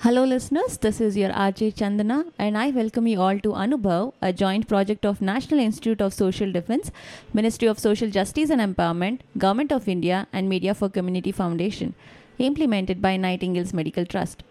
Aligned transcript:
Hello, 0.00 0.24
listeners. 0.24 0.76
This 0.76 1.00
is 1.00 1.16
your 1.16 1.30
RJ 1.30 1.74
Chandana, 1.76 2.30
and 2.38 2.58
I 2.58 2.70
welcome 2.70 3.06
you 3.06 3.18
all 3.18 3.38
to 3.38 3.52
Anubhav, 3.52 4.12
a 4.20 4.30
joint 4.30 4.68
project 4.68 5.06
of 5.06 5.22
National 5.22 5.58
Institute 5.58 6.02
of 6.02 6.12
Social 6.12 6.52
Defense, 6.52 6.92
Ministry 7.32 7.66
of 7.66 7.78
Social 7.78 8.10
Justice 8.10 8.50
and 8.50 8.60
Empowerment, 8.60 9.20
Government 9.38 9.72
of 9.72 9.88
India, 9.88 10.28
and 10.34 10.50
Media 10.50 10.74
for 10.74 10.90
Community 10.90 11.32
Foundation, 11.32 11.94
implemented 12.38 13.00
by 13.00 13.16
Nightingale's 13.16 13.72
Medical 13.72 14.04
Trust. 14.04 14.42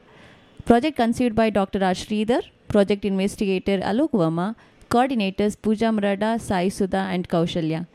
Project 0.66 0.98
conceived 0.98 1.36
by 1.36 1.52
Dr. 1.52 1.78
Raj 1.78 2.08
Sridhar, 2.08 2.42
project 2.68 3.06
investigator 3.06 3.78
Alok 3.78 4.14
Verma, 4.14 4.56
coordinators 4.90 5.56
Pooja 5.62 5.92
Murada, 5.92 6.42
Sai 6.42 6.70
Sudha, 6.70 7.08
and 7.12 7.30
Kaushalya. 7.30 7.86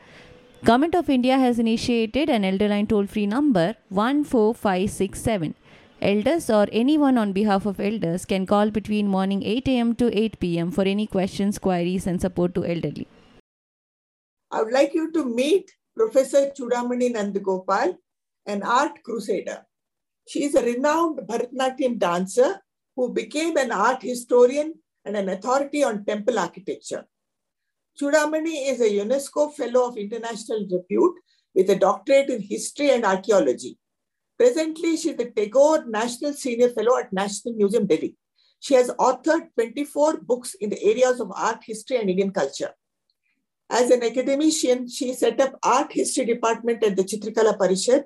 Government 0.63 0.95
of 0.95 1.09
India 1.09 1.37
has 1.37 1.59
initiated 1.59 2.29
an 2.29 2.43
elderline 2.43 2.87
toll-free 2.87 3.25
number 3.25 3.75
14567 3.89 5.55
Elders 6.01 6.49
or 6.49 6.67
anyone 6.71 7.15
on 7.15 7.31
behalf 7.31 7.67
of 7.67 7.79
elders 7.79 8.25
can 8.25 8.47
call 8.47 8.71
between 8.71 9.07
morning 9.07 9.43
8 9.43 9.67
am 9.67 9.93
to 9.97 10.11
8 10.17 10.39
pm 10.39 10.71
for 10.71 10.81
any 10.81 11.05
questions, 11.05 11.59
queries, 11.59 12.07
and 12.07 12.19
support 12.19 12.55
to 12.55 12.65
elderly. 12.65 13.07
I 14.49 14.63
would 14.63 14.73
like 14.73 14.95
you 14.95 15.11
to 15.11 15.23
meet 15.23 15.69
Professor 15.95 16.49
Chudamani 16.57 17.13
Nandagopal, 17.13 17.97
an 18.47 18.63
art 18.63 19.03
crusader. 19.03 19.63
She 20.27 20.43
is 20.45 20.55
a 20.55 20.63
renowned 20.63 21.19
Bharatanatyam 21.19 21.99
dancer 21.99 22.59
who 22.95 23.13
became 23.13 23.57
an 23.57 23.71
art 23.71 24.01
historian 24.01 24.73
and 25.05 25.15
an 25.15 25.29
authority 25.29 25.83
on 25.83 26.03
temple 26.03 26.39
architecture. 26.39 27.05
Chudamani 27.99 28.71
is 28.71 28.81
a 28.81 28.89
UNESCO 28.89 29.53
Fellow 29.53 29.89
of 29.89 29.97
International 29.97 30.65
Repute 30.71 31.19
with 31.53 31.69
a 31.69 31.75
doctorate 31.75 32.31
in 32.31 32.41
history 32.41 32.89
and 32.89 33.05
archaeology. 33.05 33.77
Presently, 34.41 34.97
she 34.97 35.11
is 35.11 35.17
the 35.17 35.29
Tagore 35.29 35.85
National 35.85 36.33
Senior 36.33 36.69
Fellow 36.69 36.97
at 36.97 37.13
National 37.13 37.53
Museum, 37.53 37.85
Delhi. 37.85 38.15
She 38.59 38.73
has 38.73 38.89
authored 38.99 39.49
24 39.53 40.21
books 40.21 40.55
in 40.55 40.71
the 40.71 40.83
areas 40.83 41.19
of 41.19 41.31
art 41.35 41.59
history 41.63 41.97
and 41.97 42.09
Indian 42.09 42.31
culture. 42.31 42.71
As 43.69 43.91
an 43.91 44.01
academician, 44.01 44.89
she 44.89 45.13
set 45.13 45.39
up 45.39 45.59
art 45.61 45.93
history 45.93 46.25
department 46.25 46.83
at 46.83 46.95
the 46.95 47.03
Chitrakala 47.03 47.55
Parishad, 47.55 48.05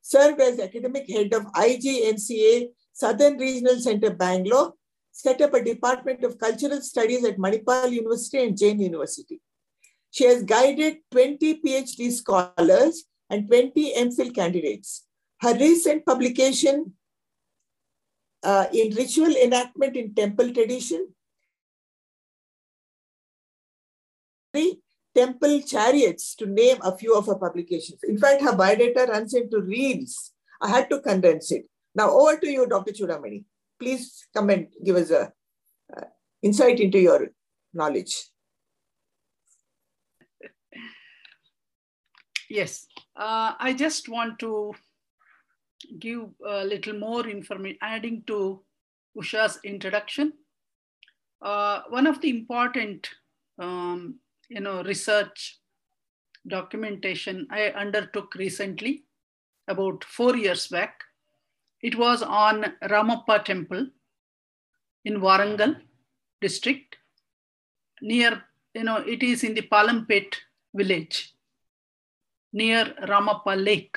served 0.00 0.40
as 0.40 0.58
academic 0.58 1.06
head 1.06 1.34
of 1.34 1.42
IGNCA 1.52 2.68
Southern 2.94 3.36
Regional 3.36 3.78
Center, 3.78 4.08
Bangalore, 4.08 4.72
set 5.12 5.42
up 5.42 5.52
a 5.52 5.62
department 5.62 6.24
of 6.24 6.38
cultural 6.38 6.80
studies 6.80 7.26
at 7.26 7.36
Manipal 7.36 7.92
University 7.92 8.42
and 8.42 8.56
Jain 8.56 8.80
University. 8.80 9.38
She 10.10 10.24
has 10.24 10.44
guided 10.44 11.00
20 11.10 11.60
PhD 11.60 12.10
scholars 12.10 13.04
and 13.28 13.46
20 13.46 13.94
MPhil 13.96 14.34
candidates. 14.34 15.04
Her 15.44 15.52
recent 15.58 16.06
publication 16.06 16.94
uh, 18.42 18.64
in 18.72 18.94
ritual 18.94 19.36
enactment 19.36 19.94
in 19.94 20.14
temple 20.14 20.54
tradition, 20.54 21.08
temple 25.14 25.60
chariots, 25.60 26.34
to 26.36 26.46
name 26.46 26.78
a 26.80 26.96
few 26.96 27.14
of 27.14 27.26
her 27.26 27.34
publications. 27.34 28.02
In 28.04 28.16
fact, 28.16 28.40
her 28.40 28.56
biodata 28.56 29.06
runs 29.06 29.34
into 29.34 29.60
reels. 29.60 30.32
I 30.62 30.70
had 30.70 30.88
to 30.88 31.00
condense 31.02 31.52
it. 31.52 31.66
Now, 31.94 32.08
over 32.08 32.38
to 32.38 32.48
you, 32.48 32.66
Dr. 32.66 32.92
Chudamani. 32.92 33.44
Please 33.78 34.26
come 34.32 34.48
and 34.48 34.68
give 34.82 34.96
us 34.96 35.10
a 35.10 35.30
uh, 35.94 36.04
insight 36.40 36.80
into 36.80 36.98
your 36.98 37.28
knowledge. 37.74 38.30
Yes, 42.48 42.86
uh, 43.14 43.52
I 43.58 43.74
just 43.76 44.08
want 44.08 44.38
to 44.38 44.74
give 45.98 46.26
a 46.46 46.64
little 46.64 46.98
more 46.98 47.26
information, 47.28 47.78
adding 47.82 48.22
to 48.26 48.62
Usha's 49.16 49.58
introduction. 49.64 50.32
Uh, 51.42 51.82
one 51.88 52.06
of 52.06 52.20
the 52.20 52.30
important, 52.30 53.08
um, 53.58 54.16
you 54.48 54.60
know, 54.60 54.82
research 54.82 55.60
documentation 56.46 57.46
I 57.50 57.68
undertook 57.68 58.34
recently, 58.34 59.04
about 59.68 60.04
four 60.04 60.36
years 60.36 60.68
back. 60.68 61.00
It 61.82 61.96
was 61.96 62.22
on 62.22 62.64
Ramappa 62.82 63.44
Temple 63.44 63.86
in 65.04 65.20
Warangal 65.20 65.76
district, 66.40 66.96
near, 68.00 68.42
you 68.74 68.84
know, 68.84 68.96
it 68.96 69.22
is 69.22 69.44
in 69.44 69.54
the 69.54 69.62
Palampet 69.62 70.36
village, 70.74 71.34
near 72.52 72.84
Ramappa 73.02 73.62
Lake. 73.62 73.96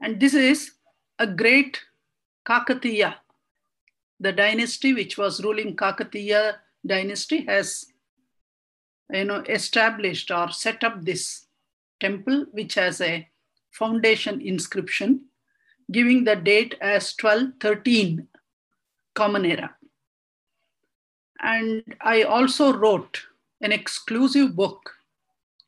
And 0.00 0.20
this 0.20 0.34
is 0.34 0.72
a 1.18 1.26
great 1.26 1.80
Kakatiya. 2.46 3.16
The 4.20 4.32
dynasty 4.32 4.94
which 4.94 5.18
was 5.18 5.42
ruling 5.42 5.76
Kakatiya 5.76 6.56
dynasty 6.86 7.44
has 7.46 7.86
you 9.12 9.24
know, 9.24 9.42
established 9.48 10.30
or 10.30 10.50
set 10.50 10.84
up 10.84 11.04
this 11.04 11.46
temple, 12.00 12.46
which 12.52 12.74
has 12.74 13.00
a 13.00 13.28
foundation 13.70 14.40
inscription 14.40 15.24
giving 15.90 16.24
the 16.24 16.36
date 16.36 16.74
as 16.80 17.14
1213 17.20 18.28
Common 19.14 19.44
Era. 19.46 19.74
And 21.40 21.82
I 22.00 22.22
also 22.22 22.72
wrote 22.72 23.22
an 23.60 23.72
exclusive 23.72 24.54
book 24.54 24.90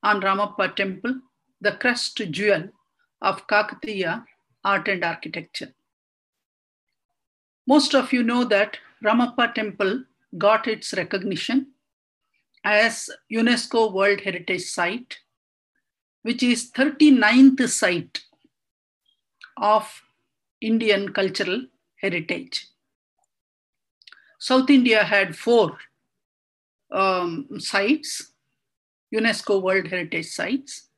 on 0.02 0.20
Ramappa 0.20 0.74
Temple, 0.76 1.20
The 1.60 1.72
Crest 1.72 2.16
Jewel 2.30 2.70
of 3.20 3.46
Kakatiya 3.46 4.24
art 4.64 4.88
and 4.88 5.04
architecture. 5.04 5.72
Most 7.66 7.94
of 7.94 8.12
you 8.12 8.22
know 8.22 8.44
that 8.44 8.78
Ramappa 9.04 9.54
Temple 9.54 10.04
got 10.36 10.66
its 10.66 10.92
recognition 10.94 11.68
as 12.64 13.10
UNESCO 13.32 13.92
World 13.92 14.20
Heritage 14.20 14.64
Site, 14.64 15.18
which 16.22 16.42
is 16.42 16.70
39th 16.72 17.68
site 17.68 18.20
of 19.56 20.02
Indian 20.60 21.12
cultural 21.12 21.66
heritage. 22.00 22.68
South 24.38 24.70
India 24.70 25.04
had 25.04 25.36
four 25.36 25.78
um, 26.90 27.46
sites, 27.58 28.32
UNESCO 29.14 29.62
World 29.62 29.86
Heritage 29.88 30.26
Sites. 30.26 30.89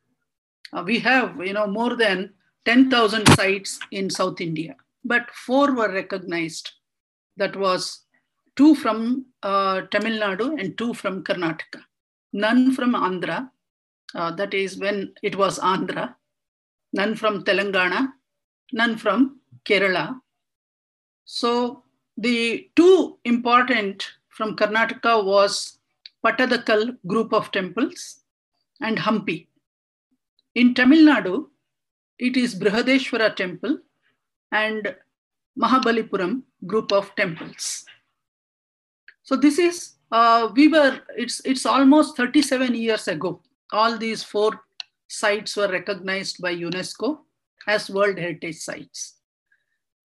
Uh, 0.73 0.83
we 0.87 0.99
have, 0.99 1.37
you 1.45 1.53
know, 1.53 1.67
more 1.67 1.97
than 1.97 2.33
10,000 2.65 3.27
sites 3.35 3.79
in 3.91 4.09
South 4.09 4.41
India, 4.41 4.77
but 5.05 5.31
four 5.31 5.73
were 5.75 5.93
recognized. 5.93 6.71
That 7.37 7.57
was 7.57 8.03
two 8.57 8.75
from 8.75 9.27
uh, 9.43 9.83
Tamil 9.91 10.21
Nadu 10.21 10.61
and 10.61 10.77
two 10.79 10.95
from 10.95 11.25
Karnataka. 11.25 11.83
None 12.33 12.73
from 12.73 12.95
Andhra, 12.95 13.51
uh, 14.15 14.31
that 14.33 14.55
is 14.55 14.79
when 14.79 15.13
it 15.23 15.37
was 15.37 15.59
Andhra. 15.59 16.15
None 16.93 17.15
from 17.17 17.45
Telangana, 17.45 18.13
none 18.73 18.97
from 18.97 19.41
Kerala. 19.65 20.21
So 21.25 21.85
the 22.17 22.69
two 22.77 23.19
important 23.25 24.09
from 24.29 24.57
Karnataka 24.57 25.25
was 25.25 25.79
Pattadakal 26.25 26.97
group 27.07 27.33
of 27.33 27.51
temples 27.51 28.21
and 28.81 28.99
Hampi. 28.99 29.49
In 30.55 30.75
Tamil 30.75 31.07
Nadu, 31.07 31.47
it 32.19 32.37
is 32.37 32.55
Brihadeshwara 32.55 33.35
temple 33.35 33.79
and 34.53 34.95
Mahabalipuram 35.59 36.43
group 36.67 36.93
of 36.93 37.15
temples. 37.17 37.85
So 39.23 39.37
this 39.37 39.59
is, 39.59 39.95
uh, 40.11 40.51
we 40.55 40.69
were, 40.69 41.01
it's, 41.17 41.41
it's 41.45 41.65
almost 41.65 42.17
37 42.17 42.75
years 42.75 43.09
ago. 43.09 43.41
All 43.73 43.97
these 43.97 44.23
four 44.23 44.61
sites 45.09 45.57
were 45.57 45.69
recognized 45.69 46.41
by 46.43 46.55
UNESCO 46.55 47.21
as 47.67 47.89
World 47.89 48.19
Heritage 48.19 48.57
Sites. 48.57 49.17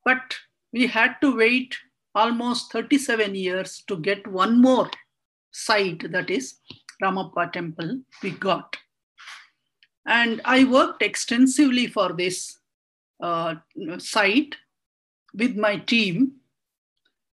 But 0.05 0.35
we 0.71 0.88
had 0.88 1.15
to 1.21 1.35
wait 1.35 1.75
almost 2.15 2.71
37 2.71 3.35
years 3.35 3.83
to 3.88 3.97
get 3.97 4.25
one 4.27 4.61
more 4.61 4.89
site, 5.51 6.11
that 6.11 6.29
is 6.29 6.55
Ramappa 7.03 7.51
temple, 7.51 7.99
we 8.23 8.31
got. 8.31 8.77
And 10.07 10.42
I 10.45 10.63
worked 10.63 11.01
extensively 11.01 11.88
for 11.88 12.13
this 12.13 12.59
uh, 13.21 13.56
site 13.98 14.56
with 15.33 15.57
my 15.57 15.77
team 15.77 16.38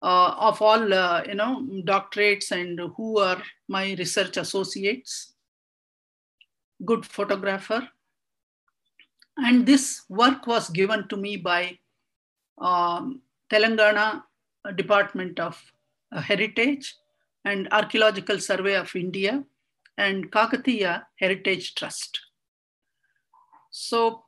uh, 0.04 0.36
of 0.38 0.62
all, 0.62 0.94
uh, 0.94 1.24
you 1.28 1.34
know, 1.34 1.68
doctorates 1.84 2.52
and 2.52 2.80
who 2.96 3.18
are 3.20 3.42
my 3.68 3.96
research 3.98 4.38
associates. 4.38 5.34
Good 6.86 7.06
photographer. 7.06 7.90
And 9.38 9.66
this 9.66 10.04
work 10.08 10.46
was 10.46 10.70
given 10.70 11.08
to 11.08 11.18
me 11.18 11.38
by 11.38 11.80
um, 12.60 13.22
Telangana 13.52 14.24
Department 14.76 15.40
of 15.40 15.60
Heritage 16.12 16.96
and 17.46 17.68
Archaeological 17.72 18.40
Survey 18.40 18.76
of 18.76 18.96
India 18.96 19.44
and 19.98 20.32
Kakatiya 20.32 21.04
Heritage 21.16 21.76
Trust. 21.76 22.20
So 23.82 24.26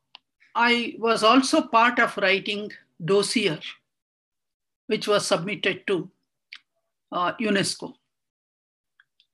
I 0.56 0.96
was 0.98 1.24
also 1.24 1.62
part 1.62 2.00
of 2.00 2.16
writing 2.16 2.72
dossier, 3.04 3.60
which 4.88 5.10
was 5.10 5.28
submitted 5.28 5.86
to 5.88 6.10
uh, 7.12 7.34
UNESCO. 7.34 7.96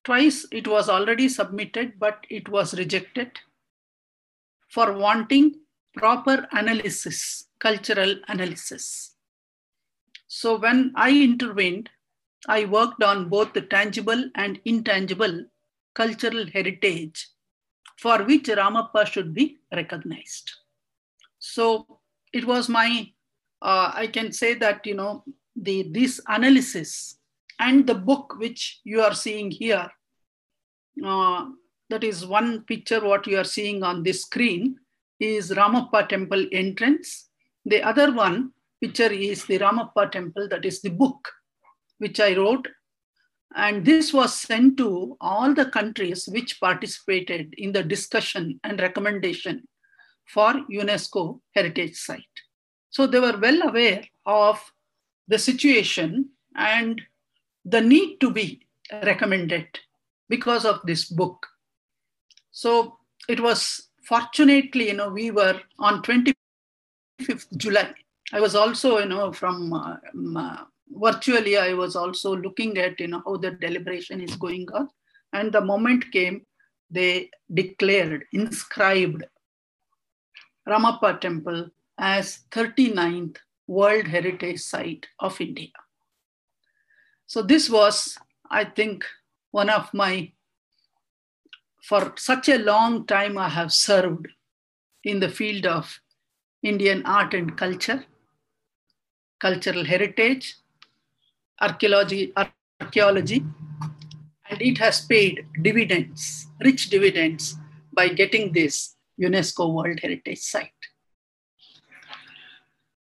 Twice 0.04 0.48
it 0.52 0.68
was 0.68 0.90
already 0.90 1.30
submitted, 1.30 2.00
but 2.00 2.26
it 2.32 2.50
was 2.50 2.74
rejected 2.74 3.30
for 4.70 4.92
wanting 4.94 5.60
proper 5.96 6.48
analysis, 6.52 7.46
cultural 7.60 8.16
analysis. 8.28 9.14
So 10.26 10.58
when 10.58 10.94
I 10.96 11.12
intervened, 11.12 11.92
I 12.48 12.66
worked 12.66 13.04
on 13.04 13.30
both 13.30 13.54
the 13.54 13.62
tangible 13.62 14.32
and 14.34 14.60
intangible 14.66 15.46
cultural 15.94 16.48
heritage 16.48 17.28
for 17.98 18.24
which 18.24 18.44
Ramappa 18.44 19.06
should 19.08 19.34
be 19.34 19.58
recognized. 19.74 20.52
So 21.40 22.00
it 22.32 22.46
was 22.46 22.70
my, 22.70 23.12
uh, 23.62 23.92
I 23.94 24.08
can 24.08 24.32
say 24.32 24.54
that, 24.56 24.86
you 24.86 24.96
know, 24.96 25.24
the, 25.56 25.90
this 25.92 26.22
analysis 26.28 27.18
and 27.60 27.88
the 27.88 27.96
book 27.96 28.36
which 28.38 28.82
you 28.84 29.02
are 29.02 29.14
seeing 29.14 29.50
here, 29.50 29.90
uh, 31.04 31.46
that 31.90 32.04
is 32.04 32.26
one 32.26 32.64
picture 32.64 33.04
what 33.04 33.26
you 33.28 33.38
are 33.38 33.44
seeing 33.44 33.82
on 33.84 34.04
this 34.04 34.24
screen 34.24 34.78
is 35.20 35.52
Ramappa 35.52 36.08
temple 36.08 36.46
entrance. 36.52 37.30
The 37.66 37.82
other 37.82 38.14
one 38.14 38.52
picture 38.82 39.12
is 39.12 39.46
the 39.46 39.60
Ramappa 39.60 40.12
temple, 40.12 40.48
that 40.50 40.66
is 40.66 40.82
the 40.82 40.90
book 40.90 41.30
which 41.98 42.20
I 42.20 42.36
wrote. 42.36 42.68
And 43.56 43.86
this 43.86 44.14
was 44.14 44.34
sent 44.34 44.78
to 44.78 45.18
all 45.22 45.54
the 45.54 45.66
countries 45.66 46.28
which 46.28 46.60
participated 46.60 47.54
in 47.58 47.72
the 47.72 47.84
discussion 47.84 48.60
and 48.64 48.80
recommendation 48.80 49.68
for 50.26 50.54
UNESCO 50.70 51.40
heritage 51.56 51.96
site. 51.96 52.24
So 52.90 53.08
they 53.08 53.20
were 53.20 53.38
well 53.38 53.70
aware 53.70 54.04
of 54.26 54.60
the 55.28 55.40
situation 55.40 56.30
and 56.56 57.02
the 57.66 57.82
need 57.82 58.20
to 58.20 58.32
be 58.32 58.62
recommended 58.92 59.68
because 60.30 60.66
of 60.66 60.82
this 60.86 61.06
book. 61.06 61.48
So 62.52 62.98
it 63.30 63.40
was 63.40 63.90
fortunately, 64.04 64.88
you 64.88 64.94
know, 64.94 65.10
we 65.10 65.32
were 65.32 65.60
on 65.80 66.02
25th 66.02 66.36
July. 67.58 67.94
I 68.34 68.40
was 68.40 68.56
also, 68.56 69.00
you 69.00 69.06
know, 69.06 69.32
from 69.32 69.74
uh, 69.74 69.98
uh, 70.38 70.64
virtually, 70.92 71.58
I 71.58 71.74
was 71.74 71.96
also 71.96 72.36
looking 72.36 72.78
at, 72.78 73.00
you 73.00 73.08
know, 73.08 73.22
how 73.26 73.38
the 73.38 73.52
deliberation 73.52 74.22
is 74.22 74.36
going 74.36 74.68
on. 74.74 74.90
And 75.34 75.52
the 75.52 75.62
moment 75.62 76.12
came, 76.12 76.46
they 76.90 77.30
declared, 77.54 78.26
inscribed 78.34 79.26
Ramappa 80.68 81.20
Temple 81.20 81.70
as 81.98 82.44
39th 82.52 83.38
World 83.68 84.08
Heritage 84.08 84.60
Site 84.60 85.08
of 85.20 85.40
India. 85.42 85.70
So 87.26 87.42
this 87.42 87.70
was, 87.70 88.18
I 88.50 88.64
think, 88.64 89.04
one 89.52 89.70
of 89.70 89.94
my, 89.94 90.32
for 91.84 92.14
such 92.18 92.48
a 92.50 92.60
long 92.60 93.06
time 93.06 93.38
I 93.38 93.50
have 93.50 93.74
served 93.74 94.28
in 95.04 95.20
the 95.20 95.30
field 95.30 95.66
of 95.66 96.00
Indian 96.64 97.06
art 97.06 97.34
and 97.34 97.58
culture, 97.58 98.04
cultural 99.40 99.84
heritage, 99.84 100.56
archaeology, 101.62 102.34
archaeology, 102.82 103.44
and 104.50 104.62
it 104.62 104.78
has 104.78 105.02
paid 105.06 105.46
dividends, 105.62 106.48
rich 106.64 106.90
dividends 106.90 107.56
by 107.94 108.10
getting 108.10 108.54
this 108.54 108.96
UNESCO 109.20 109.74
World 109.74 110.00
Heritage 110.00 110.40
Site. 110.40 110.72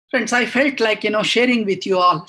Friends, 0.09 0.33
I 0.33 0.45
felt 0.45 0.79
like, 0.79 1.03
you 1.03 1.09
know, 1.11 1.23
sharing 1.23 1.65
with 1.65 1.85
you 1.85 1.97
all 1.99 2.27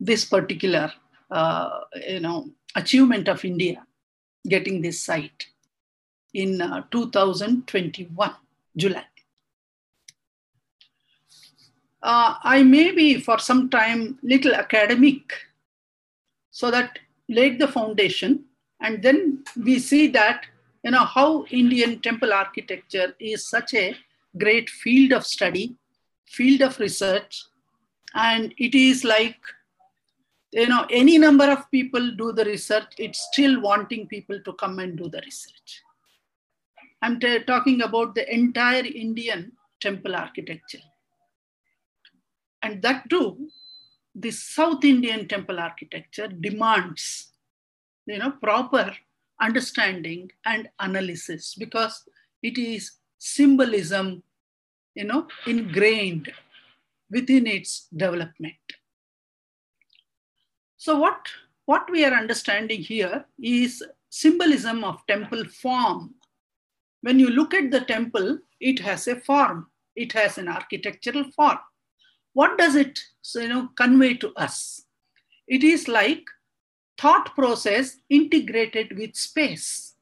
this 0.00 0.24
particular, 0.24 0.92
uh, 1.30 1.80
you 2.08 2.20
know, 2.20 2.50
achievement 2.76 3.28
of 3.28 3.44
India, 3.44 3.84
getting 4.48 4.80
this 4.80 5.00
site 5.02 5.46
in 6.32 6.60
uh, 6.60 6.82
2021, 6.90 8.34
July. 8.76 9.04
Uh, 12.04 12.34
I 12.42 12.62
may 12.62 12.90
be 12.92 13.18
for 13.18 13.38
some 13.38 13.70
time 13.70 14.18
little 14.22 14.54
academic, 14.54 15.32
so 16.50 16.70
that 16.70 16.98
laid 17.30 17.58
the 17.58 17.66
foundation, 17.66 18.44
and 18.82 19.02
then 19.02 19.42
we 19.56 19.78
see 19.78 20.08
that 20.08 20.44
you 20.82 20.90
know 20.90 21.06
how 21.06 21.46
Indian 21.46 22.00
temple 22.00 22.34
architecture 22.34 23.14
is 23.18 23.48
such 23.48 23.72
a 23.72 23.96
great 24.36 24.68
field 24.68 25.12
of 25.12 25.24
study, 25.24 25.76
field 26.26 26.60
of 26.60 26.78
research, 26.78 27.42
and 28.14 28.52
it 28.58 28.74
is 28.74 29.02
like 29.02 29.40
you 30.52 30.68
know 30.68 30.86
any 30.90 31.16
number 31.16 31.50
of 31.50 31.70
people 31.70 32.14
do 32.16 32.32
the 32.32 32.44
research, 32.44 32.92
it's 32.98 33.26
still 33.32 33.62
wanting 33.62 34.06
people 34.08 34.38
to 34.44 34.52
come 34.52 34.78
and 34.78 34.98
do 34.98 35.08
the 35.08 35.22
research. 35.24 35.80
I'm 37.00 37.18
talking 37.46 37.80
about 37.80 38.14
the 38.14 38.30
entire 38.30 38.84
Indian 38.84 39.52
temple 39.80 40.14
architecture. 40.14 40.84
And 42.64 42.80
that 42.80 43.10
too, 43.10 43.50
the 44.14 44.30
South 44.30 44.84
Indian 44.84 45.28
temple 45.28 45.60
architecture 45.60 46.28
demands 46.28 47.32
you 48.06 48.18
know, 48.18 48.30
proper 48.42 48.96
understanding 49.40 50.30
and 50.46 50.70
analysis 50.78 51.54
because 51.54 52.04
it 52.42 52.56
is 52.56 52.92
symbolism 53.18 54.22
you 54.94 55.04
know, 55.04 55.26
ingrained 55.46 56.32
within 57.10 57.46
its 57.46 57.86
development. 57.94 58.54
So 60.78 60.98
what, 60.98 61.26
what 61.66 61.90
we 61.90 62.04
are 62.04 62.14
understanding 62.14 62.80
here 62.80 63.26
is 63.42 63.82
symbolism 64.08 64.84
of 64.84 65.06
temple 65.06 65.44
form. 65.44 66.14
When 67.02 67.18
you 67.18 67.28
look 67.28 67.52
at 67.52 67.70
the 67.70 67.80
temple, 67.80 68.38
it 68.58 68.78
has 68.78 69.06
a 69.08 69.16
form. 69.16 69.66
It 69.96 70.12
has 70.12 70.38
an 70.38 70.48
architectural 70.48 71.24
form. 71.32 71.58
What 72.34 72.58
does 72.58 72.74
it 72.74 73.00
you 73.36 73.48
know, 73.48 73.68
convey 73.76 74.14
to 74.14 74.32
us? 74.34 74.82
It 75.46 75.62
is 75.64 75.88
like 75.88 76.24
thought 76.98 77.34
process 77.34 77.98
integrated 78.10 78.98
with 78.98 79.16
space. 79.16 79.94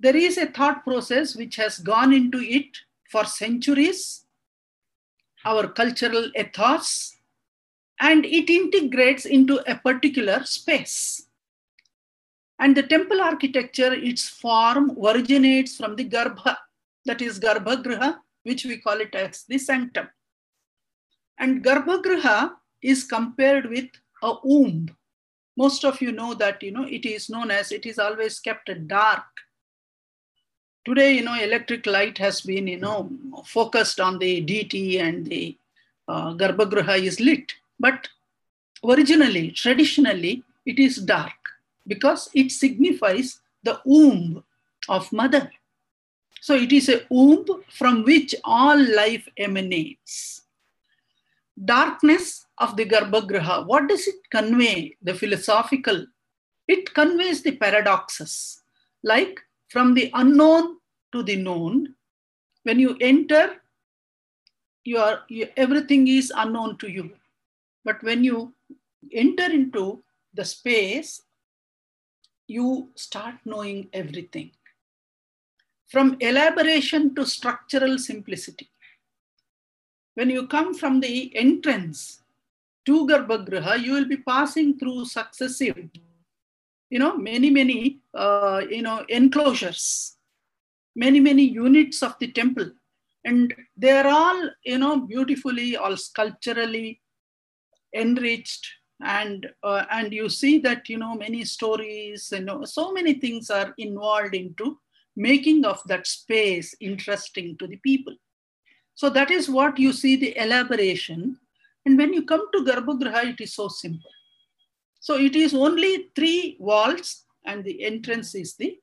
There 0.00 0.16
is 0.16 0.38
a 0.38 0.46
thought 0.46 0.84
process 0.84 1.36
which 1.36 1.56
has 1.56 1.78
gone 1.78 2.12
into 2.12 2.38
it 2.38 2.76
for 3.10 3.24
centuries, 3.24 4.24
our 5.44 5.68
cultural 5.68 6.30
ethos, 6.36 7.16
and 8.00 8.24
it 8.24 8.50
integrates 8.50 9.24
into 9.24 9.60
a 9.70 9.76
particular 9.76 10.44
space. 10.44 11.26
And 12.58 12.76
the 12.76 12.82
temple 12.82 13.20
architecture, 13.20 13.92
its 13.92 14.28
form 14.28 14.96
originates 15.04 15.76
from 15.76 15.96
the 15.96 16.08
Garbha, 16.08 16.56
that 17.06 17.20
is 17.20 17.40
Garbhagriha, 17.40 18.18
which 18.44 18.64
we 18.64 18.78
call 18.78 19.00
it 19.00 19.14
as 19.14 19.44
the 19.48 19.58
sanctum. 19.58 20.08
And 21.42 21.64
Garbhagriha 21.64 22.52
is 22.82 23.02
compared 23.02 23.66
with 23.68 23.88
a 24.22 24.34
womb. 24.44 24.96
Most 25.56 25.84
of 25.84 26.00
you 26.00 26.12
know 26.12 26.34
that, 26.34 26.62
you 26.62 26.70
know, 26.70 26.84
it 26.84 27.04
is 27.04 27.28
known 27.28 27.50
as, 27.50 27.72
it 27.72 27.84
is 27.84 27.98
always 27.98 28.38
kept 28.38 28.70
dark. 28.86 29.24
Today, 30.84 31.14
you 31.14 31.24
know, 31.24 31.34
electric 31.34 31.84
light 31.86 32.16
has 32.18 32.42
been, 32.42 32.68
you 32.68 32.78
know, 32.78 33.10
focused 33.44 33.98
on 33.98 34.20
the 34.20 34.40
deity 34.42 35.00
and 35.00 35.26
the 35.26 35.58
uh, 36.06 36.32
Garbhagriha 36.34 37.02
is 37.02 37.18
lit. 37.18 37.52
But 37.80 38.08
originally, 38.84 39.50
traditionally, 39.50 40.44
it 40.64 40.78
is 40.78 40.98
dark 40.98 41.32
because 41.88 42.30
it 42.34 42.52
signifies 42.52 43.40
the 43.64 43.80
womb 43.84 44.44
of 44.88 45.12
mother. 45.12 45.50
So 46.40 46.54
it 46.54 46.70
is 46.70 46.88
a 46.88 47.02
womb 47.10 47.64
from 47.68 48.04
which 48.04 48.32
all 48.44 48.78
life 48.78 49.26
emanates. 49.36 50.42
Darkness 51.64 52.46
of 52.58 52.76
the 52.76 52.86
Garbhagriha, 52.86 53.66
what 53.66 53.88
does 53.88 54.06
it 54.06 54.16
convey? 54.30 54.96
The 55.02 55.14
philosophical. 55.14 56.06
It 56.66 56.94
conveys 56.94 57.42
the 57.42 57.56
paradoxes, 57.56 58.62
like 59.02 59.40
from 59.68 59.94
the 59.94 60.10
unknown 60.14 60.78
to 61.12 61.22
the 61.22 61.36
known. 61.36 61.94
When 62.62 62.78
you 62.78 62.96
enter, 63.00 63.60
you 64.84 64.98
are, 64.98 65.22
you, 65.28 65.48
everything 65.56 66.08
is 66.08 66.32
unknown 66.34 66.78
to 66.78 66.90
you. 66.90 67.10
But 67.84 68.02
when 68.02 68.24
you 68.24 68.54
enter 69.12 69.44
into 69.44 70.02
the 70.34 70.44
space, 70.44 71.22
you 72.46 72.90
start 72.94 73.34
knowing 73.44 73.88
everything. 73.92 74.50
From 75.88 76.16
elaboration 76.20 77.14
to 77.16 77.26
structural 77.26 77.98
simplicity. 77.98 78.71
When 80.14 80.28
you 80.28 80.46
come 80.46 80.74
from 80.74 81.00
the 81.00 81.34
entrance 81.36 82.22
to 82.86 83.06
Garbhagriha, 83.06 83.82
you 83.82 83.92
will 83.92 84.04
be 84.04 84.18
passing 84.18 84.78
through 84.78 85.06
successive, 85.06 85.78
you 86.90 86.98
know, 86.98 87.16
many, 87.16 87.48
many, 87.48 88.00
uh, 88.14 88.60
you 88.68 88.82
know, 88.82 89.04
enclosures, 89.08 90.16
many, 90.94 91.20
many 91.20 91.44
units 91.44 92.02
of 92.02 92.14
the 92.18 92.30
temple. 92.30 92.70
And 93.24 93.54
they're 93.76 94.08
all, 94.08 94.50
you 94.64 94.78
know, 94.78 95.00
beautifully, 95.00 95.76
all 95.76 95.96
sculpturally 95.96 97.00
enriched. 97.94 98.66
And, 99.00 99.48
uh, 99.62 99.84
and 99.90 100.12
you 100.12 100.28
see 100.28 100.58
that, 100.58 100.88
you 100.88 100.98
know, 100.98 101.14
many 101.14 101.44
stories, 101.44 102.32
you 102.32 102.44
know, 102.44 102.64
so 102.64 102.92
many 102.92 103.14
things 103.14 103.48
are 103.48 103.74
involved 103.78 104.34
into 104.34 104.78
making 105.16 105.64
of 105.64 105.80
that 105.86 106.06
space 106.06 106.74
interesting 106.80 107.56
to 107.58 107.66
the 107.66 107.76
people. 107.76 108.14
So 109.02 109.10
that 109.10 109.32
is 109.32 109.50
what 109.50 109.80
you 109.80 109.92
see 109.92 110.14
the 110.14 110.32
elaboration. 110.40 111.36
And 111.84 111.98
when 111.98 112.12
you 112.12 112.24
come 112.24 112.46
to 112.52 112.64
Garbhagriha, 112.64 113.32
it 113.32 113.40
is 113.40 113.52
so 113.52 113.66
simple. 113.66 114.12
So 115.00 115.18
it 115.18 115.34
is 115.34 115.54
only 115.54 116.10
three 116.14 116.56
walls 116.60 117.24
and 117.44 117.64
the 117.64 117.82
entrance 117.84 118.36
is 118.36 118.54
the 118.54 118.78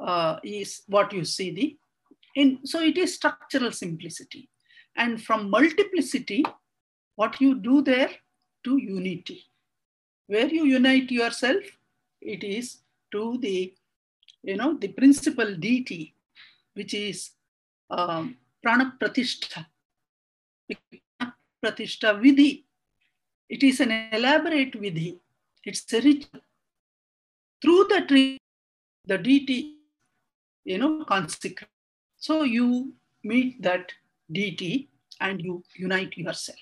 uh, 0.00 0.38
is 0.42 0.84
what 0.86 1.12
you 1.12 1.22
see 1.22 1.50
the 1.50 1.76
in 2.36 2.60
so 2.64 2.80
it 2.80 2.96
is 2.96 3.16
structural 3.16 3.70
simplicity 3.70 4.48
and 4.96 5.22
from 5.22 5.50
multiplicity 5.50 6.42
what 7.16 7.38
you 7.38 7.54
do 7.56 7.82
there 7.82 8.10
to 8.64 8.78
unity 8.78 9.44
where 10.28 10.46
you 10.46 10.64
unite 10.64 11.10
yourself 11.10 11.64
it 12.22 12.42
is 12.42 12.78
to 13.12 13.36
the 13.42 13.74
you 14.42 14.56
know 14.56 14.74
the 14.78 14.88
principal 15.00 15.56
deity 15.56 16.14
which 16.74 16.94
is 16.94 17.32
um, 17.90 18.36
prana 18.62 18.86
pratishtha 19.00 19.66
pratishtha 21.62 22.10
vidhi 22.24 22.50
it 23.48 23.62
is 23.62 23.80
an 23.80 23.92
elaborate 24.18 24.74
vidhi 24.84 25.10
it's 25.64 25.92
a 25.92 26.00
ritual 26.08 26.42
through 27.62 27.82
the 27.92 28.00
tree 28.10 28.38
the 29.06 29.18
deity 29.18 29.78
you 30.68 30.78
know 30.78 31.04
consecrate. 31.04 31.70
So 32.18 32.42
you 32.42 32.92
meet 33.24 33.62
that 33.62 33.92
deity 34.30 34.90
and 35.20 35.40
you 35.40 35.64
unite 35.76 36.16
yourself. 36.16 36.58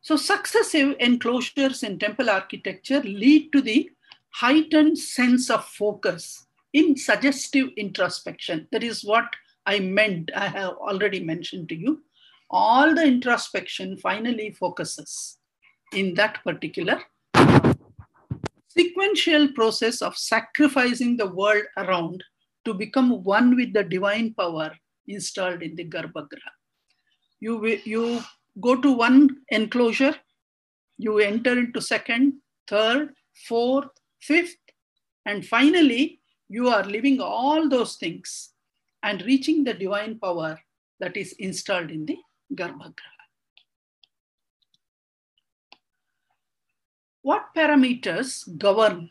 So 0.00 0.16
successive 0.16 0.96
enclosures 0.98 1.82
in 1.82 1.98
temple 1.98 2.30
architecture 2.30 3.00
lead 3.02 3.52
to 3.52 3.60
the 3.60 3.90
heightened 4.30 4.98
sense 4.98 5.50
of 5.50 5.64
focus 5.66 6.46
in 6.72 6.96
suggestive 6.96 7.68
introspection. 7.76 8.66
That 8.72 8.82
is 8.82 9.04
what 9.04 9.26
I 9.66 9.78
meant, 9.78 10.30
I 10.34 10.48
have 10.48 10.74
already 10.74 11.20
mentioned 11.20 11.68
to 11.70 11.76
you. 11.76 12.02
All 12.50 12.94
the 12.94 13.04
introspection 13.04 13.96
finally 13.96 14.50
focuses 14.50 15.38
in 15.92 16.14
that 16.14 16.42
particular 16.44 17.00
sequential 18.76 19.48
process 19.52 20.00
of 20.00 20.16
sacrificing 20.16 21.16
the 21.16 21.26
world 21.26 21.64
around 21.76 22.24
to 22.64 22.72
become 22.72 23.22
one 23.22 23.56
with 23.56 23.72
the 23.72 23.84
divine 23.84 24.32
power 24.34 24.72
installed 25.08 25.62
in 25.62 25.74
the 25.76 25.84
Garbhagriha. 25.84 26.52
You, 27.40 27.64
you 27.84 28.22
go 28.60 28.80
to 28.80 28.92
one 28.92 29.28
enclosure, 29.48 30.14
you 30.96 31.18
enter 31.18 31.58
into 31.58 31.80
second, 31.80 32.34
third, 32.68 33.12
fourth, 33.46 33.88
fifth, 34.20 34.56
and 35.26 35.44
finally, 35.44 36.20
you 36.48 36.68
are 36.68 36.84
living 36.84 37.20
all 37.20 37.68
those 37.68 37.96
things 37.96 38.51
and 39.02 39.22
reaching 39.22 39.64
the 39.64 39.74
divine 39.74 40.18
power 40.18 40.60
that 41.00 41.16
is 41.16 41.32
installed 41.34 41.90
in 41.90 42.06
the 42.06 42.18
Garbhagriha. 42.54 43.12
What 47.22 47.54
parameters 47.56 48.46
govern 48.58 49.10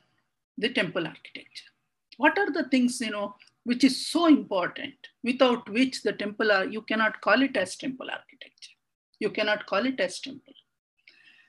the 0.57 0.69
temple 0.69 1.07
architecture? 1.07 1.71
What 2.17 2.37
are 2.37 2.51
the 2.51 2.65
things, 2.69 2.99
you 3.01 3.11
know, 3.11 3.35
which 3.63 3.83
is 3.83 4.07
so 4.07 4.27
important, 4.27 4.95
without 5.23 5.69
which 5.69 6.01
the 6.01 6.13
temple, 6.13 6.65
you 6.69 6.81
cannot 6.81 7.21
call 7.21 7.41
it 7.41 7.55
as 7.55 7.75
temple 7.75 8.09
architecture. 8.09 8.71
You 9.19 9.29
cannot 9.29 9.65
call 9.65 9.85
it 9.85 9.99
as 9.99 10.19
temple. 10.19 10.53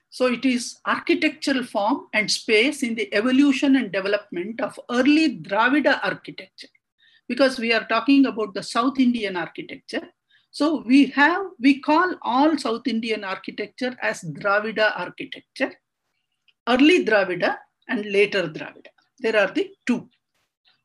So 0.09 0.27
it 0.27 0.45
is 0.45 0.77
architectural 0.85 1.63
form 1.63 2.07
and 2.13 2.29
space 2.29 2.83
in 2.83 2.93
the 2.95 3.11
evolution 3.13 3.75
and 3.75 3.91
development 3.91 4.61
of 4.61 4.79
early 4.91 5.39
Dravida 5.39 5.99
architecture. 6.03 6.67
Because 7.27 7.57
we 7.59 7.73
are 7.73 7.85
talking 7.85 8.25
about 8.25 8.53
the 8.53 8.63
South 8.63 8.99
Indian 8.99 9.35
architecture. 9.35 10.07
So 10.51 10.83
we 10.85 11.07
have, 11.07 11.45
we 11.59 11.79
call 11.79 12.15
all 12.21 12.57
South 12.57 12.87
Indian 12.87 13.23
architecture 13.23 13.95
as 14.01 14.21
Dravida 14.21 14.91
architecture, 14.95 15.73
early 16.67 17.05
Dravida 17.05 17.57
and 17.87 18.05
later 18.05 18.47
Dravida. 18.47 18.91
There 19.19 19.37
are 19.37 19.51
the 19.51 19.71
two. 19.87 20.09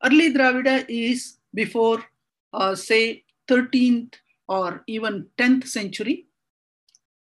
Early 0.02 0.32
Dravida 0.32 0.86
is 0.88 1.38
before, 1.52 2.02
uh, 2.52 2.74
say, 2.74 3.24
13th 3.48 4.14
or 4.48 4.84
even 4.86 5.26
10th 5.36 5.66
century 5.66 6.28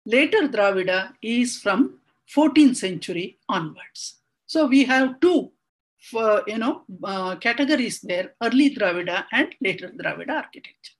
Later 0.07 0.49
Dravida 0.49 1.15
is 1.23 1.59
from 1.59 1.99
14th 2.35 2.77
century 2.77 3.39
onwards. 3.49 4.17
So 4.47 4.67
we 4.67 4.85
have 4.85 5.19
two 5.21 5.51
you 6.13 6.59
know, 6.59 6.83
uh, 7.03 7.37
categories 7.37 8.01
there, 8.01 8.35
early 8.43 8.75
Dravida 8.75 9.25
and 9.33 9.55
later 9.61 9.89
Dravida 9.89 10.31
architecture. 10.31 10.93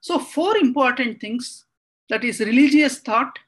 So 0.00 0.18
four 0.18 0.56
important 0.56 1.20
things, 1.20 1.64
that 2.08 2.24
is 2.24 2.40
religious 2.40 3.00
thought. 3.00 3.38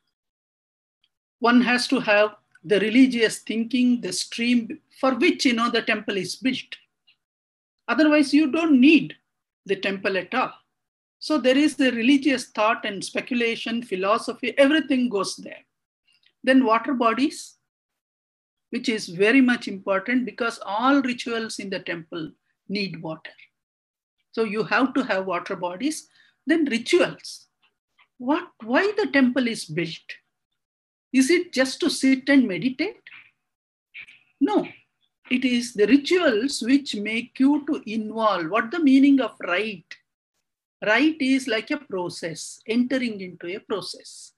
One 1.38 1.60
has 1.62 1.88
to 1.88 2.00
have 2.00 2.36
the 2.62 2.78
religious 2.80 3.38
thinking, 3.38 4.00
the 4.00 4.12
stream 4.12 4.80
for 5.00 5.14
which, 5.14 5.46
you 5.46 5.54
know, 5.54 5.70
the 5.70 5.82
temple 5.82 6.16
is 6.16 6.36
built. 6.36 6.76
Otherwise, 7.88 8.34
you 8.34 8.50
don't 8.50 8.80
need 8.80 9.16
the 9.64 9.76
temple 9.76 10.16
at 10.16 10.34
all. 10.34 10.52
So 11.18 11.38
there 11.38 11.56
is 11.56 11.76
the 11.76 11.92
religious 11.92 12.46
thought 12.46 12.84
and 12.84 13.04
speculation, 13.04 13.82
philosophy, 13.82 14.54
everything 14.58 15.08
goes 15.08 15.36
there. 15.36 15.64
Then 16.42 16.64
water 16.64 16.94
bodies, 16.94 17.56
which 18.70 18.88
is 18.88 19.08
very 19.08 19.40
much 19.40 19.68
important 19.68 20.24
because 20.24 20.58
all 20.64 21.02
rituals 21.02 21.58
in 21.58 21.70
the 21.70 21.80
temple 21.80 22.30
need 22.68 23.02
water. 23.02 23.32
So 24.32 24.44
you 24.44 24.62
have 24.64 24.94
to 24.94 25.02
have 25.02 25.26
water 25.26 25.56
bodies. 25.56 26.08
Then 26.46 26.64
rituals. 26.64 27.46
What, 28.18 28.48
why 28.62 28.92
the 28.96 29.08
temple 29.12 29.48
is 29.48 29.64
built? 29.64 30.08
Is 31.12 31.30
it 31.30 31.52
just 31.52 31.80
to 31.80 31.90
sit 31.90 32.28
and 32.28 32.46
meditate? 32.46 33.02
No, 34.40 34.66
it 35.30 35.44
is 35.44 35.74
the 35.74 35.86
rituals 35.86 36.62
which 36.62 36.94
make 36.94 37.38
you 37.40 37.64
to 37.66 37.82
involve. 37.86 38.50
What 38.50 38.70
the 38.70 38.78
meaning 38.78 39.20
of 39.20 39.36
rite? 39.40 39.96
Rite 40.84 41.20
is 41.20 41.46
like 41.46 41.70
a 41.70 41.76
process, 41.76 42.60
entering 42.66 43.20
into 43.20 43.54
a 43.54 43.58
process. 43.58 44.32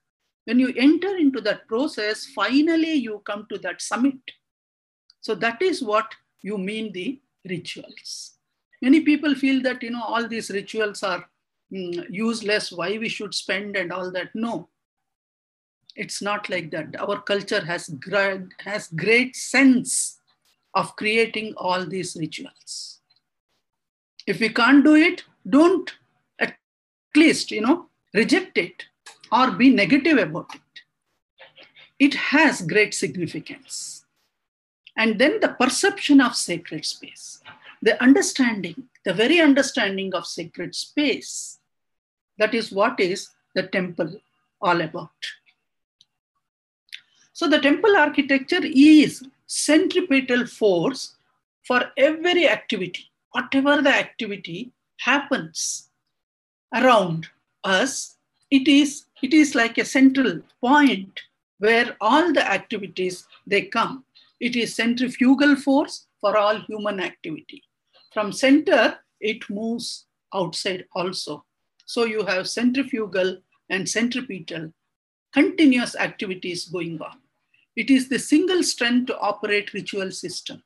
When 0.45 0.59
you 0.59 0.73
enter 0.77 1.17
into 1.17 1.41
that 1.43 1.69
process, 1.69 2.27
finally 2.27 2.95
you 2.95 3.23
come 3.25 3.47
to 3.51 3.59
that 3.59 3.81
summit. 3.81 4.19
So 5.21 5.35
that 5.37 5.63
is 5.63 5.83
what 5.83 6.13
you 6.43 6.59
mean 6.59 6.93
the 6.93 7.21
rituals. 7.49 8.35
Many 8.81 9.01
people 9.01 9.35
feel 9.37 9.63
that, 9.63 9.83
you 9.83 9.91
know, 9.91 10.03
all 10.03 10.27
these 10.27 10.51
rituals 10.51 11.05
are 11.05 11.25
mm, 11.73 12.05
useless, 12.11 12.73
why 12.73 12.99
we 12.99 13.09
should 13.09 13.35
spend 13.35 13.77
and 13.77 13.93
all 13.93 14.11
that. 14.11 14.31
No, 14.35 14.69
it's 15.95 16.21
not 16.21 16.51
like 16.51 16.73
that. 16.73 17.01
Our 17.01 17.21
culture 17.21 17.65
has, 17.65 17.89
gra- 17.89 18.49
has 18.59 18.89
great 18.89 19.37
sense 19.37 20.19
of 20.75 20.97
creating 20.97 21.55
all 21.57 21.87
these 21.87 22.17
rituals. 22.17 23.01
If 24.27 24.41
we 24.41 24.49
can't 24.49 24.85
do 24.85 24.97
it, 24.97 25.23
don't 25.49 25.93
at 26.41 26.57
least, 27.15 27.53
you 27.53 27.61
know, 27.61 27.87
reject 28.15 28.59
it 28.59 28.87
or 29.33 29.51
be 29.53 29.71
negative 29.71 30.19
about 30.19 30.55
it. 30.55 30.61
It 31.99 32.15
has 32.15 32.61
great 32.63 32.95
significance. 32.95 34.05
And 34.97 35.19
then 35.19 35.41
the 35.41 35.57
perception 35.59 36.21
of 36.21 36.37
sacred 36.37 36.85
space, 36.85 37.41
the 37.81 38.01
understanding, 38.03 38.85
the 39.05 39.15
very 39.15 39.41
understanding 39.41 40.15
of 40.15 40.27
sacred 40.27 40.75
space. 40.75 41.59
That 42.39 42.55
is 42.55 42.71
what 42.71 43.01
is 43.01 43.31
the 43.55 43.65
temple 43.65 44.21
all 44.61 44.81
about. 44.81 45.11
So 47.33 47.49
the 47.49 47.59
temple 47.61 47.97
architecture 47.97 48.61
is 48.63 49.25
centripetal 49.47 50.47
force 50.47 51.17
for 51.67 51.91
every 51.97 52.49
activity, 52.49 53.11
whatever 53.31 53.81
the 53.81 53.95
activity 53.95 54.73
happens 54.99 55.89
around 56.75 57.29
us, 57.65 58.17
it 58.51 58.69
is, 58.69 59.05
it 59.23 59.33
is 59.33 59.55
like 59.55 59.79
a 59.79 59.85
central 59.85 60.41
point 60.61 61.21
where 61.59 61.97
all 62.01 62.33
the 62.33 62.45
activities 62.45 63.27
they 63.47 63.63
come. 63.63 64.05
It 64.41 64.57
is 64.57 64.75
centrifugal 64.75 65.55
force 65.57 66.07
for 66.21 66.37
all 66.37 66.59
human 66.61 66.99
activity. 67.01 67.63
From 68.13 68.33
center, 68.33 68.99
it 69.21 69.49
moves 69.49 70.07
outside 70.35 70.87
also. 70.95 71.45
So 71.87 72.05
you 72.05 72.25
have 72.25 72.49
centrifugal 72.49 73.39
and 73.71 73.89
centripetal 73.89 74.73
continuous 75.33 75.97
activities 75.97 76.67
going 76.67 77.01
on. 77.01 77.19
It 77.75 77.91
is 77.91 78.09
the 78.09 78.19
single 78.19 78.63
strength 78.63 79.07
to 79.07 79.19
operate 79.19 79.73
ritual 79.73 80.11
system. 80.11 80.63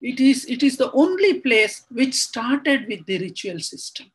It 0.00 0.18
is, 0.18 0.44
it 0.46 0.64
is 0.64 0.76
the 0.76 0.90
only 0.92 1.40
place 1.40 1.84
which 1.90 2.14
started 2.14 2.88
with 2.88 3.06
the 3.06 3.18
ritual 3.18 3.60
system. 3.60 4.10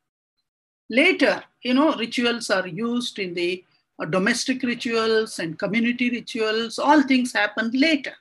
Later, 0.90 1.44
you 1.64 1.74
know, 1.74 1.96
rituals 1.96 2.50
are 2.50 2.68
used 2.68 3.20
in 3.20 3.34
the 3.34 3.64
uh, 4.00 4.06
domestic 4.06 4.64
rituals 4.64 5.40
and 5.40 5.60
community 5.60 6.10
rituals. 6.10 6.80
All 6.80 7.02
things 7.04 7.34
happened 7.34 7.74
later, 7.76 8.14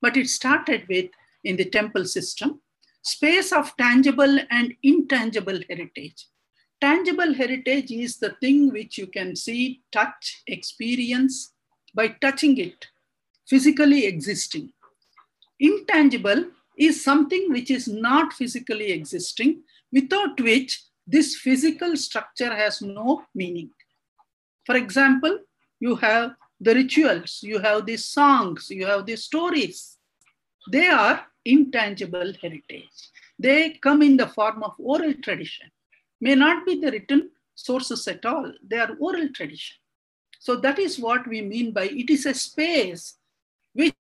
but 0.00 0.16
it 0.16 0.28
started 0.28 0.86
with 0.88 1.10
in 1.44 1.56
the 1.56 1.64
temple 1.64 2.04
system, 2.04 2.60
space 3.02 3.52
of 3.52 3.76
tangible 3.76 4.38
and 4.50 4.74
intangible 4.82 5.60
heritage. 5.68 6.26
Tangible 6.80 7.32
heritage 7.34 7.90
is 7.92 8.18
the 8.18 8.36
thing 8.40 8.72
which 8.72 8.98
you 8.98 9.06
can 9.06 9.36
see, 9.36 9.82
touch, 9.92 10.42
experience 10.46 11.52
by 11.94 12.08
touching 12.08 12.58
it, 12.58 12.86
physically 13.48 14.06
existing. 14.06 14.72
Intangible 15.60 16.44
is 16.76 17.04
something 17.04 17.52
which 17.52 17.70
is 17.70 17.86
not 17.86 18.32
physically 18.32 18.90
existing, 18.90 19.62
without 19.92 20.40
which 20.40 20.82
this 21.06 21.36
physical 21.36 21.96
structure 21.96 22.54
has 22.54 22.80
no 22.80 23.24
meaning. 23.34 23.70
For 24.64 24.76
example, 24.76 25.40
you 25.80 25.96
have 25.96 26.34
the 26.60 26.74
rituals, 26.74 27.40
you 27.42 27.58
have 27.58 27.86
the 27.86 27.96
songs, 27.96 28.68
you 28.70 28.86
have 28.86 29.06
the 29.06 29.16
stories. 29.16 29.98
They 30.70 30.86
are 30.86 31.26
intangible 31.44 32.32
heritage. 32.40 33.10
They 33.38 33.70
come 33.82 34.02
in 34.02 34.16
the 34.16 34.28
form 34.28 34.62
of 34.62 34.74
oral 34.78 35.14
tradition. 35.14 35.70
May 36.20 36.36
not 36.36 36.64
be 36.64 36.80
the 36.80 36.92
written 36.92 37.30
sources 37.54 38.06
at 38.06 38.24
all, 38.24 38.52
they 38.64 38.78
are 38.78 38.96
oral 39.00 39.28
tradition. 39.30 39.76
So 40.38 40.56
that 40.56 40.78
is 40.78 40.98
what 40.98 41.26
we 41.26 41.40
mean 41.40 41.72
by 41.72 41.84
it 41.84 42.10
is 42.10 42.26
a 42.26 42.34
space 42.34 43.16
which 43.72 43.94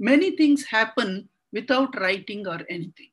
many 0.00 0.36
things 0.36 0.64
happen 0.64 1.28
without 1.52 1.98
writing 2.00 2.46
or 2.46 2.60
anything. 2.68 3.10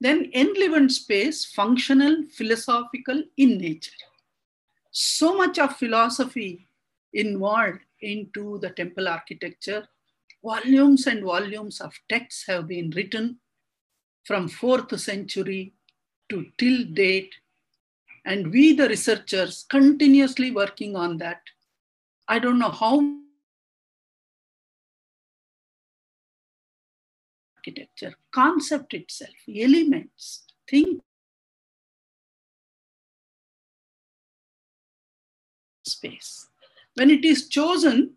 Then 0.00 0.30
enlivened 0.34 0.92
space, 0.92 1.44
functional, 1.44 2.24
philosophical 2.36 3.22
in 3.36 3.58
nature. 3.58 3.92
So 4.90 5.36
much 5.36 5.58
of 5.58 5.76
philosophy 5.76 6.68
involved 7.12 7.80
into 8.00 8.58
the 8.58 8.70
temple 8.70 9.08
architecture. 9.08 9.88
Volumes 10.44 11.06
and 11.06 11.24
volumes 11.24 11.80
of 11.80 11.94
texts 12.08 12.44
have 12.46 12.68
been 12.68 12.90
written 12.90 13.38
from 14.24 14.48
4th 14.48 14.98
century 14.98 15.74
to 16.28 16.46
till 16.58 16.84
date. 16.84 17.34
And 18.26 18.50
we, 18.50 18.74
the 18.74 18.88
researchers, 18.88 19.66
continuously 19.70 20.50
working 20.50 20.96
on 20.96 21.18
that. 21.18 21.40
I 22.28 22.38
don't 22.38 22.58
know 22.58 22.70
how 22.70 23.23
architecture, 27.64 28.14
concept 28.32 28.94
itself, 28.94 29.34
elements, 29.48 30.44
think 30.68 31.00
space. 35.86 36.48
When 36.94 37.10
it 37.10 37.24
is 37.24 37.48
chosen, 37.48 38.14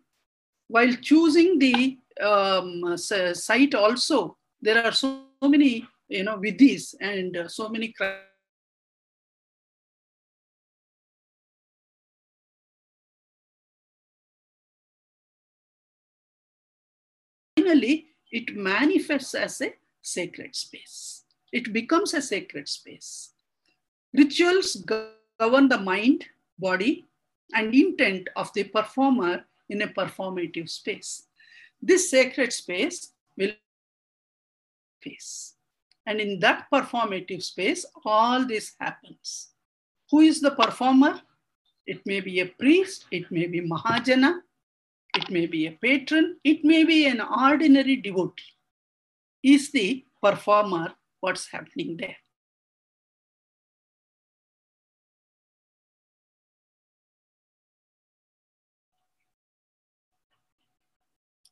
while 0.67 0.93
choosing 1.01 1.60
the 1.60 1.97
um, 2.21 2.97
site 2.97 3.75
also, 3.75 4.38
there 4.62 4.83
are 4.83 4.91
so 4.91 5.23
many, 5.41 5.88
you 6.07 6.23
know, 6.23 6.38
with 6.38 6.57
vidhis 6.57 6.95
and 6.99 7.38
uh, 7.38 7.47
so 7.47 7.69
many 7.69 7.93
finally 17.57 18.16
it 18.31 18.55
manifests 18.55 19.35
as 19.35 19.61
a 19.61 19.73
sacred 20.01 20.55
space. 20.55 21.23
It 21.51 21.71
becomes 21.73 22.13
a 22.13 22.21
sacred 22.21 22.67
space. 22.67 23.31
Rituals 24.13 24.75
govern 24.75 25.69
the 25.69 25.79
mind, 25.79 26.25
body, 26.59 27.05
and 27.53 27.73
intent 27.73 28.27
of 28.35 28.51
the 28.53 28.63
performer 28.63 29.45
in 29.69 29.81
a 29.81 29.87
performative 29.87 30.69
space. 30.69 31.23
This 31.81 32.09
sacred 32.09 32.51
space 32.51 33.13
will 33.37 33.51
face. 35.01 35.53
And 36.05 36.19
in 36.19 36.39
that 36.39 36.67
performative 36.71 37.43
space, 37.43 37.85
all 38.05 38.45
this 38.45 38.73
happens. 38.79 39.49
Who 40.09 40.21
is 40.21 40.41
the 40.41 40.51
performer? 40.51 41.21
It 41.85 42.05
may 42.05 42.21
be 42.21 42.39
a 42.39 42.45
priest, 42.45 43.05
it 43.11 43.29
may 43.31 43.47
be 43.47 43.61
Mahajana, 43.61 44.41
it 45.17 45.30
may 45.32 45.47
be 45.47 45.67
a 45.67 45.71
patron, 45.71 46.38
it 46.43 46.63
may 46.63 46.84
be 46.84 47.08
an 47.08 47.21
ordinary 47.21 47.95
devotee. 47.95 48.53
Is 49.43 49.71
the 49.71 50.06
performer 50.21 50.93
what's 51.19 51.49
happening 51.51 51.97
there? 51.97 52.17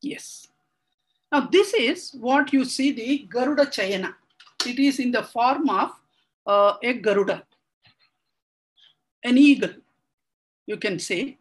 Yes. 0.02 0.48
Now, 1.32 1.48
this 1.52 1.74
is 1.74 2.12
what 2.20 2.54
you 2.54 2.64
see 2.64 2.92
the 2.92 3.28
Garuda 3.28 3.66
Chayana. 3.66 4.14
It 4.66 4.78
is 4.80 5.00
in 5.00 5.12
the 5.12 5.24
form 5.24 5.68
of 5.70 5.92
uh, 6.46 6.74
a 6.84 6.94
Garuda, 6.94 7.44
an 9.24 9.38
eagle, 9.38 9.74
you 10.68 10.78
can 10.78 11.00
say. 11.00 11.40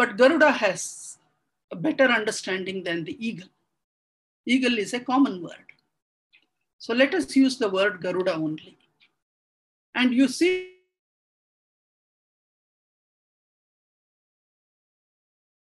But 0.00 0.16
Garuda 0.16 0.50
has 0.50 1.18
a 1.70 1.76
better 1.76 2.04
understanding 2.04 2.82
than 2.82 3.04
the 3.04 3.14
eagle. 3.22 3.50
Eagle 4.46 4.78
is 4.78 4.94
a 4.94 5.00
common 5.00 5.42
word. 5.42 5.74
So 6.78 6.94
let 6.94 7.12
us 7.12 7.36
use 7.36 7.58
the 7.58 7.68
word 7.68 8.00
Garuda 8.00 8.32
only. 8.32 8.78
And 9.94 10.14
you 10.14 10.28
see 10.28 10.76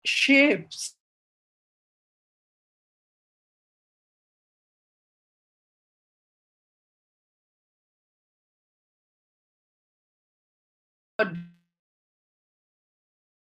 shapes 0.05 0.95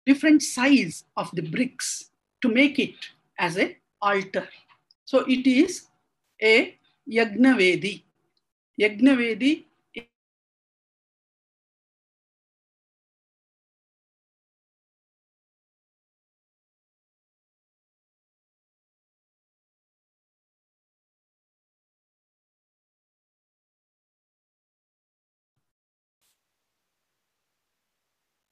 different 0.08 0.44
size 0.44 1.06
of 1.18 1.32
the 1.34 1.44
bricks 1.44 2.12
to 2.44 2.50
make 2.50 2.80
it 2.80 2.96
as 3.40 3.58
a 3.60 3.78
altar. 4.02 4.50
So 5.06 5.26
it 5.28 5.48
is 5.48 5.88
a 6.44 6.76
Yagnavedi. 7.12 8.04
Yagnavedi 8.82 9.66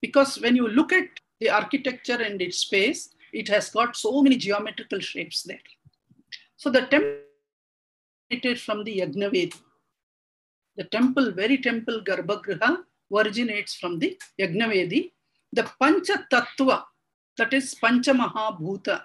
because 0.01 0.39
when 0.41 0.55
you 0.55 0.67
look 0.69 0.93
at 0.93 1.07
the 1.39 1.49
architecture 1.49 2.21
and 2.21 2.41
its 2.41 2.59
space, 2.59 3.09
it 3.33 3.47
has 3.49 3.69
got 3.69 3.95
so 3.95 4.21
many 4.21 4.37
geometrical 4.37 4.99
shapes 4.99 5.43
there. 5.43 5.59
So 6.57 6.69
the 6.69 6.81
temple 6.81 7.21
from 8.57 8.83
the 8.83 8.99
Yagnavedi. 8.99 9.53
The 10.77 10.85
temple, 10.85 11.31
very 11.31 11.57
temple 11.57 12.01
Garbhagriha 12.03 12.77
originates 13.13 13.75
from 13.75 13.99
the 13.99 14.17
Yagnavedi. 14.39 15.11
The 15.53 15.69
Pancha 15.81 16.27
Tattva, 16.31 16.83
that 17.37 17.53
is 17.53 17.75
Pancha 17.75 18.11
Mahabhuta, 18.13 19.03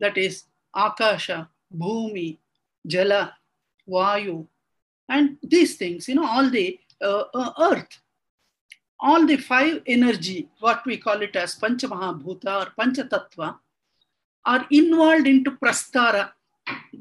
that 0.00 0.16
is 0.18 0.44
Akasha, 0.74 1.48
Bhumi, 1.76 2.38
Jala, 2.86 3.36
Vayu, 3.88 4.46
and 5.08 5.36
these 5.42 5.76
things, 5.76 6.08
you 6.08 6.14
know, 6.16 6.26
all 6.26 6.50
the 6.50 6.78
uh, 7.02 7.24
uh, 7.34 7.52
earth, 7.60 8.00
all 9.00 9.26
the 9.26 9.36
five 9.36 9.82
energy, 9.86 10.48
what 10.60 10.84
we 10.84 10.96
call 10.96 11.22
it 11.22 11.34
as 11.36 11.58
Panchamahabhuta 11.58 12.66
or 12.66 12.72
Panchatattva, 12.78 13.56
are 14.46 14.66
involved 14.70 15.26
into 15.26 15.52
Prastara. 15.52 16.30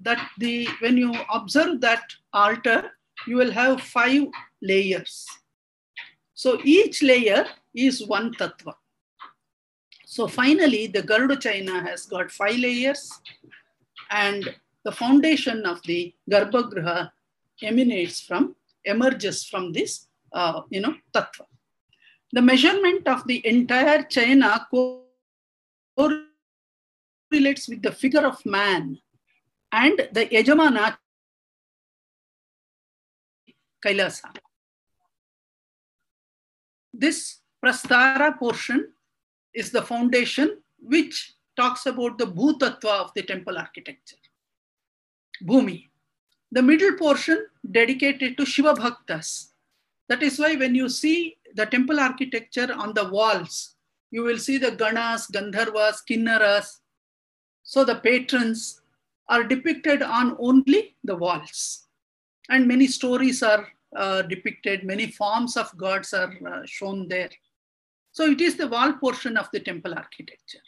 That 0.01 0.29
the 0.37 0.67
when 0.79 0.97
you 0.97 1.13
observe 1.31 1.81
that 1.81 2.03
altar, 2.33 2.91
you 3.27 3.35
will 3.35 3.51
have 3.51 3.81
five 3.81 4.27
layers. 4.61 5.25
So 6.33 6.59
each 6.63 7.03
layer 7.03 7.45
is 7.75 8.07
one 8.07 8.33
tattva. 8.33 8.73
So 10.05 10.27
finally, 10.27 10.87
the 10.87 11.03
Garuda 11.03 11.35
Chayana 11.35 11.85
has 11.87 12.05
got 12.05 12.31
five 12.31 12.57
layers, 12.57 13.11
and 14.09 14.55
the 14.83 14.91
foundation 14.91 15.65
of 15.65 15.81
the 15.83 16.13
Garbhagriha 16.31 17.11
emanates 17.61 18.21
from, 18.21 18.55
emerges 18.85 19.43
from 19.45 19.71
this, 19.71 20.07
uh, 20.33 20.61
you 20.69 20.81
know, 20.81 20.95
tattva. 21.13 21.45
The 22.31 22.41
measurement 22.41 23.07
of 23.07 23.25
the 23.25 23.45
entire 23.45 24.03
Chayana 24.03 24.65
correlates 25.97 27.67
with 27.67 27.81
the 27.81 27.91
figure 27.91 28.25
of 28.25 28.45
man 28.45 28.99
and 29.71 30.07
the 30.11 30.25
Yajamana 30.27 30.97
Kailasa. 33.83 34.29
This 36.93 37.39
Prastara 37.63 38.37
portion 38.37 38.91
is 39.53 39.71
the 39.71 39.81
foundation 39.81 40.61
which 40.81 41.33
talks 41.55 41.85
about 41.85 42.17
the 42.17 42.25
Bhutattva 42.25 43.05
of 43.05 43.13
the 43.15 43.23
temple 43.23 43.57
architecture. 43.57 44.17
Bhumi. 45.43 45.87
The 46.51 46.61
middle 46.61 46.93
portion 46.93 47.45
dedicated 47.69 48.37
to 48.37 48.45
Shiva 48.45 48.73
Bhaktas. 48.73 49.49
That 50.07 50.23
is 50.23 50.39
why 50.39 50.55
when 50.55 50.75
you 50.75 50.89
see 50.89 51.37
the 51.55 51.65
temple 51.65 51.99
architecture 51.99 52.73
on 52.77 52.93
the 52.93 53.09
walls, 53.09 53.75
you 54.11 54.23
will 54.23 54.37
see 54.37 54.57
the 54.57 54.71
Ganas, 54.71 55.29
Gandharvas, 55.31 55.97
Kinnaras. 56.09 56.79
So 57.63 57.83
the 57.83 57.95
patrons 57.95 58.81
are 59.27 59.43
depicted 59.43 60.01
on 60.01 60.35
only 60.39 60.95
the 61.03 61.15
walls. 61.15 61.87
And 62.49 62.67
many 62.67 62.87
stories 62.87 63.43
are 63.43 63.67
uh, 63.95 64.23
depicted, 64.23 64.83
many 64.83 65.11
forms 65.11 65.55
of 65.55 65.75
gods 65.77 66.13
are 66.13 66.33
uh, 66.47 66.61
shown 66.65 67.07
there. 67.07 67.29
So 68.11 68.25
it 68.25 68.41
is 68.41 68.55
the 68.55 68.67
wall 68.67 68.93
portion 68.93 69.37
of 69.37 69.49
the 69.53 69.59
temple 69.59 69.93
architecture. 69.93 70.61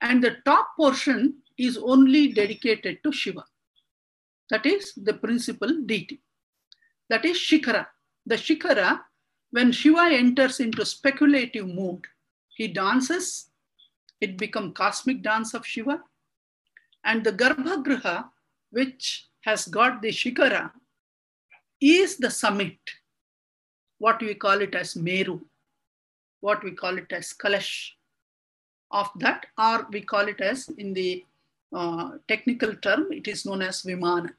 And 0.00 0.22
the 0.22 0.36
top 0.44 0.68
portion 0.76 1.38
is 1.56 1.78
only 1.78 2.32
dedicated 2.32 2.98
to 3.02 3.12
Shiva. 3.12 3.44
That 4.50 4.66
is 4.66 4.92
the 4.96 5.14
principal 5.14 5.80
deity. 5.86 6.20
That 7.08 7.24
is 7.24 7.38
Shikara. 7.38 7.86
The 8.26 8.36
Shikara, 8.36 9.00
when 9.54 9.70
Shiva 9.70 10.06
enters 10.10 10.58
into 10.58 10.84
speculative 10.84 11.68
mood, 11.68 12.06
he 12.48 12.66
dances, 12.66 13.50
it 14.20 14.36
becomes 14.36 14.74
cosmic 14.74 15.22
dance 15.22 15.54
of 15.54 15.64
Shiva. 15.64 16.00
And 17.04 17.22
the 17.22 17.32
Garbhagriha, 17.32 18.24
which 18.72 19.28
has 19.42 19.68
got 19.68 20.02
the 20.02 20.08
Shikara, 20.08 20.72
is 21.80 22.16
the 22.16 22.32
summit, 22.32 22.78
what 23.98 24.20
we 24.20 24.34
call 24.34 24.60
it 24.60 24.74
as 24.74 24.96
Meru, 24.96 25.40
what 26.40 26.64
we 26.64 26.72
call 26.72 26.98
it 26.98 27.12
as 27.12 27.32
Kalash. 27.32 27.90
Of 28.90 29.08
that, 29.20 29.46
or 29.56 29.86
we 29.92 30.00
call 30.00 30.26
it 30.26 30.40
as 30.40 30.68
in 30.70 30.94
the 30.94 31.24
uh, 31.72 32.10
technical 32.26 32.74
term, 32.74 33.12
it 33.12 33.28
is 33.28 33.46
known 33.46 33.62
as 33.62 33.82
Vimana. 33.82 34.30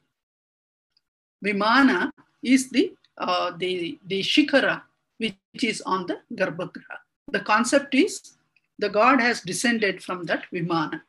Vimana 1.41 2.11
is 2.43 2.69
the, 2.69 2.93
uh, 3.17 3.51
the, 3.57 3.97
the 4.07 4.19
Shikara, 4.19 4.81
which 5.17 5.63
is 5.63 5.81
on 5.81 6.05
the 6.05 6.19
Garbhagriha. 6.33 6.97
The 7.31 7.39
concept 7.39 7.95
is 7.95 8.35
the 8.77 8.89
god 8.89 9.21
has 9.21 9.41
descended 9.41 10.03
from 10.03 10.23
that 10.25 10.45
Vimana, 10.53 11.01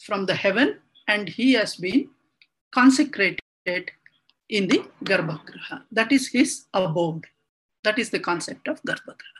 from 0.00 0.26
the 0.26 0.34
heaven, 0.34 0.78
and 1.08 1.28
he 1.28 1.52
has 1.54 1.76
been 1.76 2.08
consecrated 2.72 3.40
in 4.48 4.68
the 4.68 4.84
Garbhagriha. 5.04 5.82
That 5.92 6.12
is 6.12 6.28
his 6.28 6.66
abode. 6.72 7.26
That 7.84 7.98
is 7.98 8.10
the 8.10 8.20
concept 8.20 8.68
of 8.68 8.82
Garbhagriha. 8.82 9.38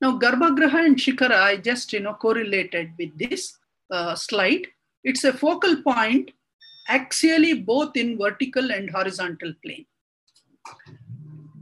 Now, 0.00 0.18
Garbhagriha 0.18 0.86
and 0.86 0.96
Shikara, 0.96 1.42
I 1.42 1.56
just 1.56 1.92
you 1.92 2.00
know 2.00 2.14
correlated 2.14 2.92
with 2.98 3.16
this 3.18 3.58
uh, 3.90 4.14
slide. 4.14 4.66
It's 5.04 5.24
a 5.24 5.32
focal 5.32 5.82
point 5.82 6.30
axially 6.88 7.64
both 7.64 7.96
in 7.96 8.18
vertical 8.18 8.72
and 8.72 8.90
horizontal 8.90 9.52
plane. 9.64 9.86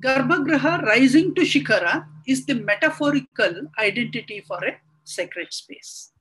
Garbhagriha 0.00 0.82
rising 0.82 1.34
to 1.34 1.42
Shikara 1.42 2.06
is 2.26 2.46
the 2.46 2.54
metaphorical 2.54 3.68
identity 3.78 4.44
for 4.46 4.62
a 4.64 4.76
sacred 5.04 5.52
space. 5.52 6.12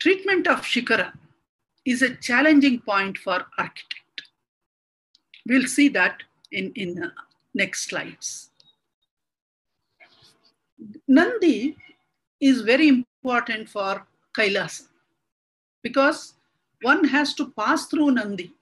Treatment 0.00 0.48
of 0.48 0.62
Shikara 0.62 1.12
is 1.84 2.02
a 2.02 2.16
challenging 2.16 2.80
point 2.80 3.18
for 3.18 3.46
architect. 3.56 4.22
We'll 5.46 5.68
see 5.68 5.88
that 5.90 6.22
in, 6.50 6.72
in 6.74 7.02
uh, 7.04 7.10
next 7.54 7.88
slides. 7.88 8.50
Nandi 11.06 11.76
is 12.40 12.62
very 12.62 12.88
important 12.88 13.68
for 13.68 14.06
Kailasa 14.36 14.88
because 15.82 16.34
one 16.82 17.04
has 17.04 17.34
to 17.34 17.52
pass 17.52 17.86
through 17.86 18.10
Nandi 18.12 18.52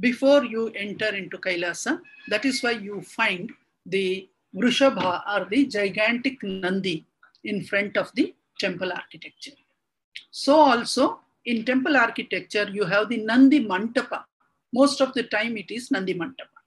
before 0.00 0.44
you 0.44 0.68
enter 0.70 1.14
into 1.14 1.38
Kailasa. 1.38 2.00
That 2.28 2.44
is 2.44 2.62
why 2.62 2.72
you 2.72 3.02
find 3.02 3.50
the 3.84 4.28
Vrishabha 4.54 5.22
or 5.32 5.46
the 5.48 5.66
gigantic 5.66 6.42
Nandi 6.42 7.04
in 7.44 7.64
front 7.64 7.96
of 7.96 8.10
the 8.14 8.34
temple 8.58 8.92
architecture. 8.92 9.52
So 10.30 10.56
also 10.56 11.20
in 11.44 11.64
temple 11.64 11.96
architecture, 11.96 12.68
you 12.70 12.84
have 12.84 13.08
the 13.08 13.18
Nandi 13.18 13.64
Mantapa. 13.64 14.24
Most 14.72 15.00
of 15.00 15.14
the 15.14 15.22
time 15.24 15.56
it 15.56 15.70
is 15.70 15.90
Nandi 15.90 16.14
Mantapa. 16.14 16.60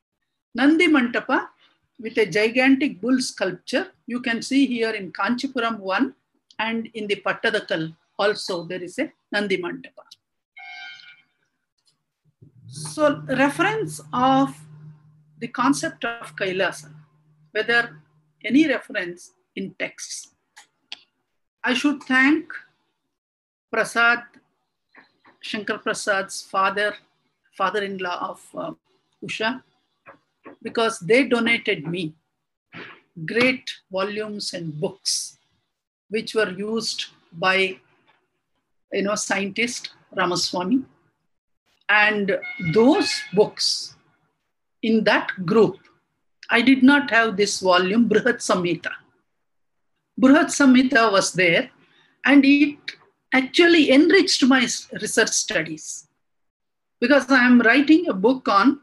Nandi 0.56 0.88
Mantapa 0.88 1.48
with 2.00 2.18
a 2.18 2.26
gigantic 2.26 3.02
bull 3.02 3.20
sculpture. 3.22 3.88
You 4.08 4.22
can 4.22 4.42
see 4.42 4.66
here 4.66 4.92
in 4.92 5.12
Kanchipuram 5.12 5.80
1 5.80 6.14
and 6.60 6.90
in 6.94 7.08
the 7.08 7.18
Pattadakal 7.18 7.96
also 8.18 8.66
there 8.66 8.82
is 8.82 8.98
a 9.00 9.12
Nandi 9.32 9.58
Mantapa. 9.58 10.04
So 12.72 13.24
reference 13.28 14.00
of 14.14 14.56
the 15.40 15.48
concept 15.48 16.06
of 16.06 16.36
Kailasa, 16.36 16.94
whether 17.52 18.00
any 18.46 18.68
reference 18.68 19.34
in 19.56 19.74
texts. 19.80 20.36
I 21.64 21.74
should 21.74 22.04
thank 22.04 22.54
Prasad, 23.72 24.24
Shankar 25.42 25.80
Prasad's 25.80 26.44
father, 26.44 26.96
father-in-law 27.58 28.30
of 28.30 28.42
uh, 28.56 28.72
Usha, 29.26 29.64
because 30.62 31.00
they 31.00 31.28
donated 31.28 31.88
me 31.88 32.14
great 33.26 33.70
volumes 33.92 34.54
and 34.54 34.80
books 34.80 35.38
which 36.10 36.36
were 36.36 36.52
used 36.52 37.08
by 37.34 37.78
you 38.94 39.02
know 39.02 39.16
scientist 39.16 39.90
Ramaswamy 40.16 40.84
and 41.90 42.38
those 42.74 43.12
books 43.34 43.96
in 44.84 45.04
that 45.04 45.32
group 45.46 45.78
I 46.50 46.62
did 46.62 46.84
not 46.84 47.12
have 47.12 47.38
this 47.38 47.60
volume 47.60 48.08
Brihat 48.08 48.38
Samhita 48.38 48.92
Brihat 50.20 50.50
Samhita 50.60 51.12
was 51.12 51.34
there 51.34 51.70
and 52.26 52.46
it 52.46 52.78
actually 53.34 53.92
enriched 53.92 54.44
my 54.46 54.62
research 55.02 55.30
studies 55.30 56.08
because 57.00 57.30
I 57.30 57.46
am 57.46 57.62
writing 57.62 58.10
a 58.10 58.14
book 58.14 58.48
on 58.48 58.82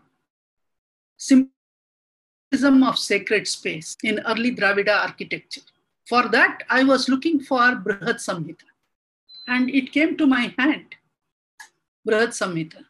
symbolism 1.16 2.82
of 2.82 2.98
sacred 2.98 3.46
space 3.46 3.96
in 4.02 4.20
early 4.20 4.54
Dravida 4.54 5.02
architecture. 5.02 5.62
For 6.08 6.28
that, 6.28 6.62
I 6.70 6.84
was 6.84 7.08
looking 7.08 7.40
for 7.40 7.58
Brihat 7.58 8.20
Samhita 8.26 8.68
and 9.48 9.68
it 9.70 9.92
came 9.92 10.16
to 10.16 10.26
my 10.26 10.54
hand, 10.58 10.94
Brihat 12.08 12.28
Samhita. 12.28 12.84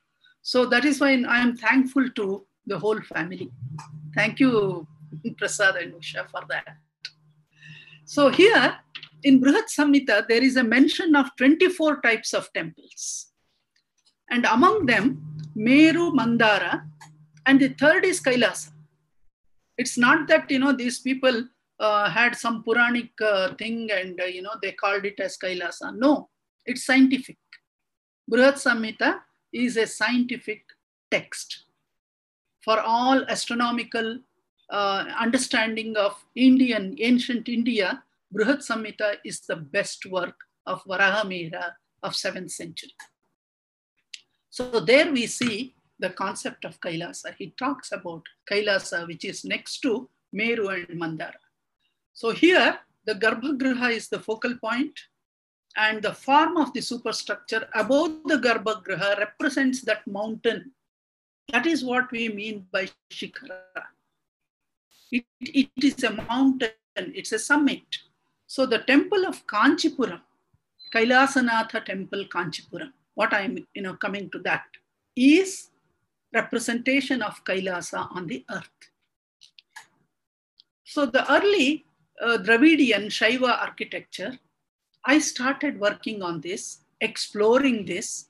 So 0.51 0.65
that 0.67 0.85
is 0.85 1.01
why 1.01 1.09
I 1.29 1.39
am 1.41 1.57
thankful 1.57 2.09
to 2.09 2.47
the 2.67 2.79
whole 2.79 3.01
family. 3.01 3.51
Thank 4.15 4.39
you, 4.39 4.87
Prasad 5.39 5.75
and 5.75 5.93
Usha, 5.95 6.31
for 6.31 6.43
that. 6.49 6.77
So 8.05 8.29
here 8.29 8.77
in 9.25 9.41
Brihat 9.41 9.67
Samhita, 9.77 10.29
there 10.29 10.45
is 10.45 10.57
a 10.57 10.63
mention 10.63 11.17
of 11.17 11.35
24 11.37 12.01
types 12.01 12.33
of 12.33 12.49
temples. 12.53 13.33
And 14.31 14.47
among 14.47 14.87
them, 14.87 15.37
Meru 15.57 16.13
Mandara, 16.13 16.85
and 17.45 17.59
the 17.59 17.71
third 17.71 18.05
is 18.05 18.21
Kailasa. 18.21 18.71
It's 19.77 19.99
not 19.99 20.29
that, 20.29 20.49
you 20.49 20.61
know, 20.61 20.73
these 20.73 21.01
people 21.01 21.43
uh, 21.81 22.09
had 22.09 22.37
some 22.37 22.63
Puranic 22.63 23.11
uh, 23.21 23.55
thing 23.55 23.91
and, 23.91 24.21
uh, 24.21 24.27
you 24.27 24.43
know, 24.43 24.55
they 24.63 24.71
called 24.71 25.07
it 25.07 25.19
as 25.19 25.37
Kailasa. 25.37 25.97
No, 25.97 26.29
it's 26.65 26.87
scientific. 26.87 27.37
Brihat 28.31 28.63
Samhita 28.63 29.23
is 29.57 29.77
a 29.77 29.87
scientific 29.87 30.65
text 31.11 31.65
for 32.63 32.81
all 32.81 33.25
astronomical 33.29 34.19
uh, 34.71 35.05
understanding 35.19 35.97
of 35.97 36.13
Indian, 36.35 36.97
ancient 36.99 37.49
India. 37.49 38.03
Brihat 38.35 38.61
Samhita 38.69 39.17
is 39.25 39.41
the 39.41 39.57
best 39.57 40.05
work 40.07 40.35
of 40.67 40.83
Varahamihira 40.85 41.73
of 42.03 42.13
7th 42.13 42.51
century. 42.51 42.93
So 44.51 44.81
there 44.81 45.13
we 45.13 45.27
see 45.27 45.75
the 45.99 46.11
concept 46.11 46.65
of 46.65 46.81
Kailasa. 46.81 47.35
He 47.39 47.55
talks 47.59 47.93
about 47.93 48.23
Kailasa, 48.51 49.07
which 49.07 49.25
is 49.25 49.45
next 49.45 49.81
to 49.81 50.09
Meru 50.33 50.69
and 50.69 50.89
Mandara. 51.01 51.43
So 52.13 52.31
here, 52.31 52.79
the 53.05 53.15
Garbhagriha 53.15 53.93
is 53.93 54.09
the 54.09 54.19
focal 54.19 54.57
point, 54.57 54.99
and 55.77 56.03
the 56.03 56.13
form 56.13 56.57
of 56.57 56.73
the 56.73 56.81
superstructure 56.81 57.69
above 57.75 58.23
the 58.25 58.37
Garbhagriha 58.37 59.19
represents 59.19 59.83
that 59.83 60.07
mountain. 60.07 60.73
That 61.53 61.67
is 61.67 61.85
what 61.85 62.11
we 62.11 62.29
mean 62.29 62.67
by 62.73 62.89
Shikhara. 63.11 63.85
It, 65.13 65.25
it 65.41 65.71
is 65.83 66.03
a 66.03 66.11
mountain, 66.11 66.71
it's 66.97 67.33
a 67.33 67.39
summit. 67.39 67.85
So 68.47 68.65
the 68.67 68.79
temple 68.79 69.27
of 69.27 69.47
Kanchipuram, 69.47 70.21
Kailasanatha 70.95 71.85
temple 71.85 72.25
Kanchipuram, 72.25 72.93
what 73.15 73.33
I'm 73.33 73.59
you 73.75 73.83
know 73.83 73.95
coming 73.95 74.31
to 74.31 74.39
that 74.41 74.65
is 75.15 75.71
representation 76.33 77.23
of 77.23 77.45
Kailasa 77.45 78.15
on 78.15 78.27
the 78.27 78.45
earth. 78.51 78.71
So 80.85 81.07
the 81.07 81.31
early 81.33 81.85
uh, 82.21 82.39
Dravidian 82.39 83.07
Shaiva 83.07 83.61
architecture, 83.61 84.39
I 85.09 85.21
started 85.21 85.79
working 85.79 86.21
on 86.23 86.41
this, 86.41 86.79
exploring 87.01 87.87
this. 87.87 88.27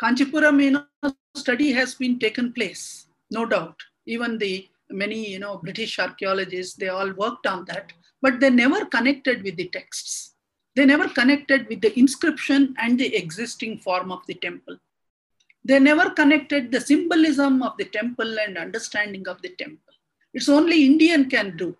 Kanchipuram, 0.00 0.62
you 0.62 0.70
know, 0.70 1.14
study 1.34 1.72
has 1.72 1.96
been 1.96 2.20
taken 2.20 2.52
place, 2.52 3.06
no 3.30 3.44
doubt. 3.44 3.76
Even 4.06 4.38
the 4.38 4.68
many, 4.88 5.28
you 5.28 5.40
know, 5.40 5.58
British 5.58 5.98
archaeologists, 5.98 6.76
they 6.76 6.88
all 6.88 7.12
worked 7.14 7.46
on 7.46 7.64
that, 7.64 7.92
but 8.20 8.38
they 8.38 8.50
never 8.50 8.84
connected 8.84 9.42
with 9.42 9.56
the 9.56 9.68
texts. 9.68 10.34
They 10.76 10.86
never 10.86 11.08
connected 11.08 11.68
with 11.68 11.80
the 11.80 11.98
inscription 11.98 12.74
and 12.78 12.98
the 12.98 13.14
existing 13.16 13.78
form 13.78 14.12
of 14.12 14.24
the 14.26 14.34
temple. 14.34 14.76
They 15.64 15.80
never 15.80 16.10
connected 16.10 16.70
the 16.70 16.80
symbolism 16.80 17.62
of 17.62 17.76
the 17.78 17.84
temple 17.84 18.38
and 18.38 18.56
understanding 18.56 19.26
of 19.28 19.42
the 19.42 19.50
temple. 19.50 19.94
It's 20.34 20.48
only 20.48 20.86
Indian 20.86 21.28
can 21.28 21.56
do. 21.56 21.76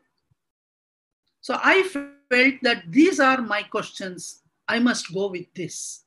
So 1.42 1.58
I 1.62 1.82
felt 1.82 2.54
that 2.62 2.84
these 2.88 3.18
are 3.18 3.42
my 3.42 3.64
questions. 3.64 4.42
I 4.68 4.78
must 4.78 5.12
go 5.12 5.26
with 5.26 5.52
this. 5.54 6.04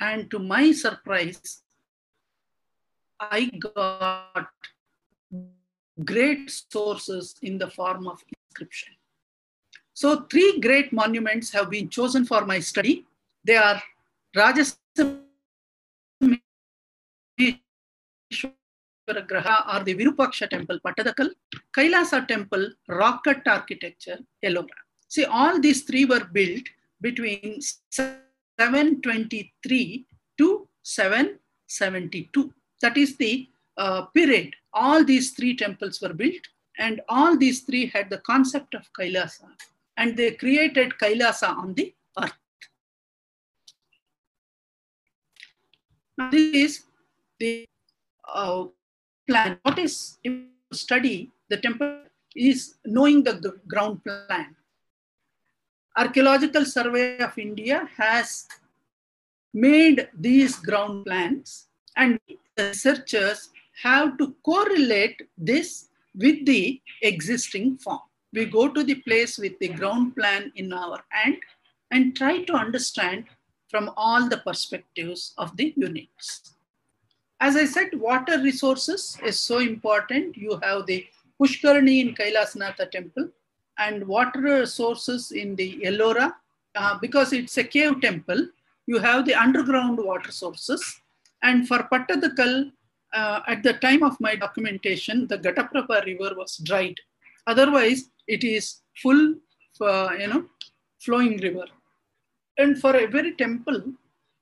And 0.00 0.28
to 0.32 0.40
my 0.40 0.72
surprise, 0.72 1.62
I 3.20 3.46
got 3.74 4.48
great 6.04 6.50
sources 6.50 7.36
in 7.42 7.58
the 7.58 7.70
form 7.70 8.08
of 8.08 8.20
inscription. 8.50 8.94
So 9.94 10.22
three 10.28 10.58
great 10.58 10.92
monuments 10.92 11.52
have 11.52 11.70
been 11.70 11.88
chosen 11.88 12.24
for 12.24 12.44
my 12.44 12.58
study. 12.58 13.06
They 13.44 13.56
are 13.56 13.80
Rajasimheshwara 14.34 15.22
Graha 19.08 19.74
or 19.74 19.84
the 19.84 19.94
Virupaksha 19.94 20.48
temple, 20.48 20.78
Pattadakal, 20.84 21.30
Kailasa 21.76 22.26
temple, 22.26 22.70
rock 22.88 23.22
cut 23.24 23.46
architecture, 23.46 24.18
Ellora. 24.44 24.66
See, 25.08 25.24
all 25.24 25.60
these 25.60 25.82
three 25.82 26.04
were 26.04 26.24
built 26.24 26.64
between 27.00 27.60
723 27.90 30.06
to 30.38 30.68
772. 30.82 32.52
That 32.80 32.96
is 32.96 33.16
the 33.16 33.48
uh, 33.76 34.02
period. 34.06 34.54
All 34.72 35.04
these 35.04 35.32
three 35.32 35.56
temples 35.56 36.00
were 36.00 36.14
built, 36.14 36.40
and 36.78 37.00
all 37.08 37.36
these 37.36 37.62
three 37.62 37.86
had 37.86 38.10
the 38.10 38.18
concept 38.18 38.74
of 38.74 38.88
Kailasa, 38.98 39.48
and 39.96 40.16
they 40.16 40.32
created 40.32 40.94
Kailasa 41.00 41.56
on 41.56 41.74
the 41.74 41.94
earth. 42.18 42.32
Now, 46.16 46.30
this 46.30 46.54
is 46.54 46.84
the 47.38 47.66
uh, 48.32 48.64
plan. 49.32 49.58
What 49.62 49.78
is 49.78 50.18
study 50.72 51.30
the 51.48 51.56
temple 51.56 52.02
is 52.34 52.74
knowing 52.84 53.22
the 53.24 53.34
ground 53.68 54.02
plan. 54.04 54.56
Archaeological 55.96 56.64
Survey 56.64 57.18
of 57.18 57.36
India 57.38 57.88
has 57.96 58.46
made 59.52 60.08
these 60.18 60.56
ground 60.56 61.04
plans 61.06 61.68
and 61.96 62.18
researchers 62.58 63.50
have 63.82 64.16
to 64.18 64.34
correlate 64.44 65.20
this 65.36 65.88
with 66.14 66.44
the 66.46 66.80
existing 67.02 67.76
form. 67.76 68.00
We 68.32 68.46
go 68.46 68.68
to 68.68 68.82
the 68.82 68.94
place 69.06 69.36
with 69.38 69.58
the 69.58 69.68
ground 69.68 70.16
plan 70.16 70.52
in 70.56 70.72
our 70.72 71.00
hand 71.10 71.36
and 71.90 72.16
try 72.16 72.44
to 72.44 72.54
understand 72.54 73.24
from 73.70 73.90
all 73.96 74.28
the 74.28 74.38
perspectives 74.38 75.34
of 75.36 75.54
the 75.58 75.74
units. 75.76 76.56
As 77.44 77.56
I 77.56 77.64
said, 77.64 77.88
water 77.98 78.40
resources 78.40 79.18
is 79.26 79.36
so 79.36 79.58
important. 79.58 80.36
You 80.36 80.60
have 80.62 80.86
the 80.86 81.04
Pushkarani 81.40 82.00
in 82.00 82.14
Kailasnatha 82.14 82.88
temple 82.92 83.30
and 83.78 84.06
water 84.06 84.64
sources 84.64 85.32
in 85.32 85.56
the 85.56 85.80
Ellora. 85.84 86.34
Uh, 86.76 86.98
because 87.00 87.32
it's 87.32 87.58
a 87.58 87.64
cave 87.64 88.00
temple, 88.00 88.46
you 88.86 89.00
have 89.00 89.26
the 89.26 89.34
underground 89.34 89.98
water 89.98 90.30
sources. 90.30 91.00
And 91.42 91.66
for 91.66 91.80
Pattadakal, 91.92 92.70
uh, 93.12 93.40
at 93.48 93.64
the 93.64 93.72
time 93.72 94.04
of 94.04 94.20
my 94.20 94.36
documentation, 94.36 95.26
the 95.26 95.38
Ghataprabha 95.38 96.06
river 96.06 96.34
was 96.36 96.58
dried. 96.58 97.00
Otherwise, 97.48 98.10
it 98.28 98.44
is 98.44 98.82
full, 99.02 99.34
uh, 99.80 100.10
you 100.16 100.28
know, 100.28 100.44
flowing 101.00 101.38
river. 101.38 101.66
And 102.56 102.80
for 102.80 102.94
every 102.94 103.32
temple, 103.32 103.82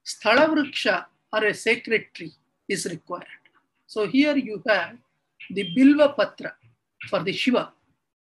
Sthala 0.05 0.49
Vriksha 0.55 1.07
or 1.33 1.47
a 1.47 1.55
sacred 1.55 2.05
tree 2.13 2.35
is 2.71 2.87
required. 2.87 3.43
So 3.87 4.07
here 4.07 4.37
you 4.37 4.63
have 4.69 4.97
the 5.51 5.65
Bilva 5.77 6.17
Patra 6.17 6.55
for 7.09 7.23
the 7.23 7.33
Shiva. 7.33 7.73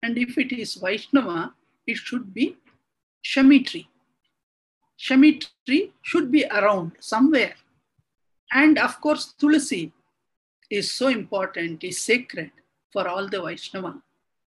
And 0.03 0.17
if 0.17 0.37
it 0.37 0.51
is 0.51 0.75
Vaishnava, 0.75 1.53
it 1.85 1.97
should 1.97 2.33
be 2.33 2.57
Shami 3.25 3.65
tree. 3.65 3.87
Shami 4.99 5.45
tree 5.65 5.93
should 6.03 6.31
be 6.31 6.45
around 6.45 6.91
somewhere. 6.99 7.55
And 8.51 8.77
of 8.77 9.01
course, 9.01 9.33
Tulasi 9.39 9.91
is 10.69 10.91
so 10.91 11.07
important, 11.07 11.83
is 11.83 11.99
sacred 12.01 12.51
for 12.93 13.07
all 13.07 13.27
the 13.27 13.41
Vaishnava 13.41 14.01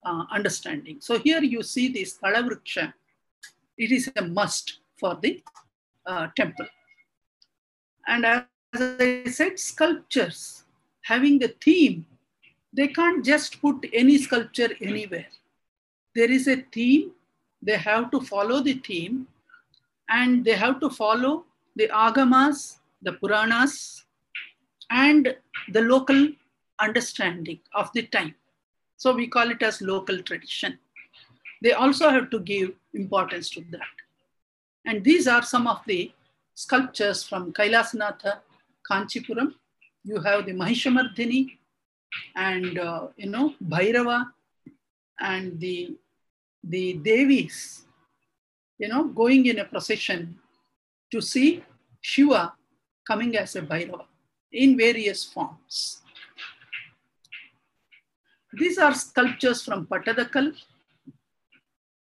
uh, 0.04 0.24
understanding. 0.30 0.98
So 1.00 1.18
here 1.18 1.42
you 1.42 1.62
see 1.62 1.88
this 1.88 2.18
Talavriksha. 2.18 2.92
It 3.78 3.92
is 3.92 4.10
a 4.16 4.22
must 4.22 4.78
for 4.98 5.18
the 5.22 5.42
uh, 6.06 6.28
temple. 6.36 6.66
And 8.06 8.24
as 8.24 8.42
I 8.74 9.24
said, 9.30 9.58
sculptures 9.58 10.64
having 11.02 11.42
a 11.42 11.48
theme, 11.48 12.06
they 12.72 12.88
can't 12.88 13.24
just 13.24 13.60
put 13.60 13.86
any 13.92 14.18
sculpture 14.18 14.70
anywhere. 14.82 15.28
There 16.14 16.30
is 16.30 16.48
a 16.48 16.56
theme, 16.72 17.12
they 17.62 17.76
have 17.76 18.10
to 18.10 18.20
follow 18.20 18.60
the 18.60 18.74
theme, 18.74 19.28
and 20.08 20.44
they 20.44 20.52
have 20.54 20.80
to 20.80 20.90
follow 20.90 21.44
the 21.74 21.88
agamas, 21.88 22.78
the 23.02 23.12
Puranas, 23.12 24.04
and 24.90 25.36
the 25.72 25.80
local 25.80 26.28
understanding 26.78 27.60
of 27.74 27.90
the 27.92 28.02
time. 28.02 28.34
So 28.96 29.14
we 29.14 29.26
call 29.26 29.50
it 29.50 29.62
as 29.62 29.80
local 29.80 30.22
tradition. 30.22 30.78
They 31.62 31.72
also 31.72 32.10
have 32.10 32.30
to 32.30 32.40
give 32.40 32.72
importance 32.94 33.50
to 33.50 33.64
that. 33.70 33.80
And 34.84 35.02
these 35.02 35.26
are 35.26 35.42
some 35.42 35.66
of 35.66 35.80
the 35.86 36.12
sculptures 36.54 37.24
from 37.24 37.52
Kailasnatha, 37.52 38.38
Kanchipuram. 38.90 39.52
You 40.04 40.20
have 40.20 40.46
the 40.46 40.52
Mahishamardhini 40.52 41.58
and, 42.34 42.78
uh, 42.78 43.08
you 43.16 43.28
know, 43.28 43.54
Bhairava 43.62 44.28
and 45.20 45.58
the, 45.58 45.96
the 46.62 46.94
Devis, 46.94 47.82
you 48.78 48.88
know, 48.88 49.04
going 49.04 49.46
in 49.46 49.58
a 49.58 49.64
procession 49.64 50.38
to 51.10 51.20
see 51.20 51.64
Shiva 52.00 52.52
coming 53.06 53.36
as 53.36 53.56
a 53.56 53.62
Bhairava 53.62 54.04
in 54.52 54.76
various 54.76 55.24
forms. 55.24 56.02
These 58.52 58.78
are 58.78 58.94
sculptures 58.94 59.62
from 59.62 59.86
Pattadakal. 59.86 60.54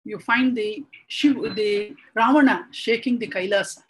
You 0.05 0.19
find 0.19 0.55
the 0.55 0.83
Shiv, 1.07 1.55
the 1.55 1.95
Ravana 2.15 2.67
shaking 2.71 3.17
the 3.17 3.27
Kailasa. 3.27 3.81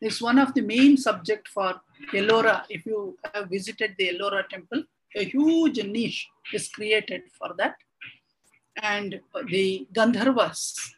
It's 0.00 0.20
one 0.20 0.38
of 0.38 0.54
the 0.54 0.62
main 0.62 0.96
subject 0.96 1.48
for 1.48 1.80
Ellora. 2.14 2.64
If 2.68 2.86
you 2.86 3.18
have 3.34 3.50
visited 3.50 3.94
the 3.98 4.08
Ellora 4.14 4.48
temple, 4.48 4.84
a 5.14 5.24
huge 5.24 5.84
niche 5.84 6.28
is 6.54 6.68
created 6.68 7.22
for 7.38 7.54
that. 7.58 7.76
And 8.82 9.20
the 9.48 9.86
Gandharvas, 9.92 10.92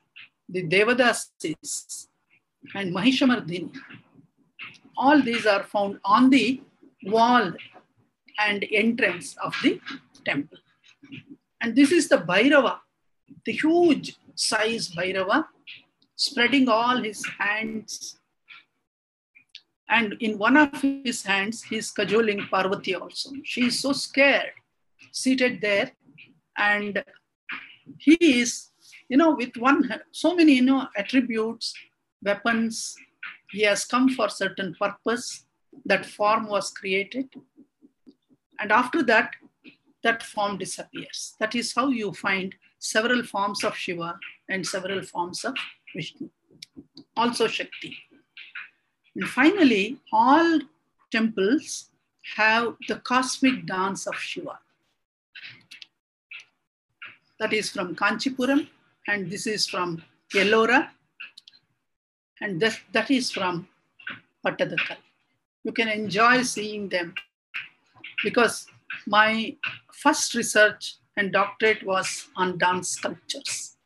the 0.48 0.62
Devadasis, 0.62 2.06
and 2.74 2.94
Mahishamardhini, 2.94 3.74
all 4.96 5.20
these 5.20 5.46
are 5.46 5.64
found 5.64 5.98
on 6.04 6.30
the 6.30 6.62
wall 7.04 7.52
and 8.38 8.64
entrance 8.70 9.36
of 9.42 9.54
the 9.62 9.80
temple. 10.24 10.58
And 11.60 11.74
this 11.74 11.90
is 11.90 12.08
the 12.08 12.18
Bhairava, 12.18 12.78
the 13.44 13.52
huge 13.52 14.16
size 14.34 14.88
Bhairava, 14.90 15.46
spreading 16.16 16.68
all 16.68 17.02
his 17.02 17.24
hands. 17.38 18.18
And 19.92 20.14
in 20.20 20.38
one 20.38 20.56
of 20.56 20.80
his 20.80 21.22
hands, 21.22 21.62
he's 21.62 21.90
cajoling 21.90 22.46
Parvati 22.50 22.94
also. 22.94 23.30
She 23.44 23.66
is 23.66 23.78
so 23.78 23.92
scared, 23.92 24.52
seated 25.12 25.60
there. 25.60 25.92
And 26.56 27.04
he 27.98 28.14
is, 28.40 28.70
you 29.10 29.18
know, 29.18 29.34
with 29.34 29.54
one, 29.58 29.80
so 30.10 30.34
many, 30.34 30.54
you 30.54 30.62
know, 30.62 30.88
attributes, 30.96 31.74
weapons. 32.22 32.96
He 33.50 33.62
has 33.64 33.84
come 33.84 34.08
for 34.08 34.30
certain 34.30 34.74
purpose. 34.80 35.44
That 35.84 36.06
form 36.06 36.48
was 36.48 36.70
created. 36.70 37.28
And 38.60 38.72
after 38.72 39.02
that, 39.02 39.34
that 40.02 40.22
form 40.22 40.56
disappears. 40.56 41.34
That 41.38 41.54
is 41.54 41.74
how 41.74 41.88
you 41.88 42.14
find 42.14 42.54
several 42.78 43.24
forms 43.24 43.62
of 43.62 43.76
Shiva 43.76 44.18
and 44.48 44.66
several 44.66 45.02
forms 45.02 45.44
of 45.44 45.54
Vishnu, 45.94 46.30
also 47.14 47.46
Shakti. 47.46 47.94
And 49.14 49.28
finally, 49.28 49.98
all 50.12 50.60
temples 51.10 51.90
have 52.36 52.76
the 52.88 52.96
cosmic 52.96 53.66
dance 53.66 54.06
of 54.06 54.14
Shiva. 54.16 54.58
That 57.38 57.52
is 57.52 57.70
from 57.70 57.94
Kanchipuram, 57.94 58.68
and 59.08 59.30
this 59.30 59.46
is 59.46 59.66
from 59.66 60.02
Ellora, 60.34 60.88
and 62.40 62.60
that, 62.60 62.78
that 62.92 63.10
is 63.10 63.30
from 63.30 63.68
Pattadakal. 64.46 64.96
You 65.64 65.72
can 65.72 65.88
enjoy 65.88 66.42
seeing 66.42 66.88
them 66.88 67.14
because 68.24 68.66
my 69.06 69.56
first 69.92 70.34
research 70.34 70.96
and 71.16 71.32
doctorate 71.32 71.84
was 71.84 72.28
on 72.36 72.58
dance 72.58 72.90
sculptures. 72.90 73.76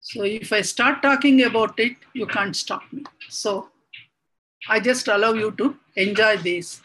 So 0.00 0.24
if 0.24 0.52
I 0.52 0.62
start 0.62 1.02
talking 1.02 1.44
about 1.44 1.78
it, 1.78 1.96
you 2.12 2.26
can't 2.26 2.54
stop 2.54 2.82
me. 2.92 3.04
So 3.28 3.68
I 4.68 4.80
just 4.80 5.08
allow 5.08 5.32
you 5.32 5.50
to 5.52 5.76
enjoy 5.96 6.36
these 6.38 6.80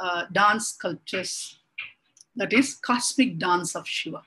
uh, 0.00 0.24
dance 0.32 0.68
sculptures. 0.68 1.58
That 2.36 2.52
is 2.52 2.74
cosmic 2.74 3.38
dance 3.38 3.76
of 3.76 3.86
Shiva, 3.86 4.22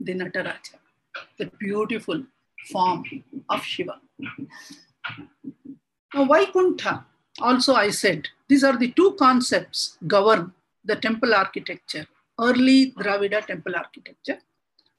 the 0.00 0.14
Nataraja, 0.14 0.78
the 1.38 1.46
beautiful 1.60 2.24
form 2.70 3.04
of 3.48 3.62
Shiva. 3.62 4.00
Now, 6.14 6.24
Vaikuntha, 6.24 7.06
also 7.40 7.74
I 7.74 7.90
said, 7.90 8.28
these 8.48 8.64
are 8.64 8.76
the 8.76 8.90
two 8.92 9.14
concepts 9.18 9.98
govern 10.06 10.52
the 10.84 10.96
temple 10.96 11.32
architecture, 11.32 12.06
early 12.40 12.90
Dravida 12.92 13.46
temple 13.46 13.76
architecture. 13.76 14.38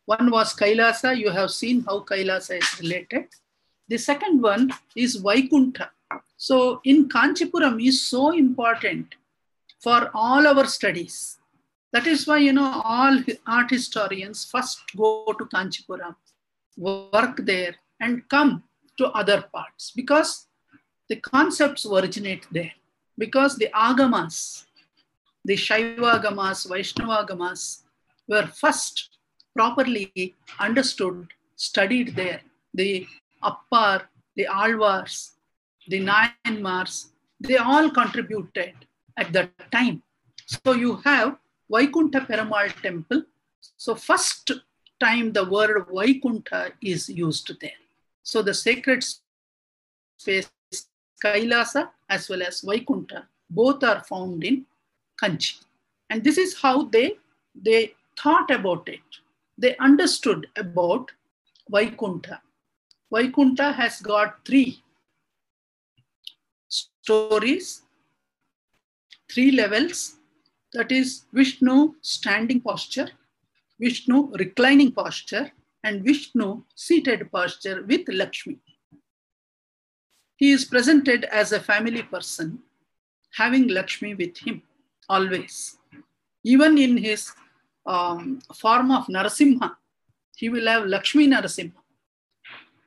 One 0.06 0.32
was 0.32 0.56
Kailasa, 0.56 1.18
you 1.18 1.30
have 1.30 1.52
seen 1.52 1.84
how 1.84 2.00
Kailasa 2.00 2.58
is 2.58 2.82
related. 2.82 3.26
The 3.90 3.98
second 3.98 4.42
one 4.42 4.72
is 4.96 5.18
Vaikuntha. 5.18 5.92
So 6.38 6.82
in 6.84 7.10
Kanchipuram 7.10 7.86
is 7.86 8.08
so 8.08 8.32
important 8.32 9.16
for 9.80 10.10
all 10.14 10.48
our 10.48 10.66
studies. 10.66 11.38
That 11.92 12.08
is 12.08 12.26
why, 12.26 12.38
you 12.38 12.54
know, 12.54 12.82
all 12.84 13.20
art 13.46 13.70
historians 13.70 14.46
first 14.46 14.82
go 14.98 15.26
to 15.38 15.46
Kanchipuram, 15.46 16.16
work 16.78 17.38
there 17.46 17.76
and 18.00 18.28
come 18.30 18.64
to 18.98 19.08
other 19.10 19.44
parts 19.54 19.92
because 19.96 20.48
the 21.10 21.18
concepts 21.18 21.86
originate 21.86 22.48
there. 22.52 22.72
Because 23.18 23.58
the 23.58 23.70
agamas, 23.76 24.66
the 25.46 25.54
Shaivagamas, 25.54 26.68
Vaishnavagamas 26.68 27.84
were 28.28 28.48
first 28.48 29.10
properly 29.56 30.34
understood, 30.60 31.28
studied 31.56 32.16
there. 32.16 32.42
The 32.74 33.06
Appar, 33.44 34.04
the 34.36 34.48
Alvars, 34.50 35.33
the 35.88 36.00
Nayanmars, 36.00 37.08
they 37.40 37.58
all 37.58 37.90
contributed 37.90 38.74
at 39.18 39.32
that 39.34 39.52
time. 39.72 40.02
So 40.46 40.74
you 40.74 40.96
have 40.98 41.38
Vaikuntha 41.70 42.22
Perumal 42.22 42.70
temple. 42.82 43.24
So 43.78 43.96
first 43.96 44.52
time 45.00 45.32
the 45.34 45.46
word 45.46 45.86
Vaikuntha 45.92 46.72
is 46.82 47.10
used 47.10 47.52
there. 47.60 47.72
So 48.24 48.42
the 48.42 48.54
sacred 48.54 49.04
space 50.18 50.50
Kailasa 51.24 51.90
as 52.10 52.30
well 52.30 52.44
as 52.44 52.62
Vaikuntha 52.62 53.28
both 53.50 53.84
are 53.84 54.04
found 54.04 54.44
in 54.44 54.66
Kanchi. 55.22 55.64
And 56.10 56.24
this 56.24 56.38
is 56.38 56.60
how 56.60 56.84
they, 56.84 57.18
they 57.56 57.94
thought 58.20 58.52
about 58.52 58.88
it. 58.90 59.02
They 59.58 59.78
understood 59.78 60.48
about 60.58 61.12
Vaikuntha. 61.70 62.42
Vaikuntha 63.12 63.72
has 63.72 64.02
got 64.02 64.46
three 64.46 64.83
stories, 67.04 67.82
three 69.32 69.52
levels. 69.52 70.16
That 70.74 70.92
is 70.92 71.26
Vishnu 71.34 71.96
standing 72.02 72.62
posture, 72.62 73.10
Vishnu 73.80 74.32
reclining 74.44 74.92
posture, 74.92 75.52
and 75.84 76.04
Vishnu 76.04 76.64
seated 76.76 77.30
posture 77.32 77.84
with 77.86 78.08
Lakshmi. 78.08 78.58
He 80.38 80.52
is 80.52 80.66
presented 80.66 81.26
as 81.26 81.52
a 81.52 81.60
family 81.60 82.04
person, 82.04 82.60
having 83.36 83.68
Lakshmi 83.68 84.16
with 84.16 84.38
him 84.38 84.64
always. 85.10 85.78
Even 86.44 86.78
in 86.78 86.98
his 86.98 87.32
um, 87.86 88.42
form 88.56 88.92
of 88.92 89.06
Narasimha, 89.08 89.76
he 90.36 90.50
will 90.50 90.68
have 90.68 90.86
Lakshmi 90.86 91.28
Narasimha. 91.28 91.82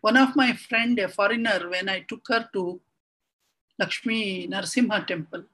One 0.00 0.16
of 0.16 0.34
my 0.34 0.54
friend, 0.54 0.98
a 0.98 1.08
foreigner, 1.08 1.68
when 1.68 1.88
I 1.88 2.00
took 2.00 2.26
her 2.28 2.48
to 2.54 2.80
Lakshmi 3.78 4.48
Narasimha 4.48 5.06
temple, 5.06 5.44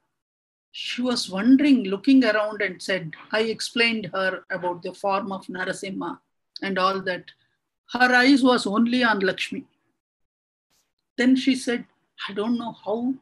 she 0.71 1.03
was 1.03 1.29
wondering, 1.29 1.85
looking 1.85 2.25
around 2.25 2.63
and 2.63 2.81
said, 2.81 3.13
I 3.31 3.41
explained 3.43 4.11
her 4.15 4.45
about 4.51 4.83
the 4.83 4.95
form 4.95 5.31
of 5.31 5.47
Narasimha 5.47 6.19
and 6.63 6.79
all 6.79 7.01
that. 7.03 7.25
Her 7.93 8.15
eyes 8.15 8.43
was 8.43 8.67
only 8.67 9.05
on 9.05 9.21
Lakshmi. 9.21 9.65
Then 11.19 11.37
she 11.37 11.55
said, 11.57 11.85
I 12.29 12.33
don't 12.33 12.59
know 12.59 12.75
how 12.85 13.15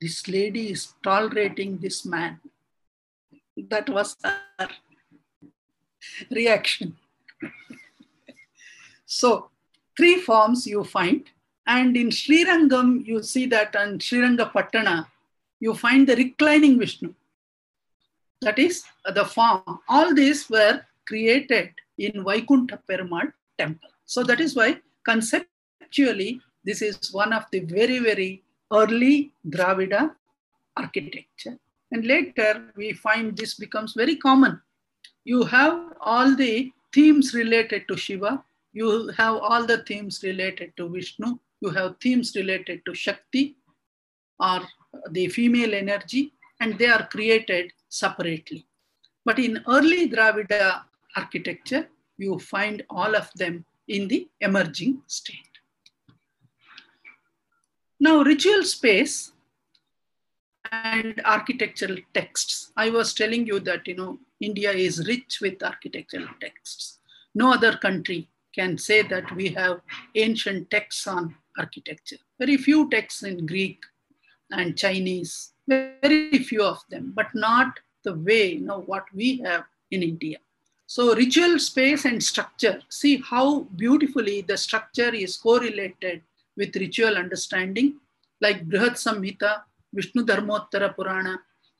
this 0.00 0.26
lady 0.26 0.72
is 0.72 0.94
tolerating 1.02 1.78
this 1.78 2.04
man. 2.04 2.40
That 3.68 3.88
was 3.88 4.16
her 4.24 4.68
reaction. 6.30 6.96
so, 9.06 9.50
three 9.96 10.20
forms 10.20 10.66
you 10.66 10.82
find. 10.82 11.28
And 11.66 11.96
in 11.96 12.08
Srirangam, 12.08 13.04
you 13.06 13.22
see 13.22 13.46
that 13.46 13.76
on 13.76 13.98
Sriranga 13.98 14.50
Pattana, 14.52 15.06
you 15.60 15.74
find 15.74 16.08
the 16.08 16.16
reclining 16.16 16.78
Vishnu. 16.78 17.14
That 18.40 18.58
is 18.58 18.82
the 19.14 19.24
form. 19.24 19.62
All 19.88 20.14
these 20.14 20.48
were 20.48 20.80
created 21.06 21.70
in 21.98 22.24
Vaikuntha 22.24 22.80
Perumal 22.88 23.32
temple. 23.58 23.90
So 24.06 24.22
that 24.24 24.40
is 24.40 24.56
why 24.56 24.80
conceptually, 25.04 26.40
this 26.64 26.82
is 26.82 27.12
one 27.12 27.32
of 27.32 27.44
the 27.52 27.60
very, 27.60 27.98
very 27.98 28.42
early 28.72 29.32
Dravida 29.48 30.14
architecture. 30.76 31.58
And 31.92 32.04
later 32.04 32.72
we 32.76 32.92
find 32.92 33.36
this 33.36 33.54
becomes 33.54 33.94
very 33.94 34.16
common. 34.16 34.60
You 35.24 35.44
have 35.44 35.92
all 36.00 36.34
the 36.34 36.72
themes 36.94 37.34
related 37.34 37.86
to 37.88 37.96
Shiva, 37.96 38.42
you 38.72 39.08
have 39.16 39.36
all 39.36 39.66
the 39.66 39.78
themes 39.78 40.22
related 40.22 40.72
to 40.76 40.88
Vishnu, 40.88 41.38
you 41.60 41.70
have 41.70 41.96
themes 42.00 42.34
related 42.36 42.82
to 42.86 42.94
Shakti 42.94 43.56
or 44.38 44.60
the 45.10 45.28
female 45.28 45.74
energy, 45.74 46.32
and 46.60 46.78
they 46.78 46.86
are 46.86 47.06
created 47.08 47.72
separately. 47.88 48.66
But 49.24 49.38
in 49.38 49.62
early 49.68 50.08
Dravida 50.08 50.82
architecture, 51.16 51.88
you 52.16 52.38
find 52.38 52.82
all 52.90 53.14
of 53.14 53.30
them 53.34 53.64
in 53.88 54.08
the 54.08 54.28
emerging 54.40 55.02
state. 55.06 55.36
Now, 57.98 58.22
ritual 58.22 58.64
space 58.64 59.32
and 60.72 61.20
architectural 61.24 61.98
texts. 62.14 62.72
I 62.76 62.90
was 62.90 63.12
telling 63.12 63.46
you 63.46 63.60
that, 63.60 63.86
you 63.86 63.96
know, 63.96 64.18
India 64.40 64.72
is 64.72 65.06
rich 65.06 65.40
with 65.42 65.62
architectural 65.62 66.28
texts. 66.40 66.98
No 67.34 67.52
other 67.52 67.76
country 67.76 68.28
can 68.54 68.78
say 68.78 69.02
that 69.02 69.30
we 69.36 69.48
have 69.48 69.80
ancient 70.14 70.70
texts 70.70 71.06
on 71.06 71.36
architecture. 71.62 72.20
Very 72.38 72.56
few 72.66 72.88
texts 72.90 73.22
in 73.30 73.46
Greek 73.52 73.78
and 74.58 74.76
Chinese, 74.84 75.52
very 75.68 76.38
few 76.50 76.62
of 76.72 76.80
them, 76.92 77.12
but 77.14 77.28
not 77.34 77.70
the 78.04 78.14
way, 78.14 78.44
you 78.54 78.66
know, 78.68 78.80
what 78.92 79.04
we 79.14 79.28
have 79.46 79.64
in 79.90 80.02
India. 80.02 80.38
So 80.86 81.14
ritual 81.14 81.58
space 81.70 82.04
and 82.04 82.20
structure, 82.30 82.76
see 82.88 83.14
how 83.32 83.60
beautifully 83.82 84.38
the 84.42 84.56
structure 84.56 85.12
is 85.24 85.36
correlated 85.36 86.22
with 86.56 86.74
ritual 86.84 87.14
understanding, 87.16 87.88
like 88.40 88.68
Brihat 88.68 88.96
Samhita, 89.04 89.62
Vishnu 89.92 90.24
Dharmottara 90.24 90.94
Purana, 90.96 91.38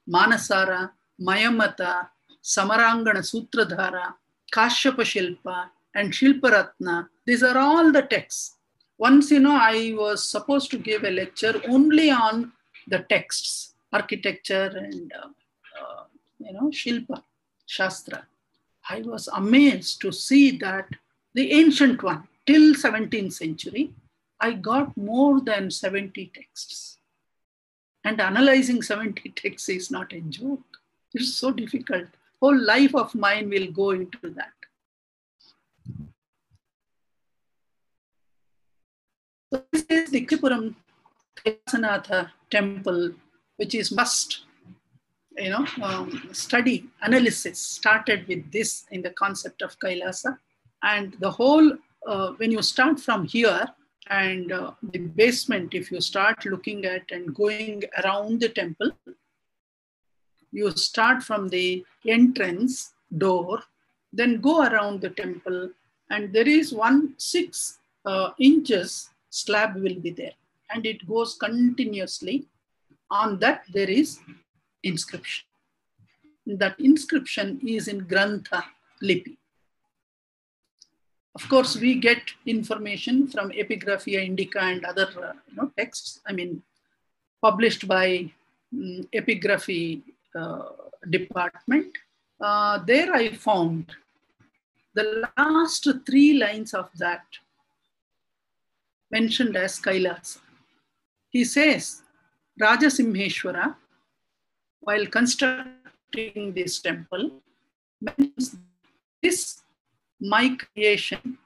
Manasara, 0.08 0.90
Mayamata, 1.20 2.08
Samarangana 2.42 3.22
Sutradhara, 3.30 4.14
Kashyapa 4.54 5.04
Shilpa, 5.12 5.56
and 5.94 6.12
Shilparatna. 6.12 7.08
These 7.26 7.42
are 7.42 7.58
all 7.58 7.90
the 7.90 8.02
texts. 8.02 8.56
Once, 9.00 9.30
you 9.30 9.40
know, 9.40 9.56
I 9.56 9.94
was 9.96 10.22
supposed 10.22 10.70
to 10.72 10.78
give 10.78 11.04
a 11.04 11.10
lecture 11.10 11.58
only 11.66 12.10
on 12.10 12.52
the 12.86 12.98
texts, 13.08 13.72
architecture 13.94 14.70
and 14.76 15.10
uh, 15.18 15.28
uh, 15.80 16.02
you 16.38 16.52
know 16.52 16.68
Shilpa, 16.68 17.22
Shastra, 17.64 18.26
I 18.90 19.00
was 19.00 19.26
amazed 19.28 20.02
to 20.02 20.12
see 20.12 20.58
that 20.58 20.86
the 21.32 21.50
ancient 21.50 22.02
one 22.02 22.28
till 22.46 22.74
17th 22.74 23.32
century, 23.32 23.90
I 24.38 24.52
got 24.52 24.94
more 24.98 25.40
than 25.40 25.70
70 25.70 26.32
texts. 26.34 26.98
And 28.04 28.20
analyzing 28.20 28.82
70 28.82 29.30
texts 29.36 29.70
is 29.70 29.90
not 29.90 30.12
a 30.12 30.20
joke. 30.20 30.66
It's 31.14 31.32
so 31.32 31.52
difficult. 31.52 32.08
Whole 32.38 32.60
life 32.60 32.94
of 32.94 33.14
mine 33.14 33.48
will 33.48 33.72
go 33.72 33.90
into 33.92 34.30
that. 34.34 34.52
So 39.52 39.64
this 39.72 39.84
is 39.88 40.10
the 40.10 40.24
Kanchipuram 40.26 40.76
Kailasanatha 41.44 42.30
temple, 42.50 43.14
which 43.56 43.74
is 43.74 43.90
must, 43.90 44.44
you 45.36 45.50
know, 45.50 45.66
um, 45.82 46.28
study, 46.32 46.86
analysis 47.02 47.58
started 47.58 48.28
with 48.28 48.50
this 48.52 48.86
in 48.92 49.02
the 49.02 49.10
concept 49.10 49.62
of 49.62 49.76
Kailasa. 49.80 50.38
And 50.84 51.16
the 51.18 51.32
whole, 51.32 51.72
uh, 52.06 52.32
when 52.36 52.52
you 52.52 52.62
start 52.62 53.00
from 53.00 53.26
here, 53.26 53.66
and 54.06 54.52
uh, 54.52 54.72
the 54.82 54.98
basement, 54.98 55.74
if 55.74 55.90
you 55.90 56.00
start 56.00 56.44
looking 56.44 56.84
at 56.84 57.02
and 57.10 57.34
going 57.34 57.82
around 58.04 58.40
the 58.40 58.48
temple, 58.48 58.92
you 60.52 60.70
start 60.72 61.24
from 61.24 61.48
the 61.48 61.84
entrance 62.06 62.92
door, 63.18 63.62
then 64.12 64.40
go 64.40 64.62
around 64.62 65.00
the 65.00 65.10
temple, 65.10 65.70
and 66.08 66.32
there 66.32 66.48
is 66.48 66.72
one 66.72 67.14
six 67.18 67.78
uh, 68.04 68.30
inches 68.38 69.10
slab 69.30 69.76
will 69.76 69.98
be 70.00 70.10
there, 70.10 70.34
and 70.70 70.84
it 70.84 71.06
goes 71.06 71.34
continuously. 71.34 72.46
On 73.10 73.38
that, 73.38 73.64
there 73.72 73.90
is 73.90 74.20
inscription. 74.82 75.46
That 76.46 76.78
inscription 76.78 77.60
is 77.66 77.88
in 77.88 78.02
Grantha 78.06 78.62
Lipi. 79.02 79.36
Of 81.34 81.48
course, 81.48 81.76
we 81.76 81.94
get 81.94 82.22
information 82.44 83.28
from 83.28 83.50
Epigraphia 83.50 84.24
Indica 84.24 84.60
and 84.60 84.84
other 84.84 85.08
uh, 85.16 85.32
you 85.48 85.56
know, 85.56 85.72
texts, 85.76 86.20
I 86.26 86.32
mean, 86.32 86.62
published 87.40 87.86
by 87.86 88.30
um, 88.72 89.08
Epigraphy 89.14 90.02
uh, 90.34 90.62
department. 91.08 91.96
Uh, 92.40 92.78
there 92.84 93.14
I 93.14 93.30
found 93.30 93.92
the 94.94 95.24
last 95.36 95.86
three 96.04 96.34
lines 96.34 96.74
of 96.74 96.90
that 96.98 97.24
mentioned 99.10 99.56
as 99.56 99.78
Kailasa. 99.80 100.38
He 101.30 101.44
says, 101.44 102.02
Rajasimheshwara, 102.60 103.76
while 104.80 105.06
constructing 105.06 106.52
this 106.52 106.80
temple, 106.80 107.42
mentions 108.00 108.56
this 109.22 109.62
my 110.20 110.56
creation 110.56 111.38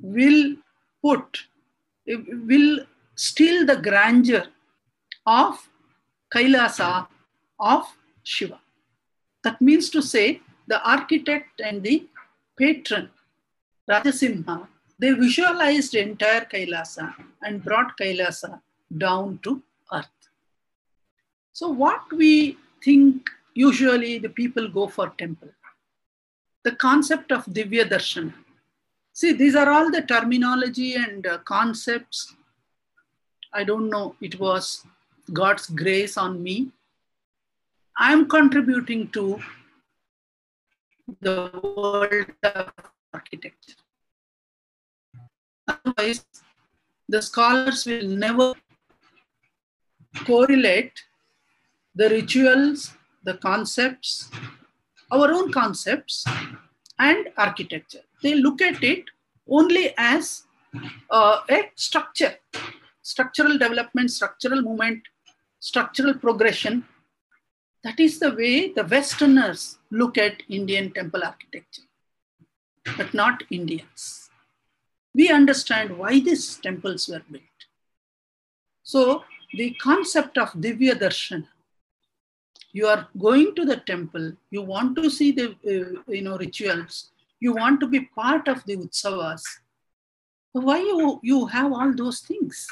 will 0.00 0.56
put, 1.02 1.44
will 2.06 2.80
steal 3.14 3.66
the 3.66 3.76
grandeur 3.76 4.46
of 5.26 5.68
Kailasa 6.34 7.06
of 7.60 7.84
Shiva. 8.22 8.60
That 9.42 9.60
means 9.60 9.90
to 9.90 10.02
say, 10.02 10.40
the 10.66 10.82
architect 10.88 11.60
and 11.62 11.82
the 11.82 12.06
patron, 12.58 13.10
Rajasimha, 13.88 14.66
they 14.98 15.12
visualized 15.12 15.94
entire 15.94 16.44
Kailasa 16.44 17.14
and 17.42 17.64
brought 17.64 17.96
Kailasa 17.98 18.60
down 18.96 19.40
to 19.42 19.62
earth. 19.92 20.06
So, 21.52 21.68
what 21.68 22.12
we 22.12 22.58
think 22.82 23.28
usually 23.54 24.18
the 24.18 24.28
people 24.28 24.68
go 24.68 24.88
for 24.88 25.12
temple 25.18 25.50
the 26.64 26.72
concept 26.72 27.30
of 27.30 27.44
Divya 27.44 27.84
Darshana. 27.88 28.32
See, 29.12 29.32
these 29.32 29.54
are 29.54 29.70
all 29.70 29.90
the 29.90 30.02
terminology 30.02 30.94
and 30.94 31.26
uh, 31.26 31.38
concepts. 31.38 32.34
I 33.52 33.62
don't 33.62 33.88
know, 33.88 34.16
it 34.20 34.40
was 34.40 34.84
God's 35.32 35.68
grace 35.68 36.16
on 36.16 36.42
me. 36.42 36.70
I'm 37.96 38.28
contributing 38.28 39.08
to 39.10 39.40
the 41.20 41.50
world 41.62 42.32
of 42.42 42.72
architecture. 43.12 43.83
Otherwise, 45.68 46.24
the 47.08 47.20
scholars 47.22 47.84
will 47.86 48.08
never 48.08 48.54
correlate 50.26 50.92
the 51.94 52.08
rituals, 52.08 52.92
the 53.24 53.34
concepts, 53.34 54.30
our 55.10 55.30
own 55.32 55.52
concepts 55.52 56.24
and 56.98 57.28
architecture. 57.36 58.00
They 58.22 58.34
look 58.34 58.62
at 58.62 58.82
it 58.82 59.04
only 59.48 59.94
as 59.96 60.44
uh, 61.10 61.40
a 61.48 61.70
structure, 61.74 62.34
structural 63.02 63.58
development, 63.58 64.10
structural 64.10 64.62
movement, 64.62 65.02
structural 65.60 66.14
progression. 66.14 66.84
That 67.82 68.00
is 68.00 68.18
the 68.18 68.32
way 68.34 68.72
the 68.72 68.84
Westerners 68.84 69.78
look 69.90 70.16
at 70.16 70.42
Indian 70.48 70.90
temple 70.92 71.22
architecture, 71.22 71.82
but 72.96 73.12
not 73.12 73.42
Indians. 73.50 74.23
We 75.14 75.30
understand 75.30 75.96
why 75.96 76.20
these 76.20 76.56
temples 76.56 77.08
were 77.08 77.22
built. 77.30 77.42
So 78.82 79.24
the 79.52 79.74
concept 79.74 80.38
of 80.38 80.50
Divya 80.52 80.94
Darshan 80.98 81.46
you 82.72 82.86
are 82.88 83.06
going 83.18 83.54
to 83.54 83.64
the 83.64 83.76
temple 83.76 84.32
you 84.50 84.60
want 84.60 84.96
to 84.96 85.08
see 85.08 85.30
the 85.30 85.50
uh, 85.74 86.12
you 86.12 86.22
know 86.22 86.36
rituals 86.36 87.10
you 87.40 87.52
want 87.52 87.78
to 87.80 87.86
be 87.86 88.00
part 88.20 88.48
of 88.48 88.64
the 88.64 88.76
utsavas. 88.76 89.42
Why 90.52 90.78
you 90.78 91.20
you 91.22 91.46
have 91.54 91.72
all 91.72 91.92
those 91.94 92.20
things? 92.20 92.66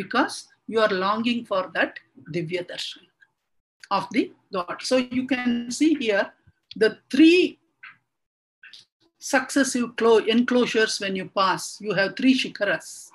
Because 0.00 0.48
you 0.66 0.80
are 0.80 0.92
longing 1.04 1.44
for 1.50 1.62
that 1.74 1.98
divya 2.34 2.62
darshan 2.70 3.06
of 3.90 4.06
the 4.16 4.32
god. 4.56 4.76
So 4.90 4.96
you 5.18 5.26
can 5.32 5.70
see 5.78 5.94
here 5.94 6.26
the 6.76 6.90
three 7.10 7.58
successive 9.20 9.90
enclosures 10.28 10.98
when 11.00 11.14
you 11.14 11.26
pass 11.40 11.78
you 11.80 11.92
have 11.94 12.16
three 12.16 12.34
shikaras 12.34 13.10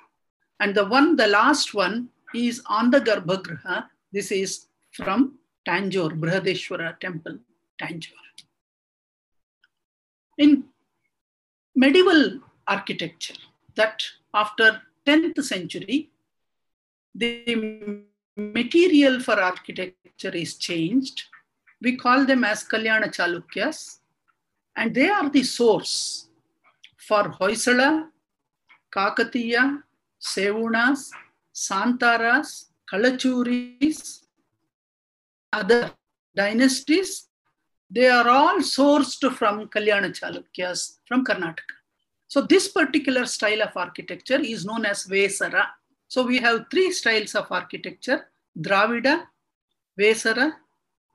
and 0.60 0.74
the 0.74 0.84
one 0.84 1.16
the 1.16 1.26
last 1.26 1.74
one 1.74 2.08
is 2.34 2.62
on 2.66 2.90
the 2.90 3.00
garbhagriha 3.00 3.86
this 4.12 4.30
is 4.30 4.66
from 4.92 5.38
Tanjore, 5.66 6.18
Brihadeshwara 6.18 6.98
temple, 7.00 7.38
Tanjore. 7.80 8.12
In 10.38 10.64
medieval 11.74 12.40
architecture, 12.68 13.34
that 13.74 14.02
after 14.32 14.80
10th 15.06 15.42
century, 15.42 16.10
the 17.14 18.04
material 18.36 19.20
for 19.20 19.40
architecture 19.40 20.34
is 20.34 20.54
changed. 20.54 21.24
We 21.82 21.96
call 21.96 22.24
them 22.24 22.44
as 22.44 22.64
Kalyana 22.64 23.08
Chalukyas, 23.14 23.98
and 24.76 24.94
they 24.94 25.08
are 25.08 25.28
the 25.30 25.42
source 25.42 26.28
for 26.96 27.24
Hoysala, 27.40 28.08
Kakatiya, 28.94 29.82
Sevunas, 30.20 31.10
Santaras, 31.54 32.66
Kalachuris, 32.90 34.22
other 35.52 35.92
dynasties, 36.34 37.28
they 37.90 38.08
are 38.08 38.28
all 38.28 38.58
sourced 38.58 39.32
from 39.34 39.68
Kalyana 39.68 40.10
Chalukyas 40.10 40.98
from 41.06 41.24
Karnataka. 41.24 41.76
So 42.28 42.42
this 42.42 42.68
particular 42.68 43.24
style 43.26 43.62
of 43.62 43.76
architecture 43.76 44.40
is 44.40 44.64
known 44.64 44.84
as 44.84 45.06
Vesara. 45.06 45.66
So 46.08 46.26
we 46.26 46.38
have 46.38 46.66
three 46.70 46.90
styles 46.92 47.34
of 47.34 47.46
architecture, 47.50 48.28
Dravida, 48.58 49.26
Vesara, 49.98 50.52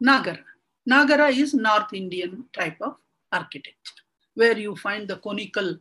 Nagara. 0.02 0.44
Nagara 0.90 1.30
is 1.32 1.54
North 1.54 1.94
Indian 1.94 2.46
type 2.54 2.78
of 2.82 2.96
architecture, 3.32 4.02
where 4.36 4.58
you 4.58 4.76
find 4.76 5.08
the 5.08 5.18
conical, 5.18 5.78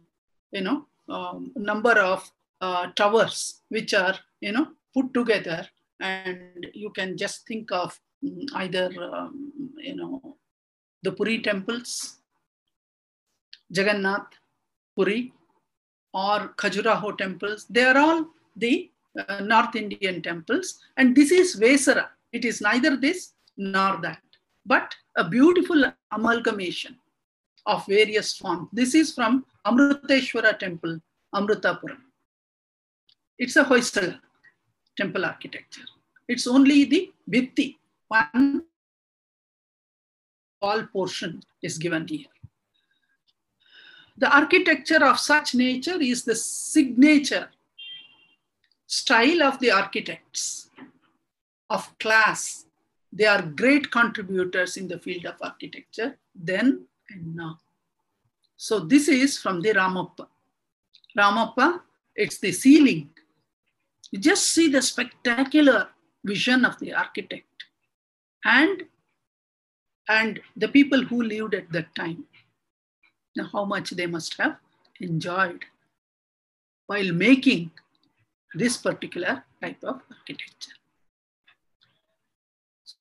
you 0.53 0.61
know, 0.63 0.87
um, 1.09 1.53
number 1.57 1.93
of 1.93 2.31
uh, 2.61 2.87
towers 2.95 3.63
which 3.69 3.95
are, 3.95 4.17
you 4.41 4.53
know, 4.53 4.69
put 4.95 5.13
together 5.15 5.67
and 6.01 6.67
you 6.73 6.91
can 6.91 7.17
just 7.17 7.47
think 7.47 7.71
of 7.73 7.99
either 8.55 8.91
um, 9.13 9.53
you 9.79 9.97
know 9.97 10.37
the 11.03 11.13
Puri 11.13 11.41
temples, 11.41 12.17
Jagannath, 13.71 14.29
Puri, 14.97 15.33
or 16.13 16.55
Khajuraho 16.57 17.17
temples. 17.17 17.67
They 17.71 17.85
are 17.85 17.97
all 17.97 18.27
the 18.57 18.91
uh, 19.19 19.41
North 19.41 19.77
Indian 19.77 20.23
temples, 20.23 20.81
and 20.97 21.17
this 21.17 21.31
is 21.31 21.57
Vesara. 21.57 22.09
It 22.33 22.45
is 22.45 22.61
neither 22.61 22.97
this 22.97 23.33
nor 23.57 23.99
that, 24.03 24.23
but 24.67 24.95
a 25.17 25.29
beautiful 25.29 25.85
amalgamation 26.13 26.97
of 27.67 27.87
various 27.87 28.37
forms. 28.37 28.69
This 28.73 28.95
is 28.95 29.15
from 29.15 29.45
Amruteshwara 29.67 30.59
temple, 30.59 31.01
Amrutapuram. 31.35 31.99
It's 33.39 33.57
a 33.57 33.65
Hoysala 33.65 34.19
temple 34.97 35.25
architecture. 35.25 35.83
It's 36.29 36.47
only 36.47 36.85
the 36.85 37.13
bitti, 37.31 37.77
one 38.09 38.65
wall 40.61 40.87
portion 40.93 41.43
is 41.63 41.79
given 41.79 42.07
here. 42.07 42.27
The 44.19 44.35
architecture 44.35 45.03
of 45.05 45.19
such 45.19 45.55
nature 45.55 46.01
is 46.01 46.25
the 46.25 46.35
signature 46.35 47.49
style 48.87 49.43
of 49.43 49.59
the 49.61 49.71
architects 49.71 50.71
of 51.71 51.99
class. 51.99 52.67
They 53.13 53.25
are 53.25 53.43
great 53.43 53.91
contributors 53.91 54.77
in 54.77 54.89
the 54.89 54.99
field 54.99 55.25
of 55.27 55.37
architecture 55.41 56.19
then 56.35 56.87
and 57.11 57.35
now. 57.35 57.59
So 58.57 58.81
this 58.81 59.09
is 59.09 59.39
from 59.39 59.61
the 59.61 59.71
Ramappa. 59.71 60.27
Ramappa, 61.17 61.81
it's 62.15 62.39
the 62.39 62.53
ceiling. 62.53 63.11
You 64.11 64.19
just 64.19 64.49
see 64.49 64.69
the 64.69 64.83
spectacular 64.83 65.89
vision 66.25 66.65
of 66.65 66.79
the 66.79 66.93
architect 66.93 67.47
and, 68.45 68.85
and 70.09 70.41
the 70.57 70.69
people 70.69 71.03
who 71.03 71.23
lived 71.23 71.55
at 71.55 71.71
that 71.73 71.95
time. 71.95 72.25
Now, 73.37 73.49
how 73.53 73.65
much 73.65 73.91
they 73.91 74.07
must 74.07 74.35
have 74.39 74.57
enjoyed 75.01 75.65
while 76.87 77.13
making 77.13 77.71
this 78.55 78.77
particular 78.77 79.45
type 79.63 79.83
of 79.85 80.01
architecture. 80.11 80.73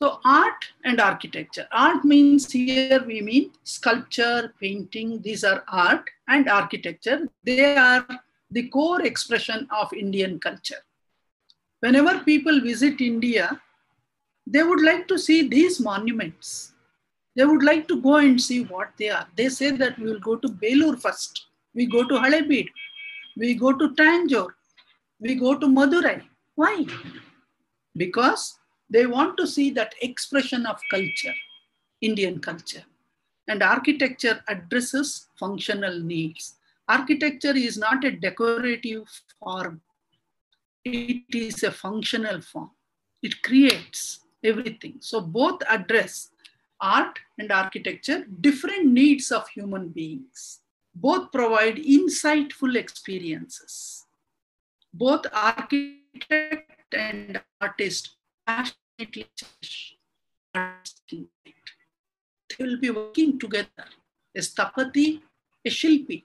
So 0.01 0.21
art 0.23 0.65
and 0.85 1.01
architecture. 1.01 1.67
Art 1.73 2.05
means 2.05 2.49
here 2.49 3.03
we 3.05 3.19
mean 3.21 3.51
sculpture, 3.65 4.53
painting, 4.61 5.21
these 5.21 5.43
are 5.43 5.63
art 5.67 6.09
and 6.29 6.47
architecture. 6.47 7.27
They 7.43 7.75
are 7.75 8.05
the 8.49 8.69
core 8.69 9.01
expression 9.01 9.67
of 9.71 9.91
Indian 9.91 10.39
culture. 10.39 10.83
Whenever 11.81 12.19
people 12.19 12.61
visit 12.61 13.01
India, 13.01 13.61
they 14.47 14.63
would 14.63 14.81
like 14.81 15.07
to 15.09 15.19
see 15.19 15.47
these 15.49 15.81
monuments. 15.81 16.73
They 17.35 17.43
would 17.43 17.63
like 17.63 17.87
to 17.89 18.01
go 18.01 18.15
and 18.15 18.41
see 18.41 18.63
what 18.63 18.91
they 18.97 19.09
are. 19.09 19.27
They 19.35 19.49
say 19.49 19.71
that 19.71 19.99
we 19.99 20.05
will 20.05 20.19
go 20.19 20.37
to 20.37 20.47
Belur 20.47 20.97
first. 20.99 21.47
We 21.73 21.85
go 21.85 22.07
to 22.07 22.15
Halebeedu. 22.15 22.69
We 23.35 23.53
go 23.53 23.73
to 23.73 23.89
Tanjore. 23.89 24.53
We 25.19 25.35
go 25.35 25.57
to 25.57 25.67
Madurai. 25.67 26.23
Why? 26.55 26.85
Because 27.95 28.58
they 28.89 29.05
want 29.05 29.37
to 29.37 29.47
see 29.47 29.69
that 29.71 29.93
expression 30.01 30.65
of 30.65 30.79
culture, 30.89 31.33
Indian 32.01 32.39
culture. 32.39 32.83
And 33.47 33.63
architecture 33.63 34.43
addresses 34.47 35.27
functional 35.39 35.99
needs. 35.99 36.55
Architecture 36.87 37.55
is 37.55 37.77
not 37.77 38.03
a 38.03 38.11
decorative 38.11 39.07
form, 39.39 39.81
it 40.85 41.35
is 41.35 41.63
a 41.63 41.71
functional 41.71 42.41
form. 42.41 42.71
It 43.21 43.41
creates 43.43 44.21
everything. 44.43 44.95
So 45.01 45.21
both 45.21 45.61
address 45.69 46.29
art 46.79 47.19
and 47.37 47.51
architecture, 47.51 48.25
different 48.41 48.85
needs 48.85 49.31
of 49.31 49.47
human 49.49 49.89
beings. 49.89 50.59
Both 50.95 51.31
provide 51.31 51.75
insightful 51.77 52.75
experiences. 52.75 54.05
Both 54.93 55.25
architect 55.33 56.93
and 56.93 57.41
artist 57.61 58.15
they 58.99 59.25
will 62.59 62.79
be 62.79 62.89
working 62.89 63.39
together. 63.39 63.85
A 64.35 64.39
Stapati, 64.39 65.21
a 65.65 65.69
Shilpi. 65.69 66.23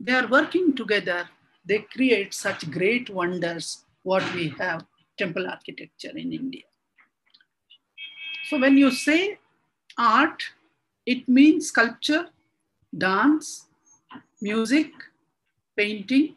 They 0.00 0.12
are 0.12 0.26
working 0.26 0.74
together. 0.74 1.28
They 1.64 1.78
create 1.78 2.34
such 2.34 2.68
great 2.70 3.08
wonders 3.10 3.84
what 4.02 4.24
we 4.34 4.48
have 4.58 4.84
temple 5.16 5.46
architecture 5.48 6.10
in 6.10 6.32
India. 6.32 6.64
So 8.48 8.58
when 8.58 8.76
you 8.76 8.90
say 8.90 9.38
art, 9.98 10.42
it 11.06 11.28
means 11.28 11.68
sculpture, 11.68 12.26
dance, 12.96 13.66
music, 14.40 14.90
painting, 15.76 16.34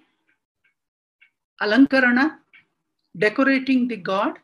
alankarana, 1.61 2.37
decorating 3.17 3.87
the 3.87 3.97
god 3.97 4.39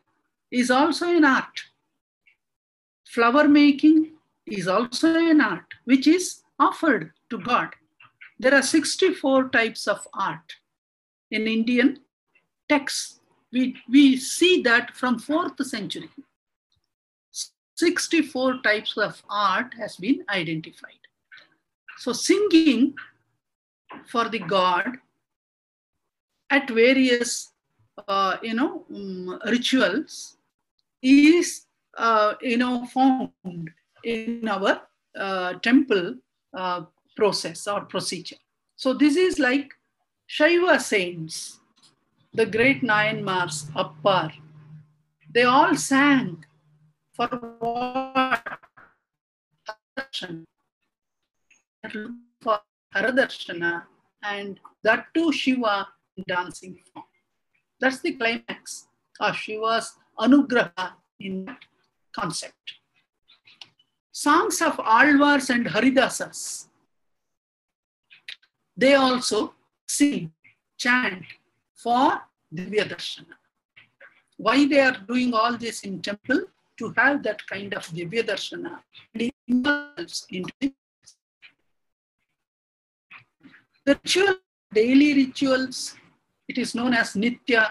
is 0.51 0.71
also 0.71 1.07
an 1.07 1.25
art. 1.25 1.63
Flower 3.05 3.47
making 3.47 4.11
is 4.45 4.67
also 4.67 5.15
an 5.15 5.41
art, 5.41 5.73
which 5.85 6.07
is 6.07 6.43
offered 6.59 7.11
to 7.29 7.37
God. 7.39 7.69
There 8.39 8.53
are 8.53 8.61
64 8.61 9.49
types 9.49 9.87
of 9.87 10.07
art 10.13 10.55
in 11.31 11.47
Indian 11.47 11.99
texts. 12.67 13.19
We, 13.51 13.75
we 13.89 14.17
see 14.17 14.61
that 14.63 14.95
from 14.95 15.19
4th 15.19 15.63
century. 15.65 16.09
64 17.75 18.61
types 18.63 18.97
of 18.97 19.21
art 19.29 19.73
has 19.77 19.97
been 19.97 20.23
identified. 20.29 20.91
So 21.97 22.13
singing 22.13 22.95
for 24.07 24.29
the 24.29 24.39
God 24.39 24.97
at 26.49 26.69
various 26.69 27.51
uh, 28.07 28.37
you 28.41 28.53
know 28.53 28.85
um, 28.93 29.39
rituals 29.47 30.37
is 31.01 31.65
uh, 31.97 32.33
you 32.41 32.57
know 32.57 32.85
found 32.85 33.31
in 34.03 34.47
our 34.47 34.81
uh, 35.17 35.53
temple 35.59 36.15
uh, 36.53 36.81
process 37.15 37.67
or 37.67 37.81
procedure. 37.85 38.37
So 38.75 38.93
this 38.93 39.15
is 39.15 39.39
like 39.39 39.73
Shaiva 40.29 40.81
saints, 40.81 41.59
the 42.33 42.45
great 42.45 42.81
Nayanmars, 42.81 43.71
Appar. 43.73 44.33
They 45.33 45.43
all 45.43 45.75
sang 45.75 46.45
for 47.13 47.27
what? 47.59 48.59
For 52.41 52.59
Haradarshana 52.93 53.83
and 54.23 54.59
that 54.83 55.07
too 55.13 55.31
Shiva 55.31 55.87
dancing 56.27 56.77
form. 56.93 57.05
That's 57.85 57.99
the 57.99 58.13
climax 58.13 58.87
ah, 59.19 59.29
of 59.29 59.35
Shiva's 59.35 59.93
Anugraha 60.19 60.93
in 61.19 61.55
concept. 62.11 62.79
Songs 64.11 64.59
of 64.59 64.77
Alvars 64.77 65.51
and 65.51 65.67
Haridasas, 65.67 66.65
they 68.75 68.95
also 68.95 69.53
sing, 69.87 70.31
chant 70.79 71.25
for 71.75 72.21
Divya 72.51 72.85
Darshana. 72.89 73.35
Why 74.37 74.65
they 74.67 74.79
are 74.79 74.97
doing 75.07 75.35
all 75.35 75.55
this 75.55 75.83
in 75.83 76.01
temple? 76.01 76.41
To 76.79 76.91
have 76.97 77.21
that 77.21 77.45
kind 77.45 77.75
of 77.75 77.85
Divya 77.89 78.23
Darshana 78.23 78.79
into 79.13 80.49
the 80.65 80.73
ritual, 83.85 84.33
daily 84.73 85.13
rituals, 85.13 85.95
it 86.47 86.57
is 86.57 86.75
known 86.75 86.93
as 86.93 87.13
Nitya, 87.13 87.69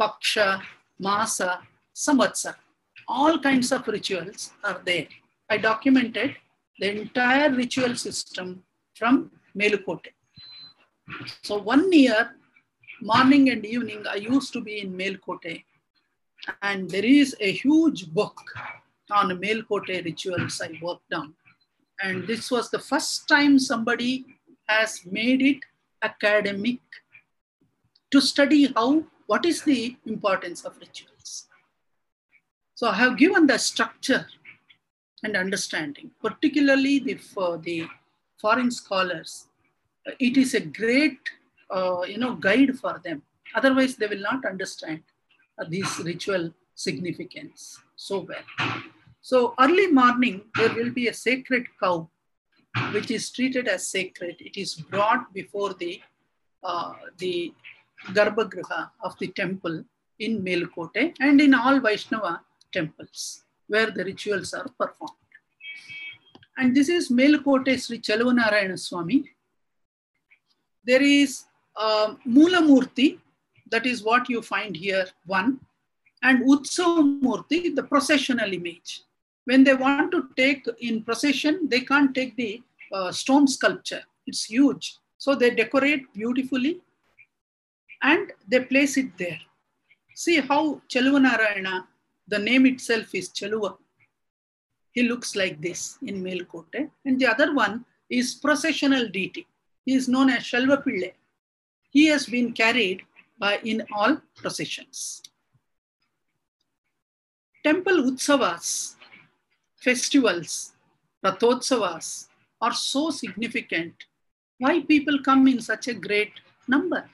Paksha, 0.00 0.62
Masa, 1.00 1.58
Samvatsa. 1.94 2.54
All 3.08 3.38
kinds 3.38 3.72
of 3.72 3.86
rituals 3.88 4.52
are 4.64 4.80
there. 4.84 5.08
I 5.50 5.58
documented 5.58 6.36
the 6.78 7.00
entire 7.00 7.50
ritual 7.50 7.94
system 7.96 8.62
from 8.94 9.30
Melukote. 9.56 10.12
So 11.42 11.58
one 11.58 11.92
year, 11.92 12.34
morning 13.00 13.50
and 13.50 13.64
evening, 13.66 14.04
I 14.08 14.16
used 14.16 14.52
to 14.52 14.60
be 14.60 14.80
in 14.80 14.96
Melkote. 14.96 15.64
And 16.62 16.88
there 16.88 17.04
is 17.04 17.36
a 17.40 17.52
huge 17.52 18.12
book 18.12 18.40
on 19.10 19.30
Melkote 19.40 20.04
rituals 20.04 20.60
I 20.60 20.78
worked 20.80 21.12
on. 21.12 21.34
And 22.02 22.26
this 22.26 22.50
was 22.50 22.70
the 22.70 22.78
first 22.78 23.28
time 23.28 23.58
somebody 23.58 24.24
has 24.68 25.04
made 25.04 25.42
it 25.42 25.58
academic 26.02 26.80
to 28.12 28.20
study 28.20 28.72
how, 28.76 29.04
what 29.26 29.44
is 29.44 29.62
the 29.62 29.96
importance 30.06 30.64
of 30.64 30.76
rituals. 30.78 31.48
So 32.74 32.88
I 32.88 32.94
have 32.94 33.16
given 33.16 33.46
the 33.46 33.58
structure 33.58 34.26
and 35.24 35.36
understanding, 35.36 36.10
particularly 36.22 36.98
the, 36.98 37.14
for 37.14 37.58
the 37.58 37.86
foreign 38.40 38.70
scholars. 38.70 39.46
It 40.18 40.36
is 40.36 40.54
a 40.54 40.60
great, 40.60 41.18
uh, 41.70 42.02
you 42.02 42.18
know, 42.18 42.34
guide 42.34 42.76
for 42.78 43.00
them. 43.04 43.22
Otherwise, 43.54 43.96
they 43.96 44.06
will 44.06 44.20
not 44.20 44.44
understand 44.44 45.02
uh, 45.58 45.64
this 45.68 46.00
ritual 46.00 46.52
significance 46.74 47.78
so 47.96 48.26
well. 48.28 48.82
So 49.20 49.54
early 49.60 49.86
morning, 49.86 50.42
there 50.56 50.74
will 50.74 50.90
be 50.90 51.08
a 51.08 51.14
sacred 51.14 51.66
cow 51.80 52.10
which 52.92 53.10
is 53.10 53.30
treated 53.30 53.68
as 53.68 53.86
sacred. 53.86 54.36
It 54.40 54.60
is 54.60 54.74
brought 54.74 55.32
before 55.32 55.74
the, 55.74 56.00
uh, 56.64 56.94
the 57.18 57.54
Garbhagriha 58.08 58.90
of 59.02 59.18
the 59.18 59.28
temple 59.28 59.84
in 60.18 60.42
Melkote 60.42 61.14
and 61.20 61.40
in 61.40 61.54
all 61.54 61.80
Vaishnava 61.80 62.40
temples 62.72 63.44
where 63.68 63.90
the 63.90 64.04
rituals 64.04 64.52
are 64.54 64.68
performed. 64.78 65.14
And 66.56 66.76
this 66.76 66.88
is 66.88 67.10
Melkote 67.10 67.80
Sri 67.80 67.98
Chelvanarayana 67.98 68.78
Swami. 68.78 69.30
There 70.84 71.02
is 71.02 71.44
uh, 71.76 72.14
Mula 72.24 72.58
Murti, 72.58 73.18
that 73.70 73.86
is 73.86 74.02
what 74.02 74.28
you 74.28 74.42
find 74.42 74.76
here, 74.76 75.06
one. 75.26 75.60
And 76.22 76.44
Utsavamurti, 76.44 77.74
the 77.74 77.82
processional 77.82 78.52
image. 78.52 79.02
When 79.44 79.64
they 79.64 79.74
want 79.74 80.12
to 80.12 80.28
take 80.36 80.66
in 80.80 81.02
procession, 81.02 81.68
they 81.68 81.80
can't 81.80 82.14
take 82.14 82.36
the 82.36 82.62
uh, 82.92 83.10
stone 83.10 83.48
sculpture. 83.48 84.02
It's 84.26 84.44
huge. 84.44 84.96
So 85.18 85.34
they 85.34 85.50
decorate 85.50 86.12
beautifully 86.12 86.80
and 88.02 88.32
they 88.48 88.60
place 88.60 88.96
it 88.96 89.16
there. 89.16 89.38
See 90.14 90.40
how 90.40 90.80
Chaluvanarayana, 90.88 91.86
the 92.28 92.38
name 92.38 92.66
itself 92.66 93.14
is 93.14 93.30
Chaluva. 93.30 93.76
He 94.92 95.04
looks 95.04 95.34
like 95.34 95.60
this 95.60 95.98
in 96.02 96.22
male 96.22 96.40
Melkote. 96.40 96.74
Eh? 96.74 96.86
And 97.04 97.18
the 97.18 97.26
other 97.26 97.54
one 97.54 97.84
is 98.10 98.34
processional 98.34 99.08
deity. 99.08 99.46
He 99.86 99.94
is 99.94 100.08
known 100.08 100.28
as 100.30 100.42
Shalvapille. 100.42 101.12
He 101.90 102.06
has 102.06 102.26
been 102.26 102.52
carried 102.52 103.02
by 103.38 103.58
in 103.64 103.84
all 103.94 104.18
processions. 104.36 105.22
Temple 107.64 108.02
Utsavas, 108.10 108.96
festivals, 109.76 110.72
Rathotsavas 111.24 112.28
are 112.60 112.72
so 112.72 113.10
significant. 113.10 113.94
Why 114.58 114.80
people 114.80 115.18
come 115.24 115.46
in 115.46 115.60
such 115.60 115.88
a 115.88 115.94
great 115.94 116.32
number? 116.68 117.08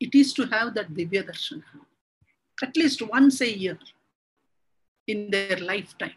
It 0.00 0.14
is 0.14 0.32
to 0.34 0.46
have 0.46 0.74
that 0.74 0.92
Divya 0.92 1.26
Darshana 1.26 1.62
at 2.62 2.76
least 2.76 3.02
once 3.02 3.40
a 3.40 3.58
year 3.58 3.78
in 5.06 5.30
their 5.30 5.58
lifetime. 5.58 6.14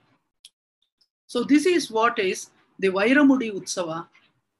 So 1.27 1.43
this 1.43 1.65
is 1.65 1.91
what 1.91 2.17
is 2.17 2.49
the 2.79 2.89
Vairamudi 2.89 3.51
Utsava, 3.51 4.07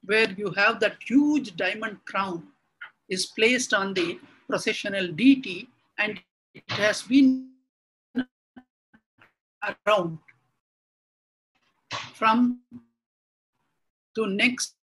where 0.04 0.30
you 0.32 0.52
have 0.52 0.80
that 0.82 0.98
huge 1.06 1.56
diamond 1.56 1.98
crown 2.06 2.44
is 3.10 3.26
placed 3.26 3.74
on 3.74 3.94
the 3.94 4.20
processional 4.48 5.08
deity 5.08 5.70
and 5.98 6.20
it 6.54 6.70
has 6.70 7.02
been 7.02 7.50
around 9.64 10.20
from 12.14 12.60
to 14.16 14.28
next 14.28 14.76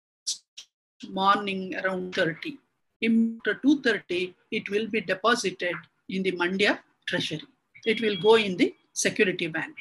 morning 1.10 1.74
around 1.76 2.14
30. 2.14 2.58
After 3.04 3.60
2.30, 3.64 4.34
it 4.50 4.68
will 4.70 4.86
be 4.88 5.00
deposited 5.00 5.74
in 6.08 6.22
the 6.22 6.32
Mandya 6.32 6.78
treasury. 7.06 7.42
It 7.84 8.00
will 8.00 8.16
go 8.16 8.36
in 8.36 8.56
the 8.56 8.74
security 8.92 9.46
bank. 9.46 9.74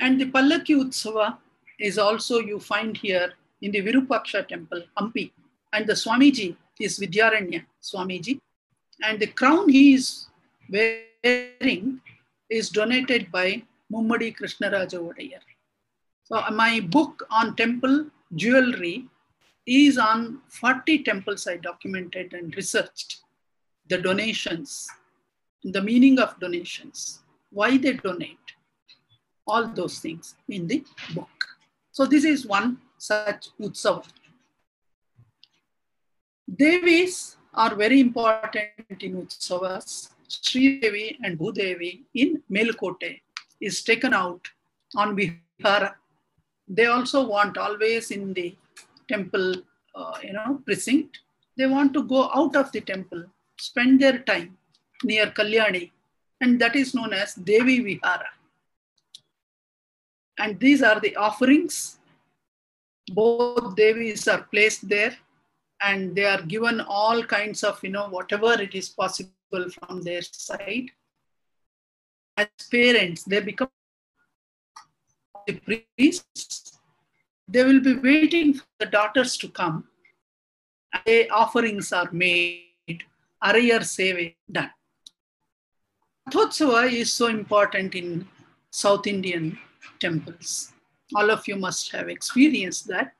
And 0.00 0.20
the 0.20 0.26
Pallaki 0.26 0.74
Utsava 0.74 1.38
is 1.78 1.98
also 1.98 2.40
you 2.40 2.58
find 2.58 2.96
here 2.96 3.32
in 3.62 3.70
the 3.72 3.80
Virupaksha 3.82 4.46
temple, 4.48 4.82
Hampi. 4.98 5.30
And 5.72 5.86
the 5.86 5.92
Swamiji 5.92 6.56
is 6.80 6.98
Vidyaranya 6.98 7.64
Swamiji. 7.82 8.40
And 9.02 9.20
the 9.20 9.28
crown 9.28 9.68
he 9.68 9.94
is 9.94 10.26
wearing 10.70 12.00
is 12.50 12.70
donated 12.70 13.30
by 13.30 13.62
Mummadi 13.92 14.36
Krishnaraja 14.36 14.98
Vodayar. 14.98 15.40
So 16.24 16.42
my 16.50 16.80
book 16.80 17.26
on 17.30 17.54
temple 17.56 18.06
jewelry 18.34 19.06
is 19.66 19.98
on 19.98 20.40
40 20.48 21.02
temples 21.04 21.46
I 21.46 21.56
documented 21.56 22.34
and 22.34 22.54
researched 22.54 23.22
the 23.88 23.98
donations, 23.98 24.88
the 25.62 25.80
meaning 25.80 26.18
of 26.18 26.38
donations, 26.40 27.22
why 27.50 27.76
they 27.78 27.94
donate, 27.94 28.38
all 29.46 29.66
those 29.68 29.98
things 29.98 30.36
in 30.48 30.66
the 30.66 30.84
book. 31.14 31.28
So 31.92 32.06
this 32.06 32.24
is 32.24 32.46
one 32.46 32.78
such 32.98 33.48
Utsava. 33.60 34.06
Devis 36.56 37.36
are 37.54 37.74
very 37.74 38.00
important 38.00 38.68
in 39.00 39.22
Utsavas. 39.22 40.10
Sri 40.28 40.80
Devi 40.80 41.18
and 41.22 41.38
Bhudevi 41.38 42.02
in 42.14 42.42
Melkote 42.50 43.20
is 43.60 43.82
taken 43.82 44.12
out 44.12 44.48
on 44.96 45.14
Vihara. 45.16 45.96
They 46.66 46.86
also 46.86 47.26
want 47.26 47.56
always 47.58 48.10
in 48.10 48.32
the 48.32 48.56
temple, 49.08 49.56
uh, 49.94 50.18
you 50.22 50.32
know, 50.32 50.60
precinct. 50.64 51.18
They 51.56 51.66
want 51.66 51.92
to 51.94 52.02
go 52.02 52.30
out 52.34 52.56
of 52.56 52.72
the 52.72 52.80
temple, 52.80 53.24
spend 53.58 54.00
their 54.00 54.18
time 54.18 54.56
near 55.04 55.26
Kalyani, 55.26 55.90
and 56.40 56.60
that 56.60 56.74
is 56.76 56.94
known 56.94 57.12
as 57.12 57.34
Devi 57.34 57.80
Vihara. 57.80 58.28
And 60.38 60.58
these 60.58 60.82
are 60.82 61.00
the 61.00 61.14
offerings. 61.16 61.98
Both 63.12 63.76
Devis 63.76 64.26
are 64.28 64.42
placed 64.50 64.88
there 64.88 65.16
and 65.82 66.14
they 66.14 66.24
are 66.24 66.42
given 66.42 66.80
all 66.80 67.22
kinds 67.22 67.62
of, 67.62 67.78
you 67.82 67.90
know, 67.90 68.08
whatever 68.08 68.60
it 68.60 68.74
is 68.74 68.88
possible 68.88 69.68
from 69.78 70.02
their 70.02 70.22
side. 70.22 70.90
As 72.36 72.48
parents, 72.70 73.24
they 73.24 73.40
become 73.40 73.68
the 75.46 75.84
priests. 75.96 76.73
They 77.46 77.64
will 77.64 77.80
be 77.80 77.94
waiting 77.94 78.54
for 78.54 78.64
the 78.80 78.86
daughters 78.86 79.36
to 79.38 79.48
come. 79.48 79.84
And 81.06 81.30
offerings 81.30 81.92
are 81.92 82.08
made, 82.12 83.02
Arayar 83.42 83.80
Seve 83.80 84.34
done. 84.50 84.70
Rathotsava 86.28 86.90
is 86.90 87.12
so 87.12 87.26
important 87.26 87.94
in 87.94 88.26
South 88.70 89.06
Indian 89.06 89.58
temples. 90.00 90.72
All 91.14 91.30
of 91.30 91.46
you 91.46 91.56
must 91.56 91.92
have 91.92 92.08
experienced 92.08 92.86
that. 92.88 93.12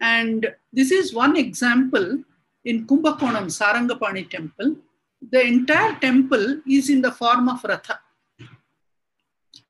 And 0.00 0.54
this 0.72 0.90
is 0.92 1.12
one 1.12 1.36
example 1.36 2.22
in 2.64 2.86
Kumbakonam 2.86 3.46
Sarangapani 3.46 4.30
temple. 4.30 4.76
The 5.30 5.42
entire 5.42 5.98
temple 5.98 6.60
is 6.68 6.88
in 6.90 7.00
the 7.00 7.10
form 7.10 7.48
of 7.48 7.64
Ratha. 7.64 7.98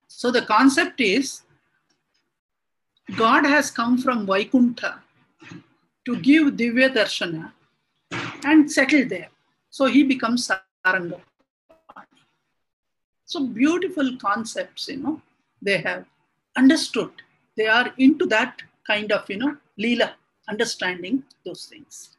So 0.07 0.31
the 0.31 0.43
concept 0.43 1.01
is 1.01 1.43
God 3.15 3.45
has 3.47 3.71
come 3.71 3.97
from 3.99 4.27
Vaikuntha 4.27 5.01
to 6.05 6.17
give 6.17 6.55
Divya 6.55 6.93
Darshana 6.93 7.53
and 8.45 8.71
settle 8.71 9.07
there. 9.09 9.29
So 9.71 9.87
he 9.87 10.03
becomes 10.03 10.51
Sarangapani. 10.85 11.21
So 13.25 13.47
beautiful 13.47 14.17
concepts, 14.17 14.89
you 14.89 14.97
know, 14.99 15.23
they 15.63 15.79
have 15.79 16.05
understood. 16.57 17.11
They 17.57 17.69
are 17.69 17.93
into 17.97 18.27
that 18.27 18.61
kind 18.87 19.13
of, 19.13 19.29
you 19.31 19.39
know, 19.39 19.57
Leela, 19.79 20.13
understanding 20.49 21.23
those 21.45 21.67
things. 21.67 22.17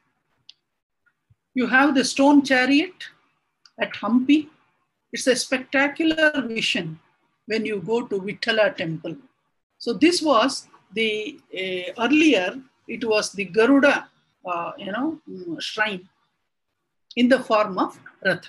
You 1.54 1.66
have 1.66 1.94
the 1.94 2.04
stone 2.04 2.42
chariot 2.44 3.08
at 3.78 3.92
Hampi. 3.94 4.48
It's 5.12 5.26
a 5.26 5.36
spectacular 5.36 6.42
vision 6.46 6.98
when 7.46 7.64
you 7.66 7.80
go 7.80 8.06
to 8.06 8.20
Vithala 8.20 8.76
temple. 8.76 9.16
So 9.78 9.92
this 9.92 10.20
was 10.22 10.68
the 10.94 11.38
uh, 11.54 12.04
earlier 12.04 12.60
it 12.88 13.04
was 13.04 13.32
the 13.32 13.44
Garuda, 13.44 14.08
uh, 14.44 14.72
you 14.78 14.92
know, 14.92 15.20
shrine 15.60 16.08
in 17.16 17.28
the 17.28 17.38
form 17.38 17.78
of 17.78 17.98
Ratha, 18.24 18.48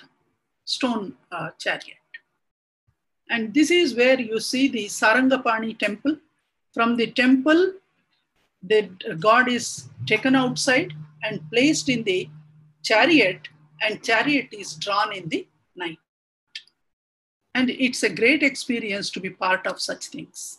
stone 0.64 1.14
uh, 1.30 1.50
chariot. 1.58 1.96
And 3.28 3.54
this 3.54 3.70
is 3.70 3.94
where 3.94 4.18
you 4.18 4.40
see 4.40 4.68
the 4.68 4.86
Sarangapani 4.86 5.78
temple. 5.78 6.16
From 6.72 6.96
the 6.96 7.08
temple, 7.12 7.74
the 8.62 8.90
god 9.18 9.48
is 9.48 9.88
taken 10.06 10.34
outside 10.34 10.92
and 11.22 11.40
placed 11.50 11.88
in 11.88 12.02
the 12.04 12.28
chariot, 12.82 13.48
and 13.82 14.02
chariot 14.02 14.48
is 14.52 14.74
drawn 14.74 15.12
in 15.12 15.28
the 15.28 15.46
night. 15.76 15.98
And 17.54 17.70
it's 17.70 18.02
a 18.02 18.08
great 18.08 18.42
experience 18.42 19.10
to 19.10 19.20
be 19.20 19.30
part 19.30 19.66
of 19.66 19.80
such 19.80 20.06
things. 20.06 20.58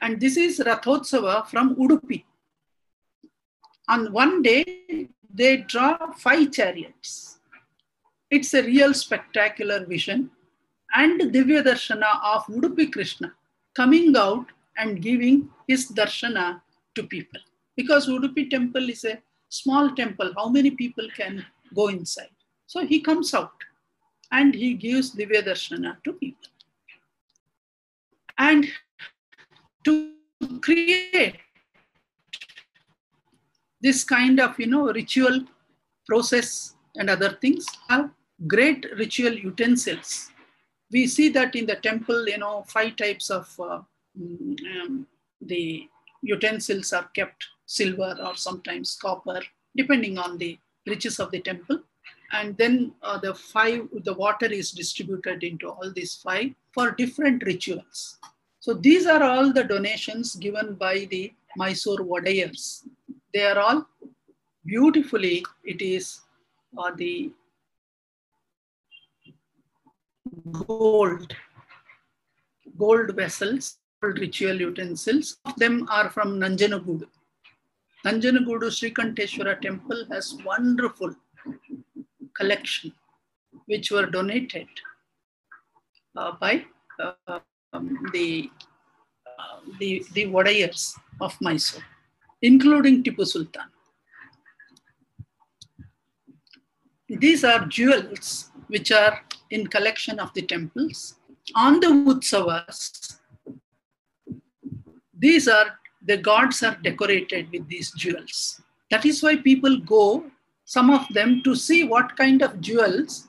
And 0.00 0.20
this 0.20 0.36
is 0.36 0.60
Rathotsava 0.60 1.46
from 1.48 1.74
Udupi. 1.76 2.24
On 3.88 4.12
one 4.12 4.42
day, 4.42 5.08
they 5.32 5.58
draw 5.58 6.12
five 6.12 6.52
chariots. 6.52 7.38
It's 8.30 8.54
a 8.54 8.62
real 8.62 8.94
spectacular 8.94 9.86
vision. 9.86 10.30
And 10.94 11.20
Divya 11.20 11.64
Darshana 11.64 12.20
of 12.22 12.46
Udupi 12.46 12.92
Krishna 12.92 13.32
coming 13.74 14.16
out 14.16 14.46
and 14.76 15.02
giving 15.02 15.48
his 15.66 15.90
darshana 15.90 16.60
to 16.94 17.02
people. 17.04 17.40
Because 17.76 18.08
Udupi 18.08 18.48
temple 18.50 18.88
is 18.88 19.04
a 19.04 19.18
small 19.48 19.94
temple, 19.94 20.32
how 20.36 20.48
many 20.48 20.70
people 20.70 21.06
can 21.16 21.44
go 21.74 21.88
inside? 21.88 22.30
So 22.66 22.86
he 22.86 23.00
comes 23.00 23.34
out 23.34 23.52
and 24.32 24.54
he 24.54 24.74
gives 24.74 25.14
Divya 25.14 25.42
Darshana 25.46 26.02
to 26.04 26.12
people. 26.12 26.50
And 28.38 28.66
to 29.88 30.60
create 30.60 31.36
this 33.80 34.04
kind 34.04 34.40
of 34.40 34.58
you 34.62 34.66
know 34.66 34.86
ritual 35.00 35.36
process 36.06 36.74
and 36.96 37.10
other 37.10 37.32
things 37.42 37.66
are 37.90 38.10
great 38.54 38.86
ritual 39.02 39.34
utensils 39.50 40.30
we 40.90 41.06
see 41.06 41.28
that 41.28 41.54
in 41.60 41.66
the 41.66 41.76
temple 41.88 42.28
you 42.28 42.38
know 42.38 42.64
five 42.76 42.94
types 42.96 43.30
of 43.30 43.46
uh, 43.60 43.80
um, 44.80 45.06
the 45.52 45.88
utensils 46.22 46.92
are 46.92 47.08
kept 47.18 47.44
silver 47.66 48.12
or 48.26 48.34
sometimes 48.34 48.98
copper 49.00 49.40
depending 49.76 50.18
on 50.18 50.38
the 50.38 50.58
riches 50.86 51.18
of 51.20 51.30
the 51.30 51.40
temple 51.50 51.78
and 52.32 52.56
then 52.58 52.92
uh, 53.02 53.18
the 53.18 53.34
five, 53.34 53.88
the 54.04 54.12
water 54.12 54.46
is 54.46 54.70
distributed 54.70 55.42
into 55.42 55.68
all 55.68 55.90
these 55.94 56.16
five 56.16 56.50
for 56.72 56.90
different 56.90 57.42
rituals. 57.44 58.18
So 58.68 58.74
these 58.74 59.06
are 59.06 59.22
all 59.22 59.50
the 59.50 59.64
donations 59.64 60.34
given 60.34 60.74
by 60.74 61.06
the 61.10 61.32
Mysore 61.56 62.00
Wadayars. 62.00 62.86
They 63.32 63.46
are 63.46 63.58
all 63.58 63.86
beautifully, 64.66 65.42
it 65.64 65.80
is 65.80 66.20
uh, 66.76 66.90
the 66.94 67.32
gold, 70.66 71.34
gold 72.76 73.16
vessels, 73.16 73.78
gold 74.02 74.18
ritual 74.18 74.60
utensils. 74.60 75.38
Of 75.46 75.56
them 75.56 75.88
are 75.90 76.10
from 76.10 76.38
Nanjanagudu. 76.38 77.06
Nanjanagudu 78.04 78.68
Srikanteshwara 78.68 79.62
temple 79.62 80.04
has 80.10 80.36
wonderful 80.44 81.14
collection 82.36 82.92
which 83.64 83.90
were 83.90 84.04
donated 84.04 84.68
uh, 86.16 86.32
by 86.32 86.66
uh, 87.00 87.38
um, 87.72 87.98
the, 88.12 88.50
uh, 89.38 89.60
the, 89.78 90.04
the 90.14 90.26
Wadayars 90.26 90.94
of 91.20 91.36
Mysore, 91.40 91.82
including 92.42 93.02
Tipu 93.02 93.26
Sultan. 93.26 93.62
These 97.08 97.44
are 97.44 97.64
jewels 97.66 98.50
which 98.68 98.92
are 98.92 99.20
in 99.50 99.66
collection 99.66 100.18
of 100.20 100.32
the 100.34 100.42
temples. 100.42 101.14
On 101.56 101.80
the 101.80 101.86
Utsavas, 101.86 103.18
these 105.18 105.48
are, 105.48 105.78
the 106.04 106.18
gods 106.18 106.62
are 106.62 106.76
decorated 106.82 107.50
with 107.50 107.66
these 107.68 107.90
jewels. 107.92 108.60
That 108.90 109.06
is 109.06 109.22
why 109.22 109.36
people 109.36 109.78
go, 109.78 110.24
some 110.64 110.90
of 110.90 111.06
them, 111.10 111.42
to 111.44 111.54
see 111.54 111.84
what 111.84 112.16
kind 112.16 112.42
of 112.42 112.60
jewels 112.60 113.28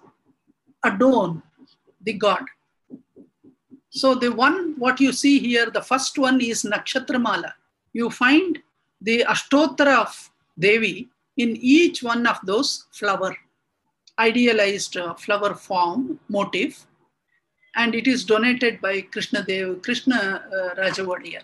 adorn 0.83 1.41
the 2.01 2.13
god. 2.13 2.43
So 3.91 4.13
the 4.15 4.31
one, 4.31 4.75
what 4.77 4.99
you 4.99 5.11
see 5.11 5.39
here, 5.39 5.69
the 5.69 5.81
first 5.81 6.17
one 6.17 6.41
is 6.41 6.63
Nakshatramala. 6.63 7.53
You 7.93 8.09
find 8.09 8.59
the 9.01 9.25
Ashtottara 9.27 10.01
of 10.01 10.31
Devi 10.59 11.09
in 11.37 11.57
each 11.57 12.03
one 12.03 12.27
of 12.27 12.37
those 12.43 12.85
flower, 12.91 13.35
idealized 14.19 14.97
uh, 14.97 15.15
flower 15.15 15.55
form 15.55 16.19
motif. 16.29 16.85
And 17.75 17.95
it 17.95 18.07
is 18.07 18.25
donated 18.25 18.81
by 18.81 19.01
Krishna 19.01 19.43
Dev, 19.43 19.81
Krishna 19.81 20.43
uh. 20.51 21.41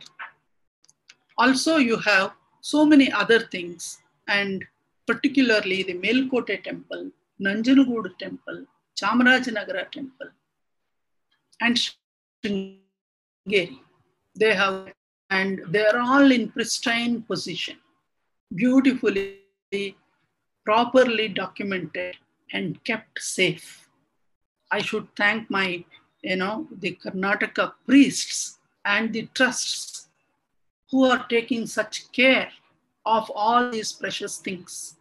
Also, 1.38 1.78
you 1.78 1.98
have 1.98 2.34
so 2.62 2.86
many 2.86 3.12
other 3.12 3.40
things, 3.40 4.00
and 4.28 4.66
particularly 5.08 5.84
the 5.84 5.94
Melkote 5.94 6.64
temple, 6.64 7.12
Nanjanagudu 7.42 8.18
temple, 8.18 8.66
Chamarajanagara 9.00 9.92
temple, 9.92 10.30
and 11.62 11.78
They 14.38 14.54
have, 14.54 14.92
and 15.30 15.62
they 15.70 15.86
are 15.86 16.00
all 16.00 16.32
in 16.32 16.50
pristine 16.52 17.22
position, 17.22 17.78
beautifully, 18.54 19.42
properly 20.66 21.30
documented, 21.30 22.18
and 22.52 22.84
kept 22.84 23.22
safe. 23.22 23.90
I 24.72 24.82
should 24.82 25.08
thank 25.16 25.50
my, 25.50 25.86
you 26.22 26.36
know, 26.36 26.68
the 26.80 26.98
Karnataka 27.04 27.74
priests 27.86 28.60
and 28.84 29.14
the 29.14 29.28
trusts 29.34 30.10
who 30.92 31.06
are 31.06 31.26
taking 31.28 31.66
such 31.66 32.12
care 32.12 32.52
of 33.06 33.32
all 33.34 33.70
these 33.72 33.94
precious 33.94 34.38
things. 34.38 34.96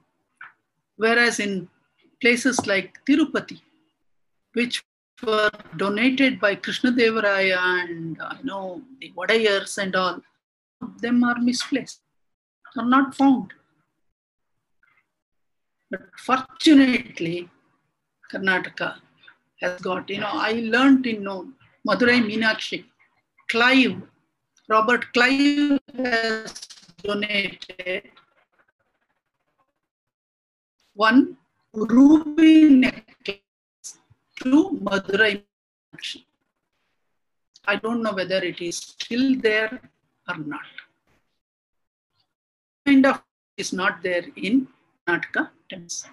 Whereas 0.96 1.40
in 1.40 1.68
places 2.20 2.66
like 2.66 2.98
Tirupati, 3.06 3.60
which 4.52 4.84
were 5.22 5.50
donated 5.76 6.40
by 6.40 6.54
Krishna 6.54 6.92
Devaraya 6.92 7.58
and 7.58 8.20
uh, 8.20 8.34
you 8.38 8.44
know 8.44 8.82
the 9.00 9.12
Wadayars 9.16 9.78
and 9.78 9.94
all, 9.96 10.20
them 11.00 11.22
are 11.24 11.38
misplaced, 11.38 12.00
are 12.76 12.84
not 12.84 13.14
found. 13.14 13.52
But 15.90 16.00
fortunately, 16.18 17.48
Karnataka 18.32 18.96
has 19.60 19.80
got, 19.80 20.10
you 20.10 20.20
know, 20.20 20.30
I 20.32 20.52
learned 20.64 21.06
in 21.06 21.16
you 21.16 21.20
know, 21.20 21.48
Madurai 21.86 22.20
Meenakshi, 22.20 22.84
Clive, 23.48 24.02
Robert 24.68 25.12
Clive 25.12 25.78
has 25.96 26.60
donated 27.02 28.10
one 30.94 31.36
ruby 31.74 32.68
necklace 32.70 33.13
to 34.44 34.78
Madurai 34.86 35.32
Meenakshi. 35.42 36.24
I 37.66 37.76
don't 37.76 38.02
know 38.02 38.12
whether 38.12 38.40
it 38.44 38.60
is 38.60 38.76
still 38.76 39.36
there 39.40 39.80
or 40.28 40.36
not. 40.36 40.60
Kind 42.86 43.06
of 43.06 43.22
is 43.56 43.72
not 43.72 44.02
there 44.02 44.24
in 44.36 44.68
Karnataka 45.06 45.48
temples. 45.70 46.06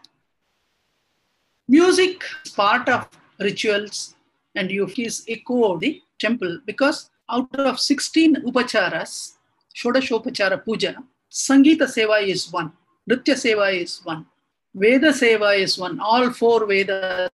Music 1.68 2.24
is 2.46 2.52
part 2.52 2.88
of 2.88 3.10
rituals 3.40 4.16
and 4.56 4.72
you 4.72 4.90
is 4.98 5.24
echo 5.28 5.74
of 5.74 5.80
the 5.82 6.02
temple 6.20 6.60
because 6.66 7.10
out 7.30 7.54
of 7.56 7.80
16 7.80 8.36
upacharas, 8.48 9.34
Shodashopachara 9.76 10.64
puja, 10.64 10.96
Sangita 11.32 11.88
Seva 11.96 12.22
is 12.28 12.52
one, 12.52 12.72
Nritya 13.10 13.36
Seva 13.36 13.74
is 13.74 14.02
one, 14.04 14.26
Veda 14.74 15.12
Seva 15.12 15.58
is 15.58 15.78
one. 15.78 16.00
All 16.00 16.32
four 16.32 16.66
Vedas 16.66 17.30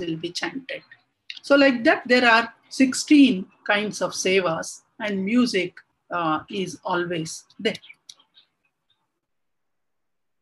will 0.00 0.16
be 0.16 0.30
chanted. 0.30 0.82
So, 1.42 1.56
like 1.56 1.84
that, 1.84 2.02
there 2.06 2.28
are 2.28 2.52
16 2.70 3.46
kinds 3.66 4.02
of 4.02 4.12
sevas, 4.12 4.82
and 4.98 5.24
music 5.24 5.74
uh, 6.10 6.40
is 6.50 6.78
always 6.84 7.44
there. 7.58 7.74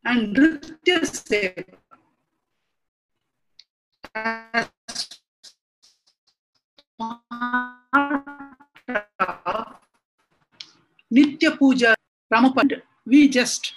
And 0.04 0.34
Nritya 0.36 1.00
Seva 1.04 1.64
Nitya 11.12 11.58
Puja 11.58 11.94
Ramapand, 12.32 12.82
we 13.06 13.28
just 13.28 13.72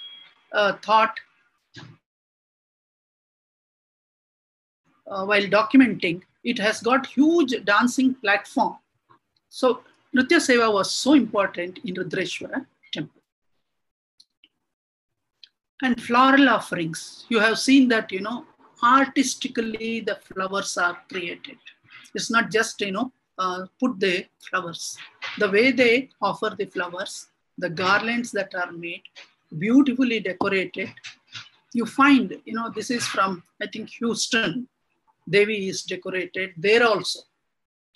uh, 0.53 0.73
thought 0.83 1.19
uh, 5.11 5.25
while 5.25 5.43
documenting, 5.43 6.21
it 6.43 6.57
has 6.57 6.81
got 6.81 7.05
huge 7.05 7.53
dancing 7.65 8.15
platform. 8.15 8.77
So 9.49 9.81
Nritya 10.15 10.39
Seva 10.47 10.73
was 10.73 10.93
so 10.95 11.13
important 11.13 11.79
in 11.85 11.95
Rudreshwara 11.95 12.65
temple. 12.93 13.21
And 15.83 16.01
floral 16.01 16.49
offerings, 16.49 17.25
you 17.29 17.39
have 17.39 17.59
seen 17.59 17.87
that, 17.89 18.11
you 18.11 18.21
know, 18.21 18.45
artistically 18.83 19.99
the 19.99 20.15
flowers 20.15 20.77
are 20.77 20.97
created. 21.11 21.57
It's 22.15 22.31
not 22.31 22.51
just, 22.51 22.79
you 22.81 22.91
know, 22.91 23.11
uh, 23.37 23.65
put 23.79 23.99
the 23.99 24.25
flowers. 24.49 24.97
The 25.39 25.49
way 25.49 25.71
they 25.71 26.09
offer 26.21 26.55
the 26.57 26.65
flowers, 26.65 27.27
the 27.57 27.69
garlands 27.69 28.31
that 28.31 28.53
are 28.55 28.71
made, 28.71 29.03
beautifully 29.57 30.19
decorated. 30.19 30.89
You 31.73 31.85
find, 31.85 32.37
you 32.45 32.53
know, 32.53 32.69
this 32.69 32.91
is 32.91 33.05
from, 33.05 33.43
I 33.61 33.67
think, 33.67 33.89
Houston. 33.91 34.67
Devi 35.29 35.69
is 35.69 35.83
decorated 35.83 36.53
there 36.57 36.85
also. 36.85 37.19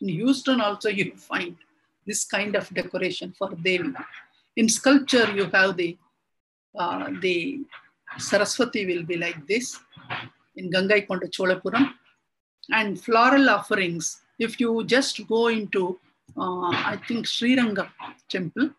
In 0.01 0.09
Houston 0.09 0.61
also 0.61 0.89
you 0.89 1.15
find 1.15 1.55
this 2.05 2.25
kind 2.25 2.55
of 2.55 2.69
decoration 2.73 3.33
for 3.37 3.49
Devi. 3.49 3.93
In 4.57 4.69
sculpture, 4.69 5.31
you 5.35 5.45
have 5.45 5.75
the, 5.75 5.97
uh, 6.77 7.09
the 7.21 7.59
Saraswati 8.17 8.85
will 8.85 9.03
be 9.03 9.17
like 9.17 9.45
this 9.47 9.79
in 10.55 10.71
Gangaikonda 10.71 11.29
Cholapuram. 11.29 11.93
And 12.71 12.99
floral 12.99 13.49
offerings, 13.49 14.21
if 14.39 14.59
you 14.59 14.83
just 14.85 15.27
go 15.27 15.47
into, 15.47 15.99
uh, 16.37 16.69
I 16.69 16.99
think, 17.07 17.25
Sriranga 17.25 17.89
temple, 18.29 18.69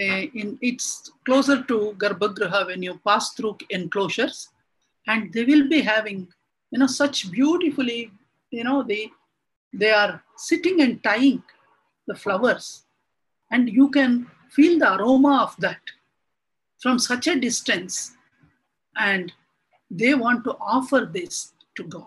uh, 0.00 0.22
in, 0.34 0.58
it's 0.62 1.10
closer 1.24 1.62
to 1.64 1.94
Garbhagriha 1.98 2.66
when 2.66 2.82
you 2.82 3.00
pass 3.06 3.32
through 3.32 3.58
enclosures, 3.70 4.48
and 5.06 5.32
they 5.32 5.44
will 5.44 5.68
be 5.68 5.80
having, 5.80 6.28
you 6.70 6.78
know, 6.78 6.86
such 6.86 7.30
beautifully, 7.30 8.10
you 8.50 8.64
know, 8.64 8.82
they, 8.82 9.10
they 9.72 9.90
are 9.90 10.22
sitting 10.36 10.80
and 10.80 11.02
tying 11.02 11.42
the 12.06 12.14
flowers, 12.14 12.84
and 13.50 13.68
you 13.68 13.88
can 13.90 14.26
feel 14.50 14.78
the 14.78 14.94
aroma 14.96 15.42
of 15.42 15.56
that 15.58 15.80
from 16.80 16.98
such 16.98 17.26
a 17.26 17.38
distance. 17.38 18.12
And 18.96 19.32
they 19.90 20.14
want 20.14 20.44
to 20.44 20.56
offer 20.60 21.08
this 21.12 21.52
to 21.76 21.84
God. 21.84 22.06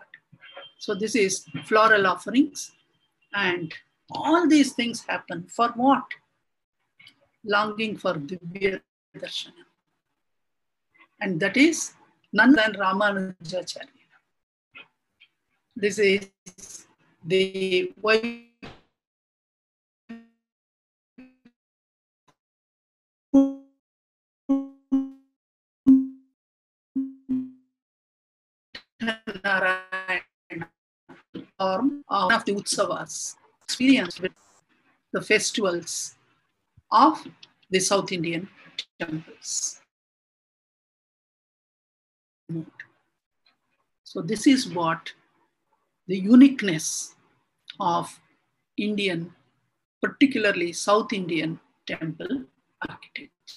So 0.78 0.94
this 0.94 1.16
is 1.16 1.46
floral 1.66 2.08
offerings. 2.08 2.72
And 3.34 3.74
all 4.12 4.48
these 4.48 4.74
things 4.74 5.06
happen 5.08 5.48
for 5.48 5.70
what? 5.70 6.04
Longing 7.46 7.98
for 7.98 8.14
Divya 8.16 8.82
Darshana. 9.18 9.66
And 11.22 11.40
that 11.40 11.56
is 11.58 11.94
none 12.34 12.54
than 12.54 12.74
Ramanujacharya. 12.74 13.88
This 15.76 16.00
is 16.00 16.88
the 17.26 17.92
way 18.02 18.50
form 31.58 32.04
of 32.08 32.46
the 32.46 32.54
utsavas, 32.54 33.36
experience 33.64 34.20
with 34.20 34.32
the 35.12 35.22
festivals 35.22 36.16
of 36.92 37.26
the 37.70 37.80
South 37.80 38.12
Indian 38.12 38.48
temples. 39.00 39.82
So 44.04 44.22
this 44.22 44.46
is 44.48 44.70
what 44.70 45.12
the 46.08 46.18
uniqueness 46.18 47.16
of 47.80 48.20
Indian, 48.78 49.34
particularly 50.02 50.74
South 50.74 51.14
Indian 51.14 51.60
temple 51.88 52.46
architecture. 52.88 53.33